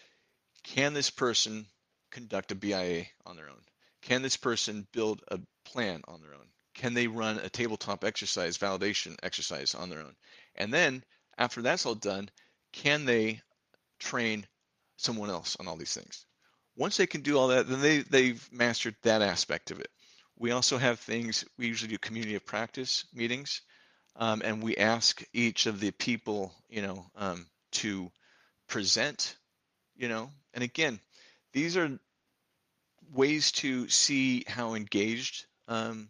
can 0.63 0.95
this 0.95 1.11
person 1.11 1.67
conduct 2.11 2.53
a 2.53 2.55
BIA 2.55 3.05
on 3.27 3.37
their 3.37 3.51
own? 3.51 3.61
Can 4.01 4.23
this 4.23 4.39
person 4.39 4.89
build 4.91 5.23
a 5.29 5.39
plan 5.67 6.01
on 6.09 6.23
their 6.23 6.33
own? 6.33 6.49
Can 6.73 6.95
they 6.95 7.09
run 7.09 7.37
a 7.37 7.51
tabletop 7.51 8.05
exercise, 8.05 8.57
validation 8.57 9.15
exercise 9.23 9.75
on 9.75 9.91
their 9.91 10.01
own? 10.01 10.17
And 10.55 10.73
then 10.73 11.05
after 11.37 11.61
that's 11.61 11.85
all 11.85 11.95
done, 11.95 12.31
can 12.73 13.05
they 13.05 13.43
train 13.99 14.47
someone 14.97 15.29
else 15.29 15.59
on 15.61 15.69
all 15.69 15.77
these 15.77 15.93
things? 15.93 16.25
Once 16.75 16.97
they 16.97 17.07
can 17.07 17.21
do 17.21 17.37
all 17.37 17.49
that, 17.49 17.69
then 17.69 17.83
they, 17.83 17.99
they've 17.99 18.49
mastered 18.51 18.97
that 19.03 19.21
aspect 19.21 19.71
of 19.71 19.79
it. 19.79 19.91
We 20.39 20.53
also 20.53 20.79
have 20.79 21.01
things, 21.01 21.45
we 21.59 21.67
usually 21.67 21.91
do 21.91 21.99
community 21.99 22.37
of 22.37 22.47
practice 22.47 23.05
meetings, 23.13 23.61
um, 24.15 24.41
and 24.45 24.63
we 24.63 24.77
ask 24.77 25.23
each 25.33 25.67
of 25.67 25.81
the 25.81 25.91
people, 25.91 26.55
you 26.69 26.83
know, 26.83 27.07
um, 27.17 27.47
to 27.73 28.11
present, 28.69 29.37
you 29.97 30.09
know, 30.09 30.31
and 30.55 30.63
again, 30.63 31.01
these 31.53 31.77
are 31.77 31.99
ways 33.13 33.51
to 33.53 33.89
see 33.89 34.45
how 34.47 34.75
engaged 34.75 35.47
um, 35.67 36.09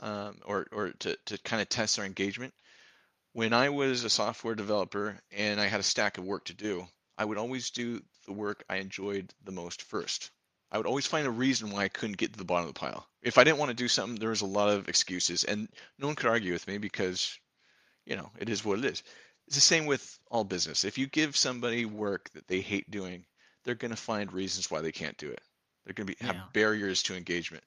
um, 0.00 0.36
or, 0.44 0.66
or 0.70 0.90
to, 0.90 1.16
to 1.26 1.38
kind 1.38 1.60
of 1.60 1.68
test 1.68 1.96
their 1.96 2.04
engagement. 2.04 2.54
When 3.32 3.52
I 3.52 3.70
was 3.70 4.04
a 4.04 4.10
software 4.10 4.54
developer 4.54 5.18
and 5.32 5.60
I 5.60 5.66
had 5.66 5.80
a 5.80 5.84
stack 5.84 6.18
of 6.18 6.24
work 6.24 6.44
to 6.46 6.54
do, 6.54 6.86
I 7.16 7.24
would 7.24 7.38
always 7.38 7.70
do 7.70 8.00
the 8.26 8.32
work 8.32 8.64
I 8.68 8.76
enjoyed 8.76 9.34
the 9.44 9.52
most 9.52 9.82
first. 9.82 10.30
I 10.70 10.76
would 10.76 10.86
always 10.86 11.06
find 11.06 11.26
a 11.26 11.30
reason 11.30 11.70
why 11.70 11.82
I 11.82 11.88
couldn't 11.88 12.18
get 12.18 12.32
to 12.32 12.38
the 12.38 12.44
bottom 12.44 12.68
of 12.68 12.74
the 12.74 12.78
pile. 12.78 13.07
If 13.28 13.38
I 13.38 13.44
didn't 13.44 13.58
want 13.58 13.70
to 13.70 13.74
do 13.84 13.88
something, 13.88 14.18
there 14.18 14.30
was 14.30 14.40
a 14.42 14.46
lot 14.46 14.70
of 14.70 14.88
excuses, 14.88 15.44
and 15.44 15.68
no 15.98 16.06
one 16.08 16.16
could 16.16 16.30
argue 16.30 16.52
with 16.52 16.66
me 16.66 16.78
because, 16.78 17.38
you 18.06 18.16
know, 18.16 18.30
it 18.38 18.48
is 18.48 18.64
what 18.64 18.78
it 18.78 18.84
is. 18.86 19.02
it's 19.46 19.56
the 19.56 19.60
same 19.60 19.86
with 19.86 20.18
all 20.30 20.44
business. 20.44 20.84
If 20.84 20.98
you 20.98 21.06
give 21.06 21.36
somebody 21.36 21.84
work 21.86 22.30
that 22.34 22.48
they 22.48 22.60
hate 22.60 22.90
doing, 22.90 23.26
they're 23.64 23.74
going 23.74 23.90
to 23.90 23.96
find 23.96 24.32
reasons 24.32 24.70
why 24.70 24.80
they 24.80 24.92
can't 24.92 25.16
do 25.18 25.30
it. 25.30 25.42
They're 25.84 25.94
going 25.94 26.06
to 26.06 26.14
be, 26.14 26.24
have 26.26 26.36
Yeah. 26.36 26.48
barriers 26.52 27.02
to 27.04 27.16
engagement. 27.16 27.64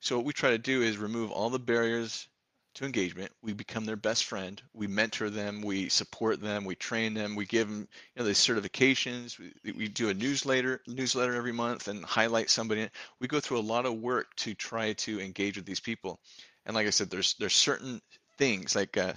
So 0.00 0.16
what 0.16 0.26
we 0.26 0.32
try 0.32 0.50
to 0.50 0.58
do 0.58 0.82
is 0.82 0.96
remove 0.96 1.30
all 1.30 1.50
the 1.50 1.58
barriers 1.58 2.28
to 2.74 2.84
engagement. 2.84 3.32
We 3.42 3.52
become 3.52 3.84
their 3.84 3.96
best 3.96 4.24
friend. 4.24 4.60
We 4.72 4.86
mentor 4.86 5.28
them. 5.30 5.62
We 5.62 5.88
support 5.88 6.40
them. 6.40 6.64
We 6.64 6.74
train 6.76 7.14
them. 7.14 7.34
We 7.34 7.46
give 7.46 7.68
them, 7.68 7.88
you 8.14 8.22
know, 8.22 8.24
the 8.24 8.32
certifications. 8.32 9.38
We, 9.38 9.72
we 9.72 9.88
do 9.88 10.08
a 10.08 10.14
newsletter 10.14 10.80
newsletter 10.86 11.34
every 11.34 11.52
month 11.52 11.88
and 11.88 12.04
highlight 12.04 12.50
somebody. 12.50 12.88
We 13.20 13.28
go 13.28 13.40
through 13.40 13.58
a 13.58 13.60
lot 13.60 13.86
of 13.86 13.94
work 13.94 14.34
to 14.36 14.54
try 14.54 14.92
to 14.94 15.20
engage 15.20 15.56
with 15.56 15.66
these 15.66 15.80
people. 15.80 16.20
And 16.66 16.74
like 16.74 16.86
I 16.86 16.90
said, 16.90 17.10
there's 17.10 17.34
there's 17.34 17.54
certain 17.56 18.00
things 18.38 18.76
like 18.76 18.96
uh, 18.96 19.14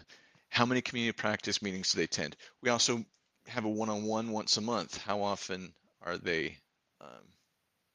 how 0.50 0.66
many 0.66 0.82
community 0.82 1.16
practice 1.16 1.62
meetings 1.62 1.92
do 1.92 1.98
they 1.98 2.06
attend. 2.06 2.36
We 2.62 2.70
also 2.70 3.06
have 3.48 3.66
a 3.66 3.70
one-on-one 3.70 4.32
once 4.32 4.58
a 4.58 4.62
month. 4.62 4.98
How 4.98 5.22
often 5.22 5.74
are 6.02 6.18
they 6.18 6.58
um, 7.02 7.28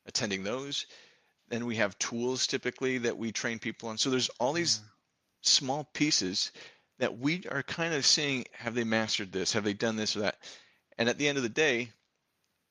attending 0.06 0.44
those? 0.44 0.86
Then 1.48 1.66
we 1.66 1.76
have 1.76 1.98
tools 1.98 2.46
typically 2.46 2.98
that 2.98 3.16
we 3.16 3.32
train 3.32 3.58
people 3.58 3.88
on. 3.88 3.98
So 3.98 4.10
there's 4.10 4.28
all 4.38 4.52
these 4.52 4.80
small 5.42 5.84
pieces 5.92 6.52
that 6.98 7.18
we 7.18 7.44
are 7.50 7.62
kind 7.62 7.94
of 7.94 8.04
seeing 8.04 8.44
have 8.52 8.74
they 8.74 8.84
mastered 8.84 9.32
this? 9.32 9.52
Have 9.52 9.64
they 9.64 9.74
done 9.74 9.96
this 9.96 10.16
or 10.16 10.20
that? 10.20 10.38
And 10.98 11.08
at 11.08 11.18
the 11.18 11.28
end 11.28 11.36
of 11.36 11.42
the 11.42 11.48
day 11.48 11.90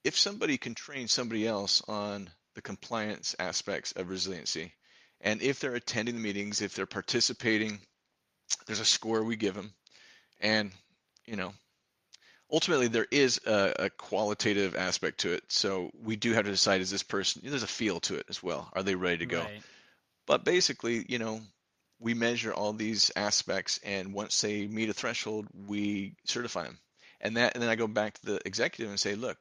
if 0.04 0.18
somebody 0.18 0.58
can 0.58 0.74
train 0.74 1.08
somebody 1.08 1.46
else 1.46 1.82
on 1.88 2.30
the 2.56 2.62
compliance 2.62 3.36
aspects 3.40 3.92
of 3.94 4.10
resiliency 4.10 4.74
and 5.20 5.42
if 5.42 5.60
they're 5.60 5.76
attending 5.76 6.16
the 6.16 6.22
meetings 6.22 6.62
if 6.62 6.74
they're 6.74 6.86
participating 6.86 7.80
there's 8.66 8.80
a 8.80 8.86
score 8.86 9.24
we 9.24 9.36
give 9.36 9.54
them 9.54 9.74
and 10.40 10.72
you 11.26 11.36
know 11.36 11.52
ultimately 12.52 12.88
there 12.88 13.08
is 13.12 13.42
a, 13.46 13.74
a 13.80 13.90
qualitative 13.90 14.76
aspect 14.78 15.20
to 15.20 15.34
it 15.34 15.44
so 15.50 15.92
we 16.02 16.16
do 16.16 16.32
have 16.32 16.46
to 16.46 16.52
decide 16.52 16.80
is 16.80 16.90
this 16.90 17.04
person 17.04 17.42
there's 17.44 17.64
a 17.64 17.68
feel 17.68 18.00
to 18.00 18.16
it 18.16 18.26
as 18.30 18.42
well. 18.42 18.70
Are 18.74 18.84
they 18.84 18.96
ready 18.96 19.18
to 19.18 19.26
go? 19.26 19.42
Right. 19.42 19.62
but 20.26 20.46
basically, 20.46 21.06
you 21.10 21.20
know, 21.20 21.42
we 22.00 22.14
measure 22.14 22.54
all 22.54 22.74
these 22.74 23.12
aspects, 23.16 23.80
and 23.84 24.14
once 24.14 24.40
they 24.42 24.68
meet 24.68 24.90
a 24.90 24.94
threshold, 24.94 25.48
we 25.68 26.16
certify 26.26 26.64
them. 26.64 26.80
And 27.20 27.38
that, 27.38 27.56
and 27.56 27.64
then 27.64 27.70
I 27.70 27.76
go 27.76 27.88
back 27.88 28.14
to 28.16 28.26
the 28.26 28.42
executive 28.46 28.90
and 28.90 29.00
say, 29.00 29.16
look, 29.16 29.38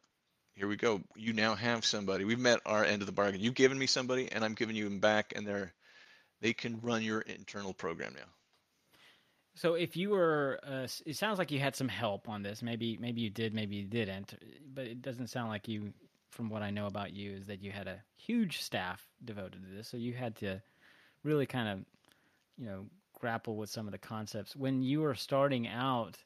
here 0.54 0.66
we 0.66 0.76
go. 0.76 1.02
You 1.14 1.34
now 1.34 1.54
have 1.54 1.84
somebody. 1.84 2.24
We've 2.24 2.38
met 2.38 2.60
our 2.64 2.84
end 2.84 3.02
of 3.02 3.06
the 3.06 3.12
bargain. 3.12 3.42
You've 3.42 3.54
given 3.54 3.78
me 3.78 3.86
somebody, 3.86 4.32
and 4.32 4.42
I'm 4.42 4.54
giving 4.54 4.74
you 4.74 4.84
them 4.84 5.00
back, 5.00 5.34
and 5.36 5.46
they're 5.46 5.72
they 6.40 6.52
can 6.52 6.80
run 6.80 7.02
your 7.02 7.20
internal 7.20 7.72
program 7.72 8.14
now. 8.14 8.28
So 9.54 9.74
if 9.74 9.96
you 9.96 10.10
were, 10.10 10.60
uh, 10.62 10.86
it 11.06 11.16
sounds 11.16 11.38
like 11.38 11.50
you 11.50 11.58
had 11.58 11.74
some 11.74 11.88
help 11.88 12.28
on 12.28 12.42
this. 12.42 12.62
Maybe 12.62 12.98
maybe 12.98 13.20
you 13.22 13.30
did, 13.30 13.54
maybe 13.54 13.76
you 13.76 13.84
didn't. 13.84 14.34
But 14.74 14.86
it 14.86 15.02
doesn't 15.02 15.28
sound 15.28 15.48
like 15.48 15.68
you, 15.68 15.92
from 16.30 16.50
what 16.50 16.62
I 16.62 16.70
know 16.70 16.86
about 16.86 17.12
you, 17.12 17.32
is 17.32 17.46
that 17.46 17.62
you 17.62 17.70
had 17.70 17.88
a 17.88 18.02
huge 18.16 18.60
staff 18.62 19.06
devoted 19.24 19.62
to 19.62 19.74
this. 19.74 19.88
So 19.88 19.96
you 19.96 20.12
had 20.12 20.36
to 20.36 20.62
really 21.22 21.46
kind 21.46 21.68
of, 21.68 21.78
you 22.56 22.66
know, 22.66 22.86
grapple 23.18 23.56
with 23.56 23.70
some 23.70 23.86
of 23.86 23.92
the 23.92 23.98
concepts. 23.98 24.54
When 24.54 24.82
you 24.82 25.00
were 25.00 25.14
starting 25.14 25.66
out, 25.68 26.16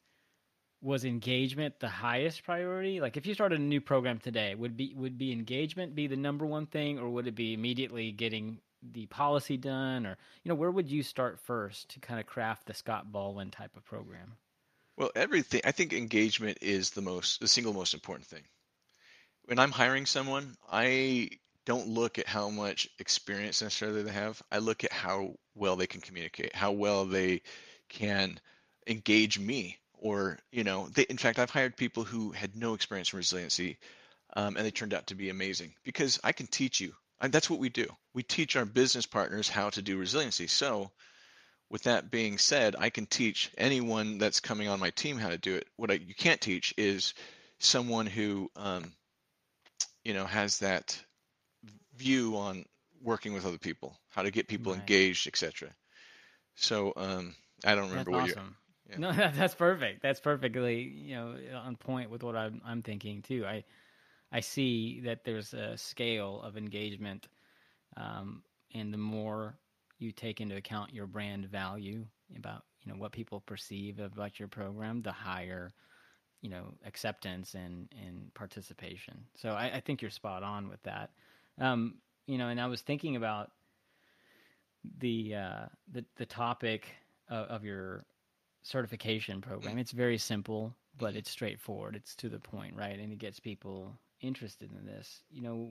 was 0.83 1.05
engagement 1.05 1.79
the 1.79 1.88
highest 1.88 2.45
priority? 2.45 3.01
Like 3.01 3.16
if 3.16 3.27
you 3.27 3.35
started 3.35 3.61
a 3.61 3.62
new 3.62 3.81
program 3.81 4.19
today, 4.19 4.55
would 4.55 4.77
be 4.77 4.95
would 4.95 5.19
be 5.19 5.33
engagement 5.33 5.95
be 5.95 6.07
the 6.07 6.16
number 6.16 6.47
one 6.47 6.66
thing, 6.66 6.99
or 6.99 7.11
would 7.11 7.27
it 7.27 7.35
be 7.35 7.53
immediately 7.53 8.12
getting 8.12 8.61
the 8.83 9.07
policy 9.07 9.57
done, 9.57 10.07
or 10.07 10.16
you 10.43 10.49
know, 10.49 10.55
where 10.55 10.71
would 10.71 10.90
you 10.90 11.03
start 11.03 11.38
first 11.38 11.90
to 11.90 12.01
kind 12.01 12.19
of 12.19 12.27
craft 12.27 12.66
the 12.66 12.75
Scott 12.75 13.12
Baldwin 13.12 13.51
type 13.51 13.77
of 13.77 13.85
program? 13.85 14.37
Well, 14.97 15.11
everything. 15.14 15.62
I 15.64 15.73
think 15.73 15.93
engagement 15.93 16.59
is 16.61 16.90
the 16.90 17.03
most, 17.03 17.40
the 17.40 17.49
single 17.49 17.73
most 17.73 17.95
important 17.95 18.29
thing. 18.29 18.43
When 19.45 19.59
I'm 19.59 19.73
hiring 19.73 20.07
someone, 20.07 20.57
I 20.71 21.31
don't 21.66 21.88
look 21.88 22.19
at 22.19 22.27
how 22.27 22.51
much 22.51 22.88
experience 22.99 23.62
necessarily 23.62 24.03
they 24.03 24.12
have. 24.12 24.43
I 24.51 24.59
look 24.59 24.85
at 24.85 24.93
how 24.93 25.37
well 25.61 25.77
they 25.77 25.87
can 25.87 26.01
communicate, 26.01 26.55
how 26.55 26.73
well 26.73 27.05
they 27.05 27.42
can 27.88 28.40
engage 28.87 29.38
me, 29.38 29.79
or 29.94 30.38
you 30.51 30.64
know, 30.64 30.88
they. 30.88 31.03
In 31.03 31.18
fact, 31.18 31.38
I've 31.38 31.51
hired 31.51 31.77
people 31.77 32.05
who 32.05 32.33
had 32.33 32.57
no 32.57 32.75
experience 32.75 33.12
in 33.12 33.18
resiliency, 33.18 33.79
um, 34.35 34.57
and 34.57 34.66
they 34.66 34.70
turned 34.70 34.94
out 34.94 35.07
to 35.09 35.14
be 35.14 35.29
amazing 35.29 35.75
because 35.85 36.18
I 36.25 36.33
can 36.33 36.46
teach 36.46 36.81
you. 36.81 36.94
And 37.20 37.33
that's 37.33 37.51
what 37.51 37.61
we 37.61 37.68
do. 37.68 37.87
We 38.14 38.23
teach 38.23 38.57
our 38.57 38.64
business 38.64 39.07
partners 39.07 39.49
how 39.49 39.70
to 39.70 39.83
do 39.83 39.99
resiliency. 39.99 40.46
So 40.46 40.90
with 41.70 41.83
that 41.85 42.11
being 42.11 42.38
said, 42.38 42.77
I 42.79 42.90
can 42.90 43.07
teach 43.07 43.51
anyone 43.59 44.18
that's 44.18 44.40
coming 44.40 44.68
on 44.68 44.81
my 44.81 44.90
team 44.90 45.18
how 45.18 45.29
to 45.29 45.38
do 45.38 45.55
it. 45.55 45.68
What 45.77 45.90
I, 45.90 45.94
you 45.94 46.14
can't 46.14 46.40
teach 46.40 46.75
is 46.77 47.14
someone 47.59 48.07
who, 48.07 48.51
um, 48.57 48.92
you 50.03 50.14
know, 50.14 50.25
has 50.25 50.59
that 50.59 50.99
view 51.96 52.37
on 52.37 52.64
working 53.00 53.32
with 53.32 53.46
other 53.46 53.58
people, 53.58 53.96
how 54.10 54.22
to 54.22 54.30
get 54.30 54.48
people 54.48 54.72
Right. 54.72 54.74
engaged, 54.74 55.26
etc. 55.26 55.74
So 56.56 56.92
um, 56.96 57.34
I 57.64 57.74
don't 57.74 57.88
remember 57.90 58.12
That's 58.12 58.12
what 58.12 58.24
awesome. 58.24 58.56
yeah. 58.88 58.98
No, 58.98 59.12
that's 59.34 59.54
perfect. 59.54 60.02
That's 60.02 60.20
perfectly 60.20 60.80
you 60.82 61.14
know 61.16 61.36
on 61.54 61.76
point 61.76 62.10
with 62.10 62.22
what 62.22 62.36
I'm 62.36 62.60
I'm 62.64 62.82
thinking 62.82 63.22
too. 63.22 63.46
I 63.46 63.64
I 64.32 64.40
see 64.40 65.00
that 65.02 65.24
there's 65.24 65.54
a 65.54 65.76
scale 65.76 66.42
of 66.42 66.56
engagement, 66.56 67.28
um, 67.96 68.42
and 68.74 68.92
the 68.92 68.98
more 68.98 69.58
you 69.98 70.12
take 70.12 70.40
into 70.40 70.56
account 70.56 70.94
your 70.94 71.06
brand 71.06 71.46
value 71.46 72.06
about 72.36 72.64
you 72.82 72.92
know 72.92 72.98
what 72.98 73.12
people 73.12 73.40
perceive 73.40 73.98
about 74.00 74.38
your 74.38 74.48
program, 74.48 75.02
the 75.02 75.12
higher 75.12 75.72
you 76.40 76.50
know 76.50 76.74
acceptance 76.84 77.54
and 77.54 77.88
and 78.04 78.32
participation. 78.34 79.26
So 79.36 79.50
I, 79.52 79.76
I 79.76 79.80
think 79.80 80.02
you're 80.02 80.10
spot 80.10 80.42
on 80.42 80.68
with 80.68 80.82
that. 80.84 81.10
Um, 81.58 81.98
you 82.31 82.38
know, 82.38 82.47
and 82.47 82.61
I 82.61 82.69
was 82.69 82.81
thinking 82.81 83.16
about 83.16 83.51
the 84.99 85.35
uh, 85.35 85.66
the 85.90 86.05
the 86.16 86.27
topic 86.27 86.87
of, 87.29 87.47
of 87.49 87.64
your 87.64 88.05
certification 88.62 89.40
program. 89.40 89.79
It's 89.79 89.90
very 89.90 90.16
simple, 90.16 90.73
but 90.97 91.16
it's 91.16 91.29
straightforward. 91.29 91.97
It's 91.97 92.14
to 92.16 92.29
the 92.29 92.38
point, 92.38 92.77
right? 92.77 92.97
And 92.97 93.12
it 93.12 93.19
gets 93.19 93.40
people 93.40 93.99
interested 94.21 94.71
in 94.71 94.87
this. 94.87 95.25
You 95.29 95.43
know, 95.43 95.71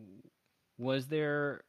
was 0.77 1.07
there 1.07 1.61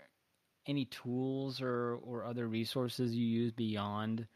any 0.67 0.87
tools 0.87 1.61
or 1.61 2.01
or 2.03 2.25
other 2.25 2.49
resources 2.49 3.15
you 3.15 3.25
use 3.25 3.53
beyond 3.53 4.27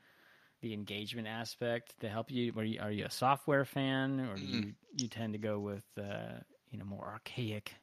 the 0.60 0.72
engagement 0.72 1.26
aspect 1.26 1.98
to 1.98 2.08
help 2.08 2.30
you? 2.30 2.52
Are 2.56 2.62
you, 2.62 2.80
are 2.80 2.92
you 2.92 3.06
a 3.06 3.10
software 3.10 3.64
fan, 3.64 4.20
or 4.20 4.36
do 4.36 4.46
you 4.46 4.72
you 4.96 5.08
tend 5.08 5.32
to 5.32 5.38
go 5.40 5.58
with 5.58 5.84
uh, 5.98 6.38
you 6.70 6.78
know 6.78 6.84
more 6.84 7.04
archaic 7.04 7.74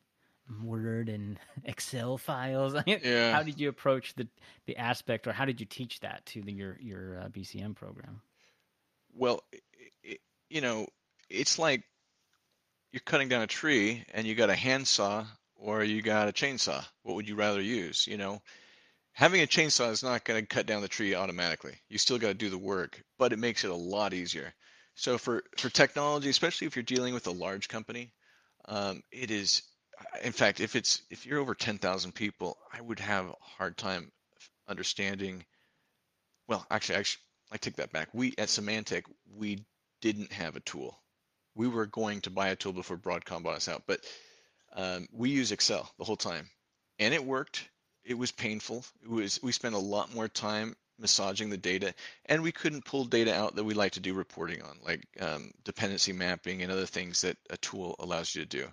Word 0.64 1.10
and 1.10 1.40
Excel 1.66 2.18
files? 2.18 2.76
Yeah. 2.86 3.34
How 3.34 3.44
did 3.44 3.60
you 3.60 3.70
approach 3.70 4.14
the 4.16 4.28
the 4.66 4.78
aspect, 4.78 5.28
or 5.28 5.34
how 5.34 5.46
did 5.46 5.60
you 5.60 5.66
teach 5.66 6.00
that 6.02 6.26
to 6.28 6.42
the, 6.42 6.52
your 6.52 6.78
your 6.80 7.20
uh, 7.20 7.30
BCM 7.30 7.76
program? 7.76 8.22
Well, 9.16 9.44
i 9.54 9.58
i 10.12 10.18
you 10.50 10.60
know, 10.60 10.88
it's 11.30 11.58
like 11.58 11.84
you're 12.92 13.02
cutting 13.06 13.30
down 13.30 13.42
a 13.42 13.48
tree 13.48 14.04
and 14.14 14.28
you 14.28 14.36
got 14.36 14.50
a 14.50 14.56
handsaw 14.56 15.26
or 15.56 15.84
you 15.84 16.02
got 16.02 16.28
a 16.28 16.34
chainsaw. 16.34 16.86
What 17.04 17.16
would 17.16 17.30
you 17.30 17.36
rather 17.36 17.62
use? 17.62 18.06
You 18.06 18.18
know, 18.18 18.42
having 19.14 19.42
a 19.42 19.48
chainsaw 19.48 19.92
is 19.92 20.04
not 20.04 20.26
going 20.26 20.42
to 20.42 20.48
cut 20.48 20.66
down 20.66 20.82
the 20.82 20.88
tree 20.88 21.16
automatically. 21.16 21.76
You 21.90 21.98
still 21.98 22.18
got 22.18 22.28
to 22.30 22.34
do 22.34 22.50
the 22.50 22.58
work, 22.58 23.02
but 23.18 23.32
it 23.32 23.40
makes 23.40 23.64
it 23.64 23.72
a 23.72 23.76
lot 23.76 24.14
easier. 24.14 24.54
So 24.96 25.18
for 25.18 25.44
for 25.58 25.70
technology, 25.70 26.30
especially 26.30 26.68
if 26.68 26.76
you're 26.76 26.84
dealing 26.84 27.14
with 27.14 27.28
a 27.28 27.32
large 27.32 27.68
company, 27.70 28.14
um, 28.66 29.02
it 29.12 29.32
is. 29.32 29.64
In 30.24 30.32
fact, 30.32 30.60
if 30.60 30.76
it's 30.76 31.02
if 31.10 31.26
you're 31.26 31.40
over 31.40 31.56
10,000 31.56 32.12
people, 32.14 32.58
I 32.74 32.82
would 32.82 33.00
have 33.00 33.28
a 33.28 33.36
hard 33.40 33.78
time 33.78 34.12
understanding. 34.68 35.46
Well, 36.48 36.66
actually, 36.70 36.96
actually, 36.96 37.24
I 37.52 37.58
take 37.58 37.76
that 37.78 37.92
back. 37.92 38.10
We 38.14 38.34
at 38.38 38.48
Symantec, 38.48 39.04
we 39.36 39.66
didn't 40.02 40.32
have 40.32 40.56
a 40.56 40.62
tool. 40.62 41.00
We 41.56 41.68
were 41.68 41.86
going 41.86 42.22
to 42.22 42.30
buy 42.30 42.50
a 42.50 42.56
tool 42.56 42.74
before 42.74 42.98
Broadcom 42.98 43.44
bought 43.44 43.58
us 43.58 43.68
out, 43.68 43.84
but 43.86 44.00
um, 44.74 45.08
we 45.12 45.30
use 45.30 45.52
Excel 45.52 45.92
the 45.98 46.06
whole 46.06 46.18
time, 46.18 46.50
and 47.00 47.14
it 47.14 47.24
worked. 47.24 47.68
It 48.04 48.18
was 48.18 48.32
painful. 48.32 48.86
It 49.04 49.10
was 49.10 49.40
we 49.44 49.52
spent 49.52 49.76
a 49.76 49.80
lot 49.80 50.14
more 50.14 50.28
time 50.28 50.76
massaging 50.98 51.50
the 51.50 51.58
data, 51.58 51.94
and 52.28 52.42
we 52.42 52.52
couldn't 52.52 52.86
pull 52.86 53.06
data 53.06 53.34
out 53.34 53.56
that 53.56 53.64
we 53.64 53.74
like 53.74 53.94
to 53.94 54.00
do 54.00 54.14
reporting 54.14 54.62
on, 54.62 54.80
like 54.84 55.06
um, 55.20 55.52
dependency 55.64 56.14
mapping 56.14 56.62
and 56.62 56.72
other 56.72 56.86
things 56.86 57.22
that 57.22 57.38
a 57.50 57.58
tool 57.58 57.96
allows 58.00 58.34
you 58.34 58.44
to 58.44 58.48
do. 58.48 58.68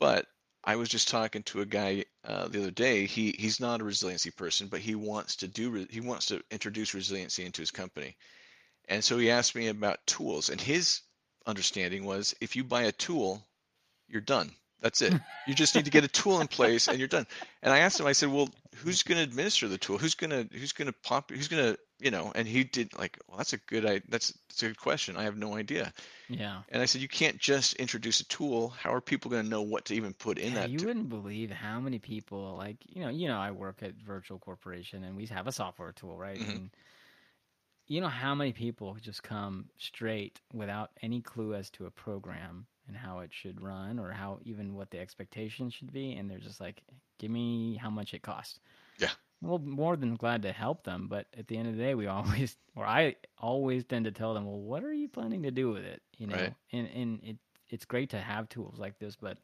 But 0.00 0.26
I 0.64 0.76
was 0.76 0.88
just 0.88 1.08
talking 1.08 1.44
to 1.44 1.60
a 1.60 1.66
guy 1.66 2.06
uh, 2.24 2.48
the 2.48 2.60
other 2.60 2.72
day. 2.72 3.06
He 3.06 3.32
he's 3.38 3.60
not 3.60 3.80
a 3.80 3.84
resiliency 3.84 4.32
person, 4.32 4.68
but 4.68 4.80
he 4.80 4.96
wants 4.96 5.36
to 5.36 5.48
do 5.48 5.70
re- 5.70 5.88
he 5.90 6.00
wants 6.00 6.26
to 6.26 6.42
introduce 6.50 6.94
resiliency 6.94 7.44
into 7.44 7.62
his 7.62 7.70
company. 7.70 8.16
And 8.88 9.04
so 9.04 9.18
he 9.18 9.30
asked 9.30 9.54
me 9.54 9.68
about 9.68 10.06
tools, 10.06 10.50
and 10.50 10.60
his 10.60 11.02
understanding 11.46 12.04
was 12.04 12.34
if 12.40 12.56
you 12.56 12.64
buy 12.64 12.82
a 12.84 12.92
tool, 12.92 13.46
you're 14.08 14.20
done. 14.22 14.56
That's 14.80 15.02
it. 15.02 15.14
You 15.46 15.54
just 15.54 15.74
need 15.74 15.86
to 15.86 15.90
get 15.90 16.04
a 16.04 16.08
tool 16.08 16.40
in 16.40 16.46
place 16.46 16.86
and 16.86 16.98
you're 16.98 17.08
done. 17.08 17.26
And 17.62 17.72
I 17.72 17.78
asked 17.80 17.98
him, 17.98 18.06
I 18.06 18.12
said, 18.12 18.28
well, 18.30 18.48
who's 18.76 19.02
going 19.02 19.18
to 19.18 19.24
administer 19.24 19.66
the 19.66 19.78
tool? 19.78 19.98
Who's 19.98 20.14
going 20.14 20.30
to, 20.30 20.46
who's 20.56 20.72
going 20.72 20.86
to 20.86 20.92
pop, 21.02 21.30
who's 21.30 21.48
going 21.48 21.72
to, 21.72 21.78
you 21.98 22.12
know, 22.12 22.30
and 22.34 22.46
he 22.46 22.62
did 22.62 22.96
like, 22.96 23.18
well, 23.26 23.38
that's 23.38 23.52
a 23.52 23.56
good, 23.56 23.84
I, 23.84 24.00
that's, 24.08 24.32
that's 24.48 24.62
a 24.62 24.68
good 24.68 24.78
question. 24.78 25.16
I 25.16 25.24
have 25.24 25.36
no 25.36 25.56
idea. 25.56 25.92
Yeah. 26.28 26.60
And 26.68 26.80
I 26.80 26.84
said, 26.84 27.00
you 27.00 27.08
can't 27.08 27.38
just 27.38 27.74
introduce 27.74 28.20
a 28.20 28.24
tool. 28.28 28.68
How 28.68 28.94
are 28.94 29.00
people 29.00 29.30
going 29.30 29.42
to 29.42 29.48
know 29.48 29.62
what 29.62 29.86
to 29.86 29.94
even 29.94 30.12
put 30.12 30.38
in 30.38 30.52
Yeah, 30.52 30.60
that? 30.60 30.70
you 30.70 30.78
tool? 30.78 30.88
wouldn't 30.88 31.08
believe 31.08 31.50
how 31.50 31.80
many 31.80 31.98
people 31.98 32.54
like 32.56 32.76
you 32.86 33.02
know 33.02 33.08
you 33.08 33.26
know 33.26 33.38
I 33.38 33.50
work 33.50 33.82
at 33.82 33.94
Virtual 33.94 34.38
Corporation 34.38 35.02
and 35.02 35.16
we 35.16 35.26
have 35.26 35.48
a 35.48 35.52
software 35.52 35.92
tool 35.92 36.16
right 36.16 36.38
Mhm. 36.38 36.48
and 36.50 36.70
you 37.88 38.00
know 38.00 38.08
how 38.08 38.34
many 38.36 38.52
people 38.52 38.96
just 39.00 39.22
come 39.24 39.68
straight 39.78 40.40
without 40.52 40.90
any 41.02 41.20
clue 41.22 41.54
as 41.54 41.70
to 41.70 41.86
a 41.86 41.90
program 41.90 42.66
and 42.90 42.98
how 42.98 43.20
it 43.20 43.34
should 43.34 43.62
run 43.62 44.00
or 44.00 44.12
how 44.12 44.40
even 44.44 44.74
what 44.74 44.90
the 44.92 45.00
expectation 45.00 45.70
should 45.70 45.92
be 45.92 46.14
and 46.16 46.30
they're 46.30 46.50
just 46.50 46.60
like 46.60 46.84
give 47.18 47.32
me 47.32 47.76
how 47.76 47.90
much 47.90 48.14
it 48.14 48.22
costs 48.22 48.60
Yeah. 48.98 49.12
well 49.42 49.58
more 49.58 49.96
than 49.96 50.16
glad 50.16 50.42
to 50.42 50.52
help 50.52 50.84
them 50.84 51.08
but 51.08 51.28
at 51.38 51.48
the 51.48 51.56
end 51.58 51.68
of 51.68 51.76
the 51.76 51.82
day 51.82 51.94
we 51.94 52.06
always 52.18 52.58
or 52.76 52.86
I 52.86 53.16
always 53.38 53.84
tend 53.84 54.06
to 54.06 54.12
tell 54.12 54.34
them 54.34 54.46
well 54.46 54.60
what 54.60 54.84
are 54.84 54.92
you 54.94 55.08
planning 55.08 55.42
to 55.44 55.52
do 55.52 55.70
with 55.70 55.84
it 55.84 56.02
you 56.18 56.26
know 56.26 56.54
Right. 56.54 56.54
and 56.72 56.88
and 56.88 57.24
it 57.24 57.38
it's 57.68 57.86
great 57.86 58.10
to 58.10 58.20
have 58.20 58.48
tools 58.48 58.78
like 58.78 58.98
this 58.98 59.16
but 59.16 59.38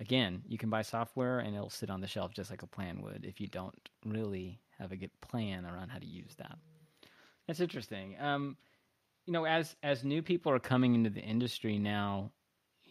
again, 0.00 0.42
you 0.48 0.58
can 0.58 0.70
buy 0.70 0.82
software 0.82 1.40
and 1.40 1.54
it'll 1.54 1.70
sit 1.70 1.90
on 1.90 2.00
the 2.00 2.08
shelf 2.08 2.32
just 2.34 2.50
like 2.50 2.62
a 2.62 2.66
plan 2.66 3.02
would 3.02 3.24
if 3.24 3.40
you 3.40 3.48
don't 3.48 3.90
really 4.04 4.60
have 4.78 4.92
a 4.92 4.96
good 4.96 5.20
plan 5.20 5.66
around 5.66 5.90
how 5.90 5.98
to 5.98 6.06
use 6.06 6.36
that. 6.36 6.58
That's 7.46 7.60
interesting. 7.60 8.18
Um, 8.20 8.56
you 9.26 9.32
know, 9.32 9.44
as 9.46 9.76
as 9.82 10.04
new 10.04 10.22
people 10.22 10.52
are 10.52 10.60
coming 10.60 10.94
into 10.94 11.10
the 11.10 11.22
industry 11.22 11.78
now, 11.78 12.32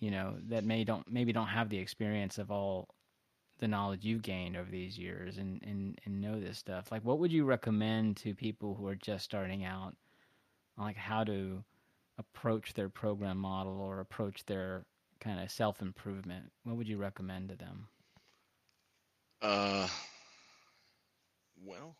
you 0.01 0.11
know, 0.11 0.35
that 0.49 0.65
may 0.65 0.83
don't 0.83 1.09
maybe 1.09 1.31
don't 1.31 1.47
have 1.47 1.69
the 1.69 1.77
experience 1.77 2.37
of 2.37 2.51
all 2.51 2.89
the 3.59 3.67
knowledge 3.67 4.03
you've 4.03 4.23
gained 4.23 4.57
over 4.57 4.69
these 4.69 4.97
years 4.97 5.37
and, 5.37 5.61
and, 5.63 5.97
and 6.03 6.19
know 6.19 6.41
this 6.41 6.57
stuff. 6.57 6.91
Like 6.91 7.05
what 7.05 7.19
would 7.19 7.31
you 7.31 7.45
recommend 7.45 8.17
to 8.17 8.33
people 8.33 8.73
who 8.73 8.87
are 8.87 8.95
just 8.95 9.23
starting 9.23 9.63
out 9.63 9.95
like 10.77 10.97
how 10.97 11.23
to 11.23 11.63
approach 12.17 12.73
their 12.73 12.89
program 12.89 13.37
model 13.37 13.79
or 13.79 13.99
approach 13.99 14.43
their 14.45 14.85
kind 15.19 15.39
of 15.39 15.51
self 15.51 15.81
improvement? 15.81 16.51
What 16.63 16.75
would 16.75 16.87
you 16.87 16.97
recommend 16.97 17.49
to 17.49 17.55
them? 17.55 17.87
Uh, 19.43 19.87
well, 21.63 21.95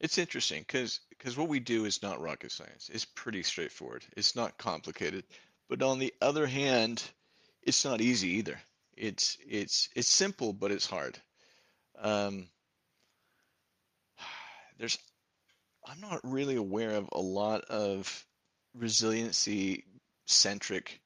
it's 0.00 0.18
interesting 0.18 0.60
because 0.60 1.00
because 1.08 1.38
what 1.38 1.48
we 1.48 1.60
do 1.60 1.86
is 1.86 2.02
not 2.02 2.20
rocket 2.20 2.52
science. 2.52 2.90
It's 2.92 3.06
pretty 3.06 3.42
straightforward. 3.42 4.04
It's 4.16 4.36
not 4.36 4.58
complicated. 4.58 5.24
But 5.72 5.80
on 5.80 5.98
the 5.98 6.12
other 6.20 6.46
hand, 6.46 7.02
it's 7.62 7.82
not 7.86 8.02
easy 8.02 8.28
either. 8.32 8.60
It's 8.94 9.38
it's 9.48 9.88
it's 9.96 10.06
simple, 10.06 10.52
but 10.52 10.70
it's 10.70 10.84
hard. 10.84 11.18
Um, 11.98 12.48
there's 14.78 14.98
I'm 15.86 15.98
not 15.98 16.20
really 16.24 16.56
aware 16.56 16.90
of 16.90 17.08
a 17.12 17.22
lot 17.22 17.62
of 17.70 18.26
resiliency 18.74 19.84
centric 20.26 21.00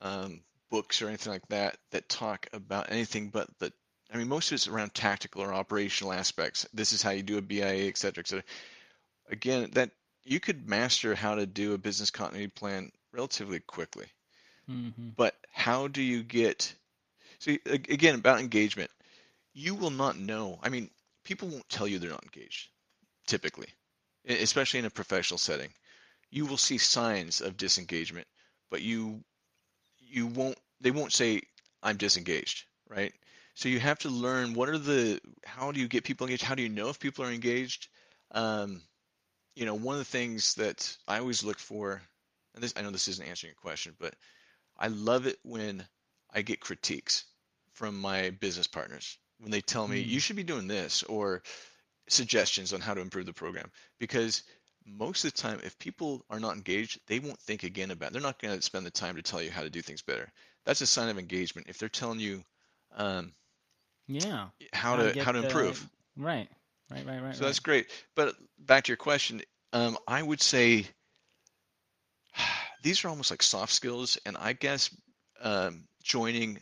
um, 0.00 0.40
books 0.70 1.02
or 1.02 1.08
anything 1.08 1.34
like 1.34 1.46
that 1.48 1.76
that 1.90 2.08
talk 2.08 2.46
about 2.54 2.90
anything 2.90 3.28
but 3.28 3.50
the 3.58 3.74
I 4.10 4.16
mean, 4.16 4.28
most 4.28 4.50
of 4.50 4.54
it's 4.54 4.68
around 4.68 4.94
tactical 4.94 5.42
or 5.42 5.52
operational 5.52 6.14
aspects. 6.14 6.66
This 6.72 6.94
is 6.94 7.02
how 7.02 7.10
you 7.10 7.22
do 7.22 7.36
a 7.36 7.42
BIA, 7.42 7.88
et 7.88 7.98
cetera, 7.98 8.22
et 8.22 8.28
cetera. 8.28 8.44
Again, 9.28 9.68
that 9.72 9.90
you 10.24 10.40
could 10.40 10.66
master 10.66 11.14
how 11.14 11.34
to 11.34 11.44
do 11.44 11.74
a 11.74 11.78
business 11.78 12.10
continuity 12.10 12.48
plan 12.48 12.90
relatively 13.16 13.60
quickly. 13.60 14.06
Mm-hmm. 14.70 15.10
But 15.16 15.34
how 15.52 15.88
do 15.88 16.02
you 16.02 16.22
get, 16.22 16.72
see, 17.38 17.58
again, 17.66 18.14
about 18.14 18.40
engagement, 18.40 18.90
you 19.54 19.74
will 19.74 19.90
not 19.90 20.18
know. 20.18 20.58
I 20.62 20.68
mean, 20.68 20.90
people 21.24 21.48
won't 21.48 21.68
tell 21.68 21.88
you 21.88 21.98
they're 21.98 22.10
not 22.10 22.24
engaged, 22.24 22.68
typically, 23.26 23.68
especially 24.28 24.80
in 24.80 24.86
a 24.86 24.90
professional 24.90 25.38
setting. 25.38 25.70
You 26.30 26.46
will 26.46 26.58
see 26.58 26.78
signs 26.78 27.40
of 27.40 27.56
disengagement, 27.56 28.26
but 28.70 28.82
you 28.82 29.24
you 29.98 30.26
won't 30.26 30.58
they 30.80 30.90
won't 30.90 31.12
say 31.12 31.42
I'm 31.82 31.96
disengaged, 31.96 32.64
right? 32.88 33.12
So 33.54 33.68
you 33.68 33.80
have 33.80 33.98
to 34.00 34.10
learn 34.10 34.54
what 34.54 34.68
are 34.68 34.78
the 34.78 35.20
how 35.44 35.72
do 35.72 35.80
you 35.80 35.88
get 35.88 36.04
people 36.04 36.26
engaged? 36.26 36.42
How 36.42 36.54
do 36.54 36.62
you 36.62 36.68
know 36.68 36.88
if 36.88 36.98
people 36.98 37.24
are 37.24 37.32
engaged? 37.32 37.88
Um, 38.32 38.82
you 39.54 39.64
know, 39.64 39.74
one 39.74 39.94
of 39.94 40.00
the 40.00 40.04
things 40.04 40.54
that 40.54 40.96
I 41.08 41.18
always 41.18 41.42
look 41.42 41.58
for, 41.58 42.02
and 42.56 42.64
this 42.64 42.74
I 42.76 42.82
know 42.82 42.90
this 42.90 43.08
isn't 43.08 43.26
answering 43.28 43.50
your 43.50 43.62
question, 43.62 43.94
but 44.00 44.14
I 44.78 44.88
love 44.88 45.26
it 45.26 45.38
when 45.44 45.86
I 46.32 46.42
get 46.42 46.60
critiques 46.60 47.24
from 47.72 48.00
my 48.00 48.30
business 48.30 48.66
partners 48.66 49.18
when 49.38 49.50
they 49.50 49.60
tell 49.60 49.86
me 49.86 50.02
Mm. 50.02 50.08
you 50.08 50.18
should 50.20 50.36
be 50.36 50.42
doing 50.42 50.66
this 50.66 51.02
or 51.04 51.42
suggestions 52.08 52.72
on 52.72 52.80
how 52.80 52.94
to 52.94 53.00
improve 53.00 53.26
the 53.26 53.32
program 53.32 53.70
because 53.98 54.42
most 54.86 55.24
of 55.24 55.32
the 55.34 55.42
time 55.42 55.60
if 55.64 55.78
people 55.78 56.24
are 56.30 56.40
not 56.40 56.54
engaged 56.56 56.98
they 57.06 57.18
won't 57.18 57.38
think 57.40 57.64
again 57.64 57.90
about 57.90 58.08
it. 58.10 58.12
they're 58.12 58.22
not 58.22 58.40
going 58.40 58.56
to 58.56 58.62
spend 58.62 58.86
the 58.86 58.90
time 58.90 59.16
to 59.16 59.22
tell 59.22 59.42
you 59.42 59.50
how 59.50 59.62
to 59.62 59.70
do 59.70 59.82
things 59.82 60.02
better 60.02 60.30
that's 60.64 60.80
a 60.80 60.86
sign 60.86 61.08
of 61.08 61.18
engagement 61.18 61.68
if 61.68 61.78
they're 61.78 61.88
telling 61.88 62.20
you 62.20 62.42
um, 62.96 63.32
Yeah. 64.06 64.48
how 64.72 64.96
to 64.96 65.12
get 65.12 65.24
how 65.24 65.32
to 65.32 65.40
the- 65.40 65.46
improve 65.48 65.86
Right. 66.16 66.48
Right. 66.90 67.04
Right. 67.06 67.22
Right. 67.22 67.34
so 67.36 67.44
that's 67.44 67.58
great 67.58 67.88
but 68.14 68.34
back 68.58 68.84
to 68.84 68.90
your 68.90 68.96
question 68.96 69.42
um, 69.72 69.98
i 70.08 70.22
would 70.22 70.40
say 70.40 70.86
these 72.86 73.04
are 73.04 73.08
almost 73.08 73.32
like 73.32 73.42
soft 73.42 73.72
skills 73.72 74.16
and 74.26 74.36
i 74.36 74.52
guess 74.52 74.94
um, 75.42 75.84
joining 76.02 76.58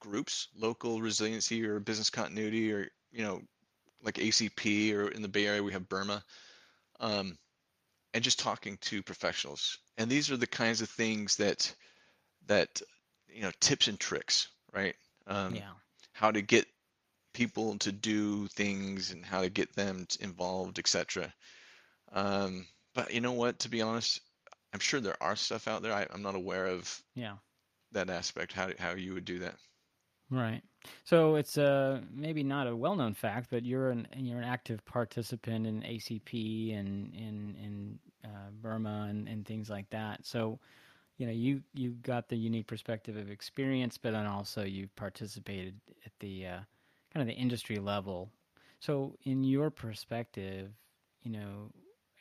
groups 0.00 0.48
local 0.58 1.00
resiliency 1.00 1.64
or 1.64 1.78
business 1.78 2.10
continuity 2.10 2.72
or 2.72 2.88
you 3.12 3.22
know 3.22 3.40
like 4.02 4.16
acp 4.16 4.92
or 4.92 5.08
in 5.08 5.22
the 5.22 5.28
bay 5.28 5.46
area 5.46 5.62
we 5.62 5.72
have 5.72 5.88
BARMA 5.88 6.22
um, 7.00 7.38
and 8.12 8.24
just 8.24 8.40
talking 8.40 8.76
to 8.78 9.02
professionals 9.02 9.78
and 9.96 10.10
these 10.10 10.30
are 10.30 10.36
the 10.36 10.46
kinds 10.46 10.82
of 10.82 10.90
things 10.90 11.36
that 11.36 11.72
that 12.46 12.82
you 13.28 13.42
know 13.42 13.52
tips 13.60 13.86
and 13.86 14.00
tricks 14.00 14.48
right 14.72 14.96
um, 15.28 15.54
yeah. 15.54 15.70
how 16.12 16.32
to 16.32 16.42
get 16.42 16.66
people 17.32 17.76
to 17.78 17.92
do 17.92 18.46
things 18.48 19.10
and 19.10 19.24
how 19.24 19.42
to 19.42 19.50
get 19.50 19.74
them 19.74 20.06
involved, 20.20 20.78
etc. 20.78 21.32
Um, 22.12 22.66
but 22.94 23.12
you 23.12 23.20
know 23.20 23.32
what? 23.32 23.58
To 23.60 23.68
be 23.68 23.82
honest, 23.82 24.20
I'm 24.74 24.80
sure 24.80 25.00
there 25.00 25.22
are 25.22 25.36
stuff 25.36 25.66
out 25.68 25.80
there. 25.82 25.94
I, 25.94 26.06
I'm 26.10 26.20
not 26.22 26.34
aware 26.34 26.66
of 26.66 27.02
Yeah. 27.14 27.36
that 27.92 28.10
aspect. 28.10 28.52
How 28.52 28.72
how 28.78 28.92
you 28.92 29.14
would 29.14 29.24
do 29.26 29.40
that? 29.40 29.58
Right. 30.30 30.62
So 31.04 31.36
it's 31.36 31.58
uh, 31.58 32.02
maybe 32.10 32.42
not 32.42 32.66
a 32.66 32.74
well-known 32.74 33.14
fact, 33.14 33.50
but 33.50 33.64
you're 33.64 33.90
an 33.90 34.08
you're 34.16 34.38
an 34.38 34.44
active 34.44 34.84
participant 34.84 35.66
in 35.66 35.82
ACP 35.82 36.74
and 36.74 37.14
in 37.14 37.54
in 37.56 38.00
uh, 38.24 38.50
BARMA 38.50 39.08
and, 39.10 39.28
and 39.28 39.46
things 39.46 39.68
like 39.68 39.88
that. 39.90 40.24
So 40.24 40.60
you 41.18 41.26
know 41.26 41.32
you 41.32 41.62
you 41.74 41.92
got 41.92 42.28
the 42.28 42.36
unique 42.36 42.66
perspective 42.68 43.16
of 43.16 43.30
experience, 43.30 43.98
but 43.98 44.12
then 44.12 44.26
also 44.26 44.64
you've 44.64 44.94
participated 44.96 45.80
at 46.06 46.12
the 46.20 46.46
uh, 46.46 46.60
kind 47.12 47.22
of 47.22 47.26
the 47.26 47.34
industry 47.40 47.78
level. 47.78 48.32
So 48.80 49.16
in 49.22 49.44
your 49.44 49.70
perspective, 49.70 50.72
you 51.22 51.30
know, 51.32 51.70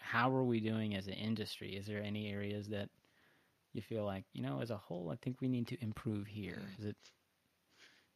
how 0.04 0.36
are 0.36 0.44
we 0.46 0.62
doing 0.62 0.96
as 0.96 1.08
an 1.08 1.14
industry? 1.16 1.76
Is 1.78 1.88
there 1.88 2.04
any 2.04 2.30
areas 2.32 2.70
that 2.70 2.90
you 3.74 3.82
feel 3.82 4.06
like 4.06 4.26
you 4.34 4.42
know 4.44 4.62
as 4.62 4.72
a 4.72 4.78
whole, 4.78 5.12
I 5.12 5.16
think 5.18 5.42
we 5.42 5.50
need 5.50 5.68
to 5.70 5.84
improve 5.84 6.28
here? 6.28 6.62
Hmm. 6.62 6.80
Is 6.80 6.86
it 6.86 6.98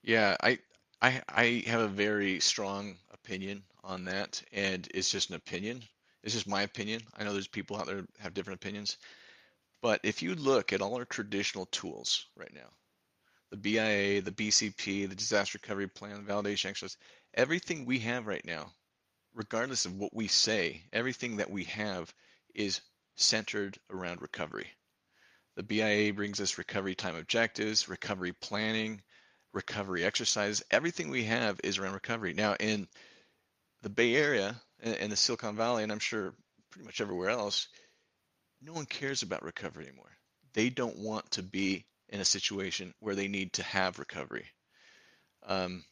Yeah, 0.03 0.35
I 0.41 0.59
I 1.01 1.21
I 1.29 1.63
have 1.67 1.81
a 1.81 1.87
very 1.87 2.39
strong 2.39 2.97
opinion 3.11 3.63
on 3.83 4.05
that, 4.05 4.43
and 4.51 4.87
it's 4.93 5.11
just 5.11 5.29
an 5.29 5.35
opinion. 5.35 5.83
It's 6.23 6.33
just 6.33 6.47
my 6.47 6.63
opinion. 6.63 7.01
I 7.15 7.23
know 7.23 7.33
there's 7.33 7.47
people 7.47 7.77
out 7.77 7.87
there 7.87 8.05
have 8.19 8.33
different 8.33 8.59
opinions, 8.61 8.97
but 9.81 10.01
if 10.03 10.21
you 10.21 10.35
look 10.35 10.73
at 10.73 10.81
all 10.81 10.95
our 10.97 11.05
traditional 11.05 11.65
tools 11.67 12.27
right 12.35 12.53
now, 12.53 12.69
the 13.51 13.57
BIA, 13.57 14.21
the 14.21 14.31
BCP, 14.31 15.05
the 15.05 15.15
disaster 15.15 15.57
recovery 15.61 15.87
plan, 15.87 16.25
validation 16.25 16.67
exercise, 16.69 16.97
everything 17.33 17.85
we 17.85 17.99
have 17.99 18.27
right 18.27 18.45
now, 18.45 18.73
regardless 19.37 19.85
of 19.85 19.93
what 19.93 20.13
we 20.13 20.27
say, 20.27 20.81
everything 20.91 21.37
that 21.37 21.51
we 21.51 21.63
have 21.65 22.13
is 22.55 22.81
centered 23.15 23.77
around 23.91 24.21
recovery. 24.21 24.67
The 25.55 25.63
BIA 25.63 26.11
brings 26.11 26.41
us 26.41 26.57
recovery 26.57 26.95
time 26.95 27.15
objectives, 27.15 27.87
recovery 27.87 28.33
planning, 28.33 29.01
recovery 29.53 30.03
exercise. 30.03 30.63
Everything 30.71 31.09
we 31.09 31.23
have 31.25 31.59
is 31.63 31.77
around 31.77 31.93
recovery. 31.93 32.33
Now, 32.33 32.55
in 32.59 32.87
the 33.83 33.89
Bay 33.89 34.15
Area 34.15 34.59
and, 34.79 34.95
and 34.95 35.11
the 35.11 35.15
Silicon 35.15 35.55
Valley, 35.55 35.83
and 35.83 35.91
I'm 35.91 35.99
sure 35.99 36.33
pretty 36.71 36.85
much 36.85 36.99
everywhere 36.99 37.29
else, 37.29 37.67
no 38.61 38.73
one 38.73 38.87
cares 38.87 39.21
about 39.21 39.43
recovery 39.43 39.87
anymore. 39.87 40.17
They 40.53 40.69
don't 40.69 40.97
want 40.97 41.29
to 41.31 41.43
be 41.43 41.85
in 42.09 42.19
a 42.19 42.25
situation 42.25 42.93
where 42.99 43.15
they 43.15 43.27
need 43.27 43.53
to 43.53 43.63
have 43.63 43.99
recovery. 43.99 44.47
Um, 45.45 45.83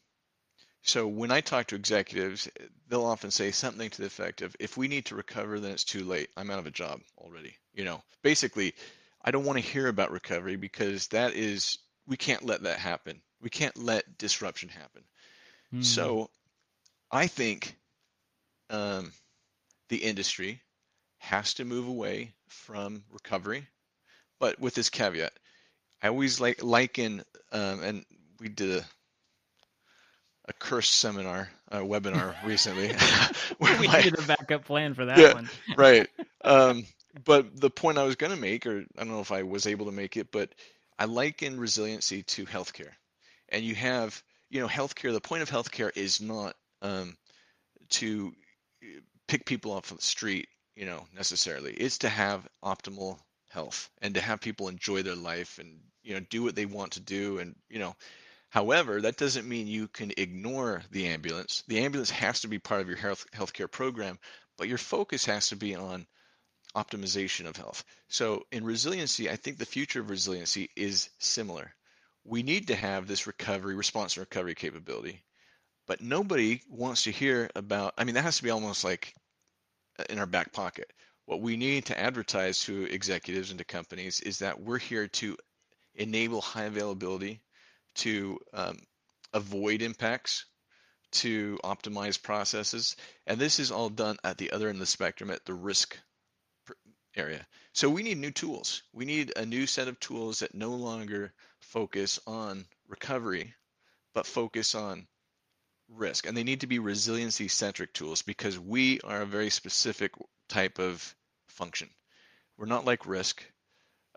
so 0.86 1.08
when 1.08 1.32
I 1.32 1.42
talk 1.42 1.68
to 1.68 1.76
executives, 1.76 2.48
they'll 2.88 3.06
often 3.06 3.32
say 3.32 3.52
something 3.52 3.90
to 3.90 4.02
the 4.02 4.08
effect 4.08 4.42
of, 4.44 4.56
"If 4.60 4.78
we 4.78 4.88
need 4.88 5.08
to 5.08 5.16
recover, 5.16 5.60
then 5.60 5.72
it's 5.72 5.84
too 5.84 6.04
late. 6.04 6.30
I'm 6.38 6.52
out 6.52 6.60
of 6.60 6.68
a 6.68 6.72
job 6.72 7.02
already." 7.18 7.58
You 7.74 7.86
know, 7.86 8.04
basically, 8.22 8.76
I 9.24 9.32
don't 9.32 9.46
want 9.46 9.58
to 9.58 9.72
hear 9.72 9.88
about 9.88 10.12
recovery 10.12 10.56
because 10.56 11.08
that 11.08 11.34
is 11.34 11.80
we 12.06 12.18
can't 12.18 12.44
let 12.44 12.62
that 12.64 12.78
happen. 12.78 13.22
We 13.42 13.50
can't 13.50 13.76
let 13.78 14.18
disruption 14.20 14.70
happen. 14.70 15.04
Mm. 15.74 15.84
So 15.84 16.30
I 17.12 17.26
think 17.28 17.76
um, 18.70 19.12
the 19.90 20.04
industry 20.04 20.62
has 21.18 21.56
to 21.56 21.66
move 21.66 21.88
away 21.88 22.34
from 22.48 23.04
recovery, 23.12 23.68
but 24.40 24.60
with 24.60 24.76
this 24.76 24.92
caveat, 24.92 25.34
I 26.04 26.10
always 26.10 26.40
like 26.40 26.62
liken, 26.62 27.24
um, 27.52 27.82
and 27.82 28.06
we 28.40 28.50
did 28.50 28.78
a 28.78 28.86
a 30.48 30.54
curse 30.54 30.89
seminar, 30.89 31.50
a 31.72 31.80
webinar 31.80 32.36
recently. 32.46 32.93
where 33.58 33.76
we 33.80 33.88
my- 33.88 33.98
needed 33.98 34.18
a 34.18 34.22
backup 34.22 34.66
plan 34.66 34.93
for 34.93 35.06
that 35.06 35.28
Yeah. 35.28 35.34
one. 35.34 35.50
right. 35.78 36.08
Um, 36.43 36.86
but 37.26 37.60
the 37.60 37.70
point 37.70 37.98
I 37.98 38.04
was 38.04 38.16
going 38.16 38.34
to 38.34 38.39
make, 38.39 38.66
or 38.66 38.80
I 38.98 39.04
don't 39.04 39.10
know 39.14 39.22
if 39.22 39.32
I 39.32 39.43
was 39.43 39.68
able 39.68 39.86
to 39.86 39.91
make 39.91 40.18
it, 40.18 40.32
but 40.32 40.54
I 40.98 41.06
liken 41.06 41.60
resiliency 41.60 42.24
to 42.24 42.46
healthcare. 42.46 42.91
And 43.50 43.64
you 43.64 43.76
have, 43.76 44.22
you 44.50 44.62
know, 44.62 44.68
healthcare, 44.68 45.12
the 45.14 45.22
point 45.22 45.43
of 45.43 45.50
healthcare 45.50 45.91
is 45.96 46.22
not 46.22 46.56
um, 46.82 47.16
to 47.89 48.34
uh, 48.84 49.00
pick 49.28 49.46
people 49.46 49.72
off 49.72 49.91
of 49.91 49.98
the 49.98 50.04
street, 50.04 50.48
you 50.76 50.86
know, 50.86 51.06
necessarily. 51.16 51.74
It's 51.74 52.00
to 52.00 52.10
have 52.10 52.48
optimal 52.64 53.20
health 53.50 53.89
and 54.02 54.16
to 54.16 54.22
have 54.22 54.41
people 54.41 54.68
enjoy 54.68 55.04
their 55.04 55.16
life 55.16 55.60
and, 55.60 55.80
you 56.04 56.14
know, 56.14 56.22
do 56.30 56.43
what 56.43 56.56
they 56.56 56.66
want 56.66 56.93
to 56.93 57.00
do. 57.00 57.39
And, 57.39 57.56
you 57.70 57.80
know, 57.80 57.96
however, 58.56 59.01
that 59.01 59.18
doesn't 59.18 59.49
mean 59.49 59.68
you 59.68 59.89
can 59.89 60.14
ignore 60.16 60.82
the 60.89 61.08
ambulance. 61.08 61.62
The 61.68 61.80
ambulance 61.80 62.10
has 62.12 62.39
to 62.39 62.47
be 62.47 62.58
part 62.58 62.80
of 62.80 62.88
your 62.88 62.95
health 62.95 63.26
healthcare 63.34 63.70
program, 63.70 64.18
but 64.58 64.70
your 64.70 64.78
focus 64.78 65.26
has 65.26 65.49
to 65.49 65.58
be 65.58 65.76
on 65.76 66.08
optimization 66.74 67.47
of 67.47 67.58
health. 67.58 67.84
So 68.08 68.45
in 68.53 68.64
resiliency, 68.64 69.30
I 69.30 69.36
think 69.36 69.58
the 69.58 69.66
future 69.66 69.99
of 69.99 70.10
resiliency 70.10 70.70
is 70.78 71.10
similar. 71.20 71.76
We 72.24 72.43
need 72.43 72.68
to 72.68 72.76
have 72.76 73.08
this 73.08 73.28
recovery, 73.28 73.76
response 73.76 74.16
and 74.16 74.22
recovery 74.22 74.56
capability, 74.56 75.22
but 75.86 75.99
nobody 75.99 76.62
wants 76.70 77.03
to 77.03 77.12
hear 77.12 77.49
about, 77.58 77.93
I 77.97 78.06
mean, 78.06 78.16
that 78.16 78.24
has 78.24 78.38
to 78.38 78.43
be 78.43 78.51
almost 78.51 78.86
like 78.86 79.14
uh, 79.99 80.06
in 80.10 80.18
our 80.18 80.26
back 80.26 80.53
pocket. 80.53 80.93
What 81.26 81.41
we 81.41 81.58
need 81.58 81.88
to 81.88 81.99
advertise 81.99 82.62
to 82.62 82.84
executives 82.86 83.49
and 83.49 83.60
to 83.60 83.66
companies 83.66 84.22
is 84.22 84.39
that 84.39 84.62
we're 84.62 84.80
here 84.80 85.10
to 85.10 85.36
enable 85.95 86.39
high 86.39 86.66
availability, 86.66 87.41
to 87.96 88.39
um, 88.54 88.78
avoid 89.34 89.82
impacts, 89.82 90.46
to 91.12 91.60
optimize 91.64 92.22
processes. 92.22 92.96
And 93.28 93.39
this 93.39 93.60
is 93.60 93.72
all 93.72 93.89
done 93.89 94.18
at 94.24 94.38
the 94.38 94.52
other 94.52 94.68
end 94.68 94.76
of 94.76 94.80
the 94.82 94.86
spectrum 94.86 95.32
at 95.32 95.46
the 95.46 95.54
risk 95.54 95.98
area. 97.16 97.46
So 97.74 97.89
we 97.89 98.04
need 98.04 98.18
new 98.18 98.32
tools. 98.32 98.84
We 98.93 99.06
need 99.06 99.34
a 99.36 99.46
new 99.46 99.68
set 99.68 99.88
of 99.88 100.00
tools 100.00 100.39
that 100.39 100.54
no 100.54 100.72
longer 100.72 101.34
focus 101.62 102.20
on 102.28 102.66
recovery, 102.88 103.54
but 104.14 104.26
focus 104.26 104.76
on 104.76 105.08
risk. 105.89 106.26
And 106.26 106.36
they 106.36 106.43
need 106.43 106.62
to 106.62 106.68
be 106.68 106.80
resiliency 106.80 107.48
centric 107.48 107.93
tools 107.93 108.22
because 108.22 108.60
we 108.60 109.00
are 109.02 109.22
a 109.22 109.26
very 109.26 109.50
specific 109.50 110.12
type 110.50 110.80
of 110.80 111.16
function. 111.48 111.89
We're 112.58 112.66
not 112.66 112.86
like 112.86 113.06
risk. 113.06 113.43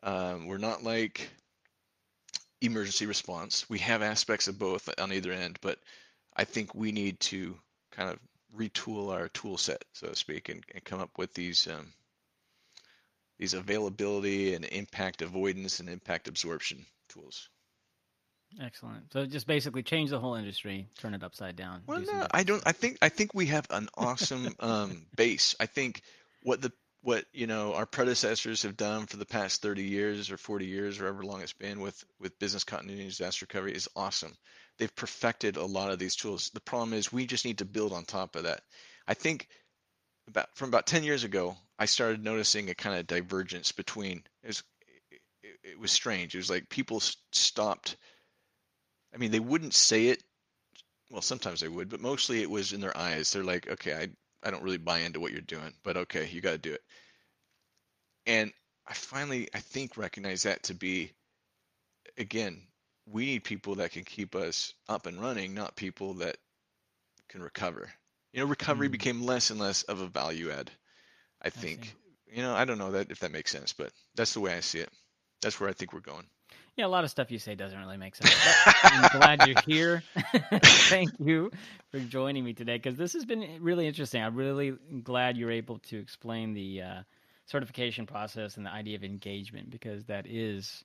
Um, 0.03 0.47
we're 0.47 0.59
not 0.59 0.85
like 0.85 1.29
emergency 2.61 3.07
response. 3.07 3.69
We 3.69 3.79
have 3.81 4.03
aspects 4.03 4.49
of 4.49 4.59
both 4.59 4.89
on 4.99 5.13
either 5.13 5.33
end, 5.33 5.59
but 5.61 5.79
I 6.37 6.45
think 6.45 6.75
we 6.75 6.93
need 6.93 7.21
to 7.21 7.57
kind 7.91 8.11
of 8.11 8.19
retool 8.57 9.13
our 9.13 9.29
tool 9.29 9.59
set, 9.59 9.85
so 9.93 10.09
to 10.09 10.17
speak, 10.17 10.49
and, 10.49 10.65
and 10.75 10.85
come 10.85 11.01
up 11.01 11.11
with 11.19 11.35
these 11.35 11.67
um, 11.69 11.93
these 13.39 13.55
availability 13.55 14.55
and 14.55 14.65
impact 14.65 15.23
avoidance 15.23 15.81
and 15.81 15.89
impact 15.89 16.29
absorption 16.29 16.85
tools. 17.09 17.49
Excellent. 18.61 19.13
So 19.13 19.27
just 19.27 19.47
basically 19.47 19.83
change 19.83 20.11
the 20.11 20.19
whole 20.19 20.35
industry, 20.35 20.89
turn 20.99 21.15
it 21.15 21.23
upside 21.23 21.55
down. 21.55 21.83
Well, 21.87 22.01
do 22.01 22.07
no, 22.07 22.27
I 22.31 22.43
don't. 22.45 22.61
stuff. 22.61 22.69
I 22.69 22.73
think 22.73 22.99
I 23.03 23.09
think 23.09 23.35
we 23.35 23.47
have 23.47 23.67
an 23.71 23.89
awesome 23.97 24.55
um, 24.61 25.07
base. 25.15 25.55
I 25.61 25.67
think 25.67 26.03
what 26.43 26.63
the 26.63 26.73
what 27.09 27.25
you 27.33 27.47
know 27.47 27.73
our 27.73 27.87
predecessors 27.87 28.65
have 28.65 28.77
done 28.77 29.07
for 29.07 29.17
the 29.17 29.25
past 29.25 29.63
30 29.63 29.83
years 29.83 30.31
or 30.31 30.37
40 30.37 30.67
years 30.67 31.01
or 31.01 31.05
however 31.05 31.25
long 31.25 31.41
it's 31.41 31.55
been 31.55 31.81
with 31.81 32.05
with 32.21 32.39
business 32.39 32.65
continuity 32.65 33.01
and 33.01 33.11
disaster 33.11 33.47
recovery 33.49 33.73
is 33.73 33.89
awesome. 33.97 34.35
They've 34.77 34.95
perfected 34.95 35.57
a 35.57 35.65
lot 35.65 35.91
of 35.91 35.99
these 35.99 36.17
tools. 36.17 36.51
The 36.53 36.61
problem 36.61 36.93
is 36.93 37.11
we 37.11 37.25
just 37.25 37.47
need 37.47 37.59
to 37.59 37.65
build 37.65 37.95
on 37.95 38.05
top 38.05 38.37
of 38.37 38.43
that. 38.43 38.61
I 39.07 39.15
think 39.15 39.49
about 40.27 40.55
from 40.55 40.69
about 40.69 40.87
10 40.87 41.03
years 41.03 41.25
ago, 41.25 41.57
I 41.79 41.87
started 41.87 42.23
noticing 42.23 42.69
a 42.69 42.75
kind 42.75 42.99
of 42.99 43.07
divergence 43.07 43.73
between 43.73 44.23
it 44.43 44.49
was 44.49 44.63
it, 45.43 45.57
it 45.65 45.79
was 45.79 45.91
strange. 45.91 46.35
It 46.35 46.39
was 46.39 46.51
like 46.51 46.69
people 46.69 47.01
stopped. 47.33 47.97
I 49.15 49.17
mean, 49.17 49.31
they 49.31 49.41
wouldn't 49.41 49.73
say 49.73 50.09
it 50.09 50.23
well, 51.11 51.23
sometimes 51.23 51.61
they 51.61 51.69
would, 51.69 51.89
but 51.89 52.03
mostly 52.03 52.43
it 52.43 52.51
was 52.51 52.75
in 52.75 52.83
their 52.83 52.95
eyes. 52.95 53.33
They're 53.33 53.43
like, 53.43 53.67
okay, 53.67 53.95
I, 53.95 54.09
I 54.43 54.51
don't 54.51 54.63
really 54.63 54.79
buy 54.79 55.01
into 55.01 55.21
what 55.21 55.33
you're 55.33 55.41
doing, 55.43 55.75
but 55.83 55.97
okay, 55.97 56.29
you 56.29 56.41
got 56.41 56.53
to 56.53 56.59
do 56.59 56.73
it. 56.75 56.83
And 58.27 58.53
I 58.87 58.95
finally, 58.95 59.49
I 59.55 59.61
think, 59.61 59.97
recognize 59.97 60.45
that 60.45 60.63
to 60.65 60.75
be, 60.75 61.13
again, 62.19 62.67
we 63.07 63.25
need 63.27 63.45
people 63.45 63.77
that 63.77 63.93
can 63.93 64.05
keep 64.05 64.35
us 64.35 64.75
up 64.89 65.07
and 65.07 65.21
running, 65.21 65.55
not 65.55 65.77
people 65.77 66.15
that 66.15 66.37
can 67.29 67.43
recover. 67.43 67.93
You 68.33 68.41
know, 68.41 68.47
recovery 68.47 68.89
Mhm. 68.89 68.91
became 68.91 69.23
less 69.23 69.51
and 69.51 69.61
less 69.61 69.83
of 69.85 70.01
a 70.01 70.09
value 70.09 70.51
add. 70.51 70.71
I 71.43 71.51
see. 71.55 71.61
think. 71.63 71.97
You 72.27 72.43
know, 72.43 72.55
I 72.55 72.65
don't 72.65 72.79
know 72.79 72.93
that 72.93 73.11
if 73.11 73.21
that 73.21 73.33
makes 73.33 73.51
sense, 73.53 73.73
but 73.73 73.93
that's 74.15 74.35
the 74.35 74.41
way 74.41 74.55
I 74.55 74.61
see 74.61 74.81
it. 74.81 74.93
That's 75.43 75.61
where 75.61 75.69
I 75.71 75.73
think 75.73 75.93
we're 75.93 76.01
going. 76.01 76.29
Yeah, 76.79 76.87
a 76.87 76.89
lot 76.89 77.03
of 77.03 77.11
stuff 77.11 77.33
you 77.33 77.41
say 77.41 77.57
doesn't 77.57 77.77
really 77.77 77.97
make 77.97 78.15
sense. 78.15 78.33
I'm 78.85 79.19
glad 79.19 79.49
you're 79.49 79.61
here. 79.67 80.05
Thank 80.63 81.11
you 81.19 81.51
for 81.91 81.99
joining 81.99 82.45
me 82.45 82.53
today 82.53 82.77
because 82.77 82.97
this 82.97 83.15
has 83.15 83.25
been 83.25 83.59
really 83.61 83.89
interesting. 83.89 84.23
I'm 84.23 84.37
really 84.37 84.75
glad 85.03 85.37
you're 85.37 85.51
able 85.51 85.81
to 85.81 85.99
explain 85.99 86.55
the 86.55 86.83
uh, 86.83 87.03
certification 87.47 88.07
process 88.07 88.57
and 88.57 88.65
the 88.65 88.71
idea 88.71 88.95
of 88.95 89.03
engagement 89.03 89.71
because 89.71 90.05
that 90.05 90.29
is 90.29 90.85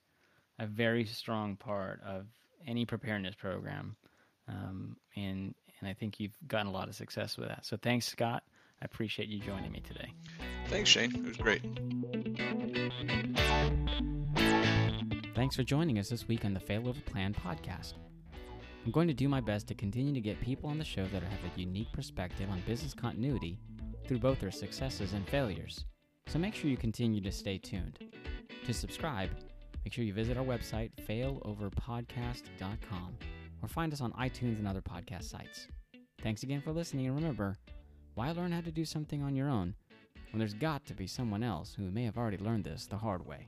a 0.57 0.65
very 0.65 1.05
strong 1.05 1.57
part 1.57 2.01
of 2.03 2.25
any 2.65 2.85
preparedness 2.85 3.35
program. 3.35 3.95
Um, 4.47 4.97
and 5.15 5.53
and 5.79 5.87
I 5.87 5.93
think 5.93 6.19
you've 6.19 6.35
gotten 6.47 6.65
a 6.65 6.71
lot 6.71 6.87
of 6.87 6.95
success 6.95 7.37
with 7.37 7.49
that. 7.49 7.67
So 7.67 7.77
thanks, 7.77 8.07
Scott. 8.07 8.41
I 8.81 8.85
appreciate 8.85 9.29
you 9.29 9.37
joining 9.41 9.71
me 9.71 9.81
today. 9.81 10.11
Thanks, 10.69 10.89
Shane. 10.89 11.13
It 11.15 11.23
was 11.23 11.37
great. 11.37 11.61
Thanks 15.35 15.55
for 15.55 15.63
joining 15.63 15.97
us 15.97 16.09
this 16.09 16.27
week 16.27 16.45
on 16.45 16.53
the 16.53 16.59
Failover 16.59 17.03
Plan 17.05 17.33
podcast. 17.33 17.93
I'm 18.85 18.91
going 18.91 19.07
to 19.07 19.15
do 19.15 19.27
my 19.27 19.41
best 19.41 19.67
to 19.67 19.73
continue 19.73 20.13
to 20.13 20.21
get 20.21 20.39
people 20.39 20.69
on 20.69 20.77
the 20.77 20.85
show 20.85 21.07
that 21.07 21.23
have 21.23 21.39
a 21.43 21.59
unique 21.59 21.91
perspective 21.91 22.51
on 22.51 22.61
business 22.67 22.93
continuity 22.93 23.57
through 24.05 24.19
both 24.19 24.39
their 24.39 24.51
successes 24.51 25.13
and 25.13 25.27
failures. 25.27 25.85
So 26.27 26.37
make 26.37 26.53
sure 26.53 26.69
you 26.69 26.77
continue 26.77 27.19
to 27.19 27.31
stay 27.31 27.57
tuned. 27.57 27.97
To 28.63 28.73
subscribe, 28.75 29.31
make 29.83 29.91
sure 29.91 30.05
you 30.05 30.13
visit 30.13 30.37
our 30.37 30.45
website, 30.45 30.91
failoverpodcast.com, 31.09 33.17
or 33.63 33.67
find 33.67 33.91
us 33.91 34.01
on 34.01 34.11
iTunes 34.11 34.59
and 34.59 34.67
other 34.67 34.83
podcast 34.83 35.23
sites. 35.23 35.67
Thanks 36.21 36.43
again 36.43 36.61
for 36.61 36.71
listening, 36.71 37.07
and 37.07 37.15
remember, 37.15 37.55
why 38.13 38.31
learn 38.33 38.51
how 38.51 38.61
to 38.61 38.71
do 38.71 38.85
something 38.85 39.23
on 39.23 39.35
your 39.35 39.49
own 39.49 39.73
when 40.31 40.37
there's 40.37 40.53
got 40.53 40.85
to 40.85 40.93
be 40.93 41.07
someone 41.07 41.41
else 41.41 41.73
who 41.73 41.89
may 41.89 42.03
have 42.03 42.19
already 42.19 42.37
learned 42.37 42.65
this 42.65 42.85
the 42.85 42.97
hard 42.97 43.25
way? 43.25 43.47